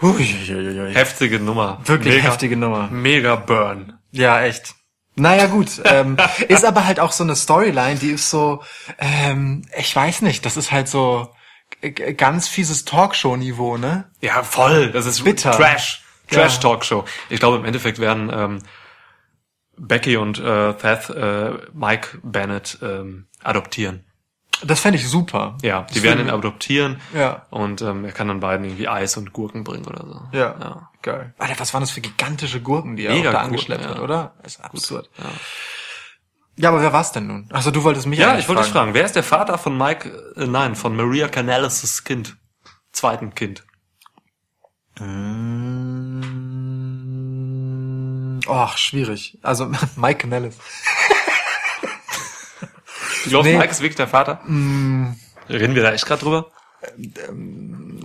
[0.00, 0.94] Huiuiuiui.
[0.94, 1.80] Heftige Nummer.
[1.84, 2.88] Wirklich mega, heftige Nummer.
[2.90, 3.98] Mega Burn.
[4.12, 4.74] Ja, echt.
[5.18, 5.80] Naja, gut.
[5.84, 6.16] Ähm,
[6.48, 8.62] ist aber halt auch so eine Storyline, die ist so,
[8.98, 11.28] ähm, ich weiß nicht, das ist halt so
[12.16, 14.10] ganz fieses Talkshow-Niveau, ne?
[14.20, 14.90] Ja, voll.
[14.90, 15.52] Das ist Bitter.
[15.52, 16.02] Trash.
[16.30, 16.38] Ja.
[16.40, 17.04] Trash Talkshow.
[17.30, 18.58] Ich glaube, im Endeffekt werden ähm,
[19.76, 24.04] Becky und äh, Theth äh, Mike Bennett ähm, adoptieren.
[24.64, 25.56] Das fände ich super.
[25.62, 27.46] Ja, die Das werden ihn adoptieren Ja.
[27.50, 30.20] und ähm, er kann dann beiden irgendwie Eis und Gurken bringen oder so.
[30.32, 30.56] Ja.
[30.58, 30.87] ja.
[31.02, 31.32] Geil.
[31.38, 33.90] Alter, was waren das für gigantische Gurken, die er Mega da angeschleppt ja.
[33.90, 34.34] hat, oder?
[34.42, 35.08] Das ist absurd.
[35.18, 35.24] Ja.
[36.60, 37.48] Ja, aber wer war's denn nun?
[37.52, 40.08] Also du wolltest mich Ja, ich wollte dich fragen, wer ist der Vater von Mike,
[40.36, 42.36] äh, nein, von Maria Canellis' Kind?
[42.90, 43.64] Zweiten Kind.
[47.08, 49.38] Mm, Och, schwierig.
[49.42, 49.66] Also
[49.96, 50.56] Mike Canellis.
[53.24, 53.56] Du glaubst, Nee.
[53.58, 54.40] Mike ist wirklich der Vater?
[54.44, 56.50] Reden wir da echt gerade drüber?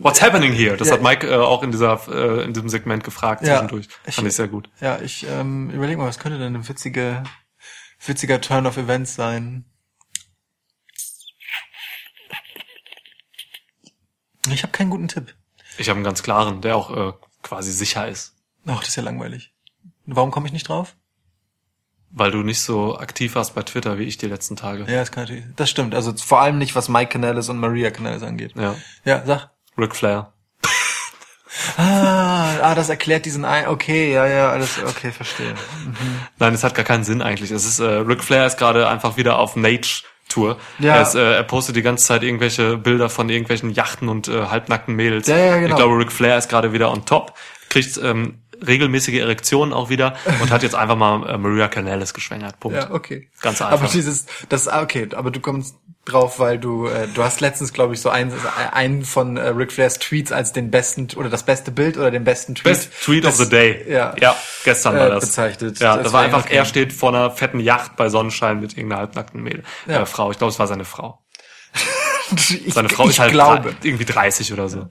[0.03, 0.75] What's happening here?
[0.77, 0.95] Das Ja.
[0.95, 3.53] hat Mike äh, auch in dieser äh, in diesem Segment gefragt Ja.
[3.59, 3.87] zwischendurch.
[4.05, 4.69] Ich- Fand ich sehr gut.
[4.81, 7.23] Ja, ich ähm, überlege mal, was könnte denn ein witzige,
[8.05, 9.65] witziger Turn of Events sein?
[14.51, 15.33] Ich habe keinen guten Tipp.
[15.77, 18.35] Ich habe einen ganz klaren, der auch äh, quasi sicher ist,
[18.65, 19.53] Ach, das ist ja langweilig.
[20.05, 20.95] Warum komme ich nicht drauf?
[22.15, 24.81] weil du nicht so aktiv warst bei Twitter wie ich die letzten Tage.
[24.83, 25.45] Ja, das kann natürlich.
[25.55, 25.95] Das stimmt.
[25.95, 28.53] Also vor allem nicht, was Mike Canellis und Maria Canellis angeht.
[28.55, 28.75] Ja.
[29.03, 29.49] Ja, sag.
[29.77, 30.33] Ric Flair.
[31.77, 33.67] Ah, ah, das erklärt diesen ein.
[33.67, 34.79] Okay, ja, ja, alles.
[34.83, 35.53] Okay, verstehe.
[36.39, 37.51] Nein, es hat gar keinen Sinn eigentlich.
[37.51, 40.57] Es ist äh, Ric Flair ist gerade einfach wieder auf Nage Tour.
[40.79, 40.95] Ja.
[40.95, 44.45] Er, ist, äh, er postet die ganze Zeit irgendwelche Bilder von irgendwelchen Yachten und äh,
[44.47, 45.27] halbnackten Mädels.
[45.27, 45.69] Ja, ja, genau.
[45.69, 47.33] Ich glaube, Ric Flair ist gerade wieder on top,
[47.69, 52.59] kriegt ähm, regelmäßige Erektionen auch wieder und hat jetzt einfach mal äh, Maria Canellis geschwängert.
[52.59, 52.77] Punkt.
[52.77, 53.29] Ja, okay.
[53.41, 53.91] Ganz Aber einfach.
[53.91, 55.75] dieses, das, ah, okay, aber du kommst
[56.05, 58.33] drauf, weil du, äh, du hast letztens, glaube ich, so einen,
[58.73, 62.25] einen von äh, Ric Flairs Tweets als den besten oder das beste Bild oder den
[62.25, 62.63] besten Tweet.
[62.65, 63.85] Best Tweet of des- the Day.
[63.89, 64.13] Ja.
[64.19, 64.35] ja
[64.65, 65.25] gestern Äh, war das.
[65.27, 65.79] bezeichnet.
[65.79, 68.99] Ja, das war Deswegen, einfach, er steht vor einer fetten Yacht bei Sonnenschein mit irgendeiner
[68.99, 69.63] halbnackten Mädel.
[69.87, 70.01] Ja.
[70.01, 70.29] Äh, Frau.
[70.31, 71.21] Ich glaube, es war seine Frau.
[72.35, 73.75] ich, Seine Frau ich ist halt glaube.
[73.83, 74.87] irgendwie 30 oder so.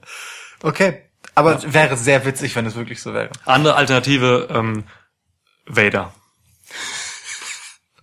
[0.61, 1.03] Okay.
[1.35, 3.29] Aber wäre sehr witzig, wenn es wirklich so wäre.
[3.45, 4.83] Andere Alternative, ähm,
[5.65, 6.13] Vader.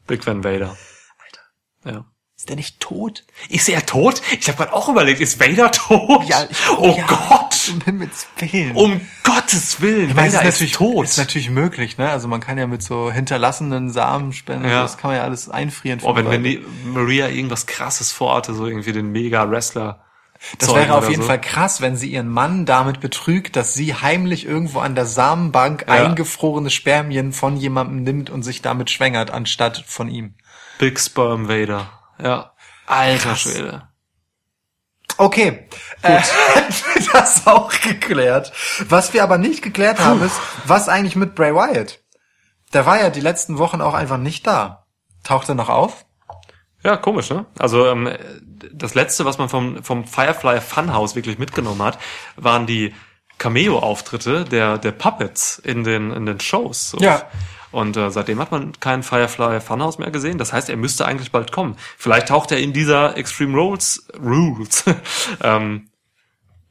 [0.07, 0.77] Big Van Vader.
[1.19, 1.97] Alter.
[1.98, 2.05] Ja.
[2.36, 3.24] Ist der nicht tot?
[3.51, 4.23] Ist er tot?
[4.40, 6.24] Ich habe gerade auch überlegt, ist Vader tot?
[6.27, 7.07] Ja, ich- oh ja.
[7.07, 7.47] Gott!
[7.70, 8.74] Um Himmels Willen.
[8.74, 11.05] Um Gottes Willen, Ich meine, Vader ist natürlich, tot.
[11.05, 12.09] ist natürlich möglich, ne?
[12.11, 14.82] Also man kann ja mit so hinterlassenen Samenspenden, Ja.
[14.82, 16.01] das kann man ja alles einfrieren.
[16.02, 20.02] oh, wenn, wenn die Maria irgendwas krasses vorhatte, so irgendwie den Mega-Wrestler.
[20.59, 21.29] Das wäre auf jeden so.
[21.29, 25.85] Fall krass, wenn sie ihren Mann damit betrügt, dass sie heimlich irgendwo an der Samenbank
[25.87, 25.95] Ja.
[25.95, 30.35] eingefrorene Spermien von jemandem nimmt und sich damit schwängert, anstatt von ihm.
[30.79, 31.91] Big Sperm Vader.
[32.23, 32.53] Ja.
[32.87, 33.89] Alter Schwede.
[35.19, 35.69] Okay,
[36.03, 36.21] äh,
[37.12, 38.53] das auch geklärt.
[38.89, 42.01] Was wir aber nicht geklärt haben, ist, was eigentlich mit Bray Wyatt?
[42.73, 44.87] Der war ja die letzten Wochen auch einfach nicht da.
[45.23, 46.07] Taucht er noch auf?
[46.82, 47.47] Ja, komisch, ne?
[47.59, 48.09] Also ähm,
[48.73, 51.98] das letzte, was man vom, vom Firefly Funhouse wirklich mitgenommen hat,
[52.36, 52.94] waren die
[53.39, 56.97] Cameo-Auftritte der, der Puppets in den, in den Shows.
[57.01, 57.28] Ja.
[57.73, 60.39] Und äh, seitdem hat man keinen Firefly Funhouse mehr gesehen.
[60.39, 61.77] Das heißt, er müsste eigentlich bald kommen.
[61.97, 64.85] Vielleicht taucht er in dieser Extreme Rules, Rules
[65.43, 65.89] ähm,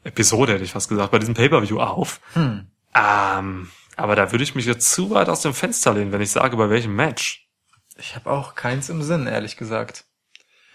[0.04, 2.20] Episode, hätte ich fast gesagt, bei diesem Pay-Per-View auf.
[2.34, 2.68] Hm.
[2.96, 6.32] Ähm, aber da würde ich mich jetzt zu weit aus dem Fenster lehnen, wenn ich
[6.32, 7.49] sage, bei welchem Match.
[8.00, 10.06] Ich habe auch keins im Sinn, ehrlich gesagt.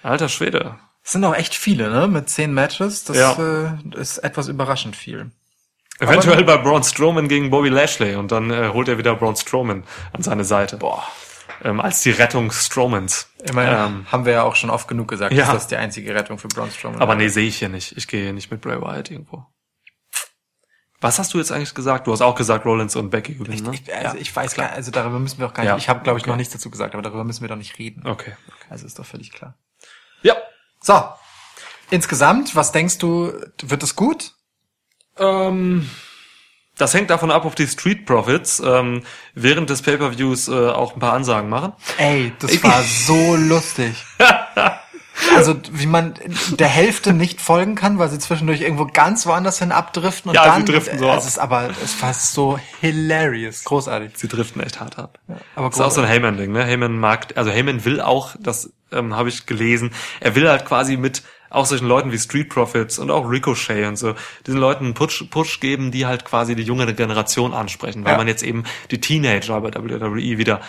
[0.03, 0.79] Alter Schwede.
[1.03, 2.07] Es sind auch echt viele, ne?
[2.09, 3.05] Mit zehn Matches.
[3.05, 3.33] Das Ja.
[3.95, 5.31] äh, ist etwas überraschend viel.
[6.01, 9.85] Eventuell bei Braun Strowman gegen Bobby Lashley und dann äh, holt er wieder Braun Strowman
[10.13, 10.77] an seine Seite.
[10.79, 11.05] Boah.
[11.63, 13.29] Ähm, als die Rettung Strowmans.
[13.49, 15.45] Immerhin Ähm, haben wir ja auch schon oft genug gesagt, Ja.
[15.47, 17.97] dass das die einzige Rettung für Braun Strowman aber nee, sehe ich hier nicht.
[17.97, 19.47] Ich gehe hier nicht mit Bray Wyatt irgendwo.
[21.05, 22.07] Was hast du jetzt eigentlich gesagt?
[22.07, 23.75] Du hast auch gesagt, Rollins und Becky gewinnen, ne?
[23.75, 25.77] Ich, also ich weiß gar also darüber müssen wir auch gar nicht, Ja.
[25.77, 26.39] ich habe glaube ich noch Okay.
[26.39, 28.07] nichts dazu gesagt, aber darüber müssen wir doch nicht reden.
[28.07, 28.33] Okay.
[28.71, 29.55] Also ist doch völlig klar.
[30.23, 30.35] Ja.
[30.81, 31.05] So,
[31.91, 34.33] insgesamt, was denkst du, wird es gut?
[35.19, 35.91] Ähm,
[36.79, 39.03] das hängt davon ab, ob die Street Profits ähm,
[39.35, 41.75] während des Pay-Per-Views äh, auch ein paar Ansagen machen.
[41.99, 43.95] Ey, das war so lustig.
[45.37, 46.15] Also wie man
[46.59, 50.45] der Hälfte nicht folgen kann, weil sie zwischendurch irgendwo ganz woanders hin abdriften und Ja,
[50.45, 51.19] dann sie driften so ab.
[51.19, 54.13] es ist aber es war so hilarious, großartig.
[54.17, 55.19] Sie driften echt hart ab.
[55.55, 56.65] aber das ist auch so ein Heyman-Ding, ne?
[56.65, 60.97] Heyman mag, also Heyman will auch, das ähm, habe ich gelesen, er will halt quasi
[60.97, 64.15] mit auch solchen Leuten wie Street Profits und auch Ricochet und so,
[64.47, 68.19] diesen Leuten einen Push, Push geben, die halt quasi die junge Generation ansprechen, weil Ja.
[68.19, 70.61] man jetzt eben die Teenager bei WWE wieder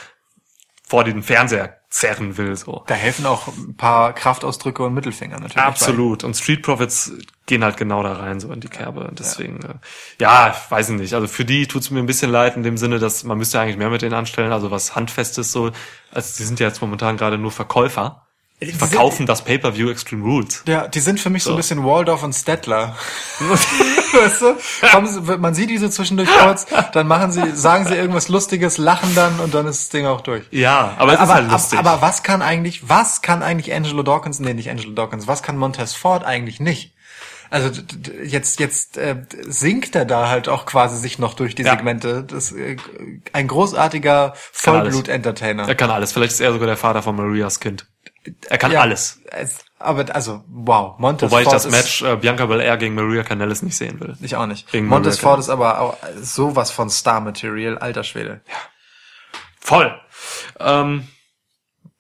[0.88, 2.84] vor den Fernseher zerren will, so.
[2.88, 5.64] Da helfen auch ein paar Kraftausdrücke und Mittelfinger natürlich.
[5.64, 6.26] Absolut.
[6.26, 7.14] Und Street Profits
[7.46, 9.08] gehen halt genau da rein, so in die Kerbe.
[9.08, 9.80] Und deswegen, ja,
[10.20, 11.14] ja ich weiß ich nicht.
[11.14, 13.78] Also für die tut's mir ein bisschen leid in dem Sinne, dass man müsste eigentlich
[13.78, 15.72] mehr mit denen anstellen, also was Handfestes so.
[16.12, 18.25] Also sie sind ja jetzt momentan gerade nur Verkäufer.
[18.62, 20.64] Die sind- verkaufen das Pay-Per-View Extreme Rules.
[20.66, 21.56] Ja, die sind für mich so, So.
[21.56, 22.96] ein bisschen Waldorf und Stettler.
[23.40, 24.56] weißt du?
[25.08, 29.40] Sie, man sieht diese zwischendurch kurz, dann machen sie, sagen sie irgendwas Lustiges, lachen dann
[29.42, 30.44] und dann ist das Ding auch durch.
[30.52, 31.80] Ja, aber es aber, ist halt lustig.
[31.80, 35.44] aber, aber was kann eigentlich, was kann eigentlich Angelo Dawkins, nee, nicht Angelo Dawkins, was
[35.44, 36.94] kann Montez Ford eigentlich nicht?
[37.52, 37.70] Also
[38.24, 41.72] jetzt jetzt äh, singt er da halt auch quasi sich noch durch die Ja.
[41.72, 42.24] Segmente.
[42.24, 42.76] Das äh,
[43.34, 44.34] ein großartiger.
[44.52, 45.68] Vollblut-Entertainer.
[45.68, 46.12] er kann alles.
[46.12, 47.86] Vielleicht ist er sogar der Vater von Marias Kind.
[48.50, 49.22] Er kann Ja, alles.
[49.26, 53.24] Es, aber also wow, Montez Wobei ich Ford das Match äh, Bianca Belair gegen Maria
[53.24, 54.18] Kanellis nicht sehen will.
[54.22, 54.72] Ich auch nicht.
[54.72, 58.42] Gegen Montez Ford ist aber auch sowas von Star-Material, alter Schwede.
[59.60, 59.94] Voll.
[60.60, 61.08] Ähm,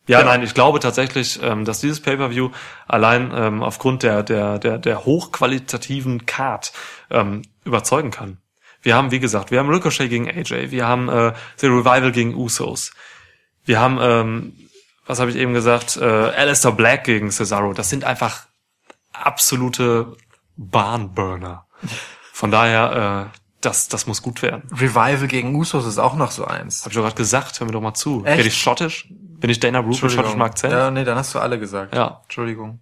[0.07, 2.51] ja, nein, ich glaube tatsächlich, ähm, dass dieses Pay-per-View
[2.87, 6.73] allein ähm, aufgrund der der der der hochqualitativen Card
[7.09, 8.37] ähm, überzeugen kann.
[8.83, 12.35] Wir haben, wie gesagt, wir haben Ricochet gegen AJ, wir haben äh, The Revival gegen
[12.35, 12.91] Usos,
[13.65, 14.64] wir haben, ähm,
[15.05, 17.73] was habe ich eben gesagt, äh, Alistair Black gegen Cesaro.
[17.73, 18.45] Das sind einfach
[19.13, 20.15] absolute
[20.57, 21.65] Bahnburner.
[22.31, 24.63] Von daher, äh, das das muss gut werden.
[24.71, 26.81] Revival gegen Usos ist auch noch so eins.
[26.83, 28.23] Hab ich doch gerade gesagt, hör mir doch mal zu.
[28.25, 28.37] Echt?
[28.37, 29.07] Bin ich schottisch?
[29.09, 30.73] Bin ich Dana Brooke mit schottischem Akzent?
[30.73, 31.93] Ja, nee, dann hast du alle gesagt.
[31.95, 32.21] Ja.
[32.23, 32.79] Entschuldigung.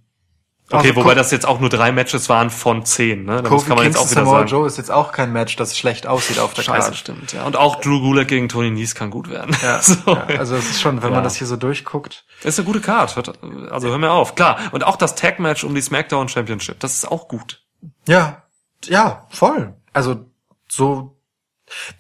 [0.72, 3.44] Okay, Also, wobei das jetzt auch nur drei Matches waren von zehn, ne?
[3.44, 4.48] Das kann man jetzt Kingston auch wieder Samoa sagen.
[4.50, 6.98] Joe ist jetzt auch kein Match, das schlecht aussieht auf der Scheiße, Karte.
[6.98, 7.44] stimmt, ja.
[7.44, 9.56] Und auch Drew Gulak gegen Tony Nies kann gut werden.
[9.62, 10.00] Ja, so.
[10.08, 11.16] ja, also es ist schon, wenn Ja.
[11.16, 12.26] man das hier so durchguckt.
[12.44, 12.82] Ist eine gute.
[12.88, 13.40] Hört-
[13.72, 14.36] Also hör mir auf.
[14.36, 14.58] Klar.
[14.72, 16.80] Und auch das Tag-Match um die SmackDown Championship.
[16.80, 17.62] Das ist auch gut.
[18.08, 18.44] Ja,
[18.86, 19.76] ja, voll.
[19.92, 20.26] Also
[20.70, 21.18] so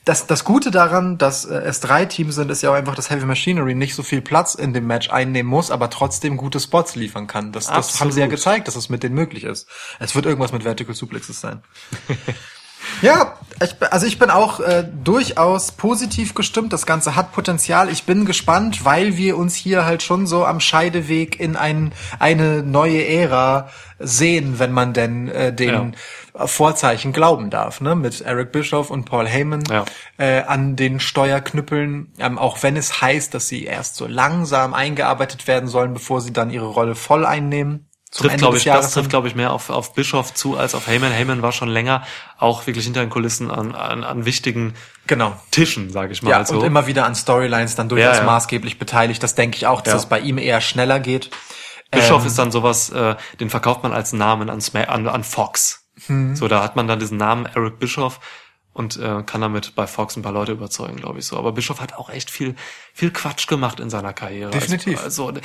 [0.05, 3.09] das, das Gute daran, dass äh, es drei Teams sind, ist ja auch einfach, dass
[3.09, 6.95] Heavy Machinery nicht so viel Platz in dem Match einnehmen muss, aber trotzdem gute Spots
[6.95, 7.51] liefern kann.
[7.51, 9.67] Das, das haben sie ja gezeigt, dass es mit denen möglich ist.
[9.99, 11.61] Es wird irgendwas mit Vertical Suplexes sein.
[13.01, 16.73] ja, Ich, also ich bin auch äh, durchaus positiv gestimmt.
[16.73, 17.89] Das Ganze hat Potenzial.
[17.89, 22.63] Ich bin gespannt, weil wir uns hier halt schon so am Scheideweg in ein, eine
[22.63, 23.69] neue Ära
[23.99, 25.95] sehen, wenn man denn äh, den
[26.35, 27.79] Vorzeichen glauben darf.
[27.81, 27.95] Ne?
[27.95, 29.85] Mit Eric Bischoff und Paul Heyman Ja.
[30.17, 32.11] äh, an den Steuerknüppeln.
[32.19, 36.33] Ähm, auch wenn es heißt, dass sie erst so langsam eingearbeitet werden sollen, bevor sie
[36.33, 37.87] dann ihre Rolle voll einnehmen.
[38.11, 41.11] Trifft, glaube ich, das trifft, glaube ich, mehr auf, auf Bischof zu als auf Heyman.
[41.11, 42.03] Heyman war schon länger
[42.37, 44.75] auch wirklich hinter den Kulissen an, an, an wichtigen
[45.07, 45.33] Genau.
[45.51, 46.29] Tischen, sage ich mal.
[46.29, 46.59] Ja, so.
[46.59, 48.25] und immer wieder an Storylines dann durchaus Ja, ja.
[48.25, 49.21] maßgeblich beteiligt.
[49.23, 49.97] Das denke ich auch, dass Ja.
[49.99, 51.31] es bei ihm eher schneller geht.
[51.91, 55.23] Bischof Ähm, ist dann sowas, äh, den verkauft man als Namen an, Sma an, an
[55.23, 55.82] Fox.
[56.07, 56.35] Hm.
[56.35, 58.19] So, da hat man dann diesen Namen Eric Bischoff
[58.73, 61.37] und äh, kann damit bei Fox ein paar Leute überzeugen, glaube ich so.
[61.37, 62.55] Aber Bischof hat auch echt viel,
[62.93, 64.51] viel Quatsch gemacht in seiner Karriere.
[64.51, 65.01] Definitiv.
[65.03, 65.41] Also, also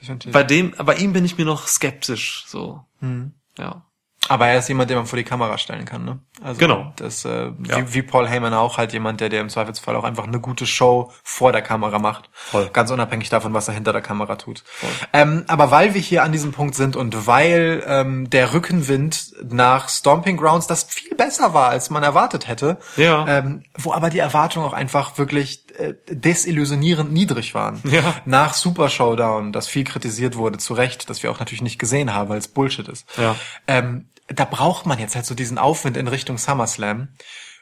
[0.00, 0.32] Definitiv.
[0.32, 2.44] bei dem, bei ihm bin ich mir noch skeptisch.
[2.46, 3.32] So, Hm.
[3.58, 3.82] ja.
[4.28, 6.18] Aber er ist jemand, den man vor die Kamera stellen kann, ne?
[6.42, 6.92] Also Genau.
[6.96, 7.78] Das, äh, Ja.
[7.78, 10.66] wie, wie Paul Heyman auch halt jemand, der, der im Zweifelsfall auch einfach eine gute
[10.66, 12.30] Show vor der Kamera macht.
[12.32, 12.68] Voll.
[12.72, 14.64] Ganz unabhängig davon, was er hinter der Kamera tut.
[15.12, 19.88] Ähm, aber weil wir hier an diesem Punkt sind und weil ähm, der Rückenwind nach
[19.88, 23.26] Stomping Grounds das viel besser war, als man erwartet hätte, Ja.
[23.26, 27.80] ähm, wo aber die Erwartungen auch einfach wirklich äh, desillusionierend niedrig waren.
[27.84, 28.14] Ja.
[28.24, 32.12] Nach Super Showdown, das viel kritisiert wurde, zu Recht, das wir auch natürlich nicht gesehen
[32.14, 33.06] haben, weil es Bullshit ist.
[33.18, 33.34] Ja.
[33.66, 37.08] Ähm, da braucht man jetzt halt so diesen Aufwind in Richtung SummerSlam.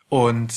[0.09, 0.53] Und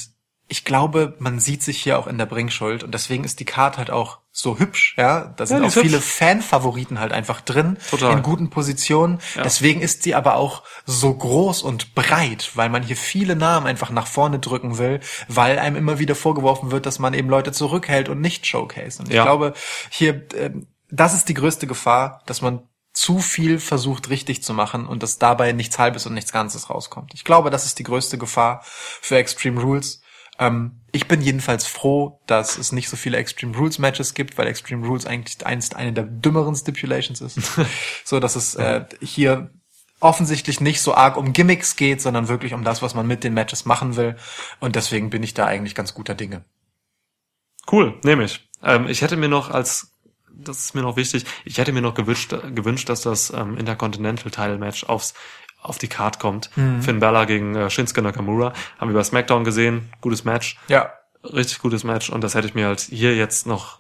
[0.52, 2.84] ich glaube, man sieht sich hier auch in der Bringschuld.
[2.84, 5.34] Und deswegen ist die Card halt auch so hübsch, ja.
[5.38, 6.02] Da sind die auch viele.
[6.02, 7.78] Fanfavoriten halt einfach drin.
[7.92, 8.14] Total.
[8.14, 9.20] In guten Positionen.
[9.36, 9.44] Ja.
[9.44, 13.92] Deswegen ist sie aber auch so groß und breit, weil man hier viele Namen einfach
[13.92, 18.10] nach vorne drücken will, weil einem immer wieder vorgeworfen wird, dass man eben Leute zurückhält
[18.10, 19.00] und nicht showcase.
[19.04, 19.24] Und ich Ja.
[19.26, 19.54] glaube,
[19.92, 22.64] hier, ähm, das ist die größte Gefahr, dass man
[23.00, 27.14] zu viel versucht richtig zu machen und dass dabei nichts Halbes und nichts Ganzes rauskommt.
[27.14, 30.02] Ich glaube, das ist die größte Gefahr für Extreme Rules.
[30.38, 34.48] Ähm, ich bin jedenfalls froh, dass es nicht so viele Extreme Rules Matches gibt, weil
[34.48, 37.40] Extreme Rules eigentlich einst eine der dümmeren Stipulations ist.
[38.04, 39.50] so, dass es äh, hier
[40.02, 43.34] offensichtlich nicht so arg um Gimmicks geht, sondern wirklich um das, was man mit den
[43.34, 44.18] Matches machen will.
[44.60, 46.44] Und deswegen bin ich da eigentlich ganz guter Dinge.
[47.72, 48.46] Cool, nehme ich.
[48.62, 49.94] Ähm, ich hätte mir noch als,
[50.44, 54.32] das ist mir noch wichtig, ich hätte mir noch gewünscht, gewünscht dass das ähm, Intercontinental
[54.32, 55.14] Title Match aufs,
[55.62, 56.50] auf die Card kommt.
[56.56, 56.82] Mhm.
[56.82, 58.54] Finn Balor gegen äh, Shinsuke Nakamura.
[58.78, 59.92] Haben wir bei SmackDown gesehen.
[60.02, 60.58] Gutes Match.
[60.68, 60.94] Ja,
[61.24, 62.10] Richtig gutes Match.
[62.10, 63.80] Und das hätte ich mir halt hier jetzt noch,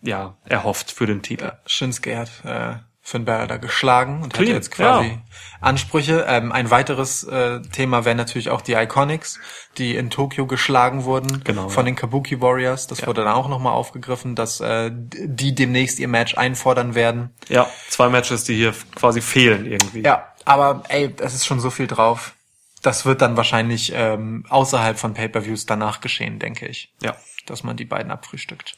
[0.00, 1.44] ja, erhofft für den Titel.
[1.44, 5.18] Ja, Shinsuke hat äh, Finn Balor da geschlagen und hat Clean, jetzt quasi ja.
[5.60, 6.24] Ansprüche.
[6.26, 9.38] Ähm, ein weiteres äh, Thema wären natürlich auch die Iconics,
[9.78, 11.92] die in Tokio geschlagen wurden Genau, von ja.
[11.92, 12.88] den Kabuki Warriors.
[12.88, 17.30] Das wurde dann auch nochmal aufgegriffen, dass äh, die demnächst ihr Match einfordern werden.
[17.48, 20.02] Ja, zwei Matches, die hier quasi fehlen irgendwie.
[20.02, 22.34] Ja, aber ey, es ist schon so viel drauf.
[22.82, 26.92] Das wird dann wahrscheinlich ähm, außerhalb von Pay-per-Views danach geschehen, denke ich.
[27.00, 27.14] Ja.
[27.46, 28.76] Dass man die beiden abfrühstückt.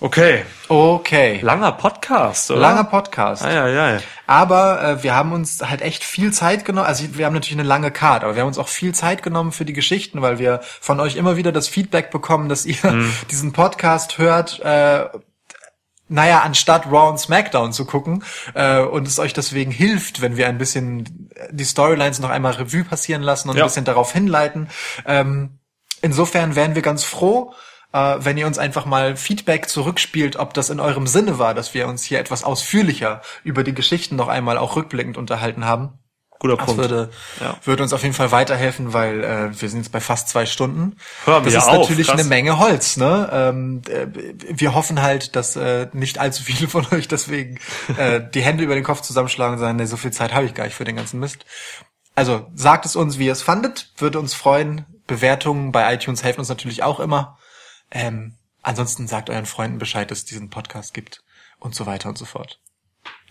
[0.00, 0.44] Okay.
[0.68, 1.40] Okay.
[1.42, 2.60] Langer Podcast, oder?
[2.60, 3.42] Langer Podcast.
[3.42, 4.00] Ah, ja, ja.
[4.28, 6.86] Aber äh, wir haben uns halt echt viel Zeit genommen.
[6.86, 9.50] Also wir haben natürlich eine lange Card, aber wir haben uns auch viel Zeit genommen
[9.50, 12.76] für die Geschichten, weil wir von euch immer wieder das Feedback bekommen, dass ihr
[13.30, 14.60] diesen Podcast hört.
[14.60, 15.06] Äh,
[16.10, 18.22] naja, anstatt Raw und SmackDown zu gucken
[18.54, 22.84] äh, und es euch deswegen hilft, wenn wir ein bisschen die Storylines noch einmal Revue
[22.84, 23.64] passieren lassen und Ja.
[23.64, 24.68] ein bisschen darauf hinleiten.
[25.04, 25.58] Ähm,
[26.02, 27.52] insofern wären wir ganz froh,
[27.92, 31.74] äh, wenn ihr uns einfach mal Feedback zurückspielt, ob das in eurem Sinne war, dass
[31.74, 35.98] wir uns hier etwas ausführlicher über die Geschichten noch einmal auch rückblickend unterhalten haben.
[36.40, 36.80] Guter Das Punkt.
[36.80, 37.10] würde,
[37.40, 37.56] Ja.
[37.64, 40.96] würde uns auf jeden Fall weiterhelfen, weil äh, wir sind jetzt bei fast zwei Stunden.
[41.24, 42.20] Hören das wir ist auf, natürlich krass.
[42.20, 42.96] eine Menge Holz.
[42.96, 43.28] Ne?
[43.32, 44.06] Ähm, äh,
[44.48, 47.58] wir hoffen halt, dass äh, nicht allzu viele von euch deswegen
[47.96, 50.54] äh, die Hände über den Kopf zusammenschlagen und sagen, nee, so viel Zeit habe ich
[50.54, 51.44] gar nicht für den ganzen Mist.
[52.14, 54.86] Also sagt es uns, wie ihr es fandet, würde uns freuen.
[55.08, 57.37] Bewertungen bei iTunes helfen uns natürlich auch immer.
[57.90, 61.22] Ähm, ansonsten sagt euren Freunden Bescheid, dass es diesen Podcast gibt
[61.58, 62.60] und so weiter und so fort.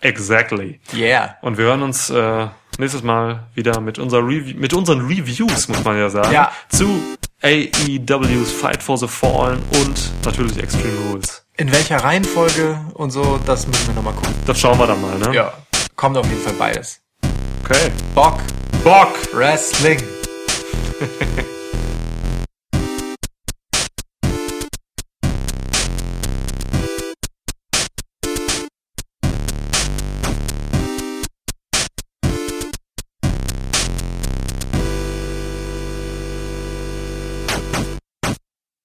[0.01, 0.79] Exactly.
[0.93, 1.37] Yeah.
[1.41, 2.47] Und wir hören uns äh,
[2.77, 6.51] nächstes Mal wieder mit, unserer Rev mit unseren Reviews, muss man ja sagen, Ja.
[6.69, 7.01] zu
[7.41, 11.45] AEW's Fight for the Fallen und natürlich Extreme Rules.
[11.57, 14.33] In welcher Reihenfolge und so, das müssen wir nochmal gucken.
[14.45, 15.33] Das schauen wir dann mal, ne?
[15.35, 15.53] Ja,
[15.95, 17.01] kommt auf jeden Fall beides.
[17.63, 17.91] Okay.
[18.13, 18.39] Bock,
[18.83, 19.13] Bock!
[19.33, 20.01] Wrestling.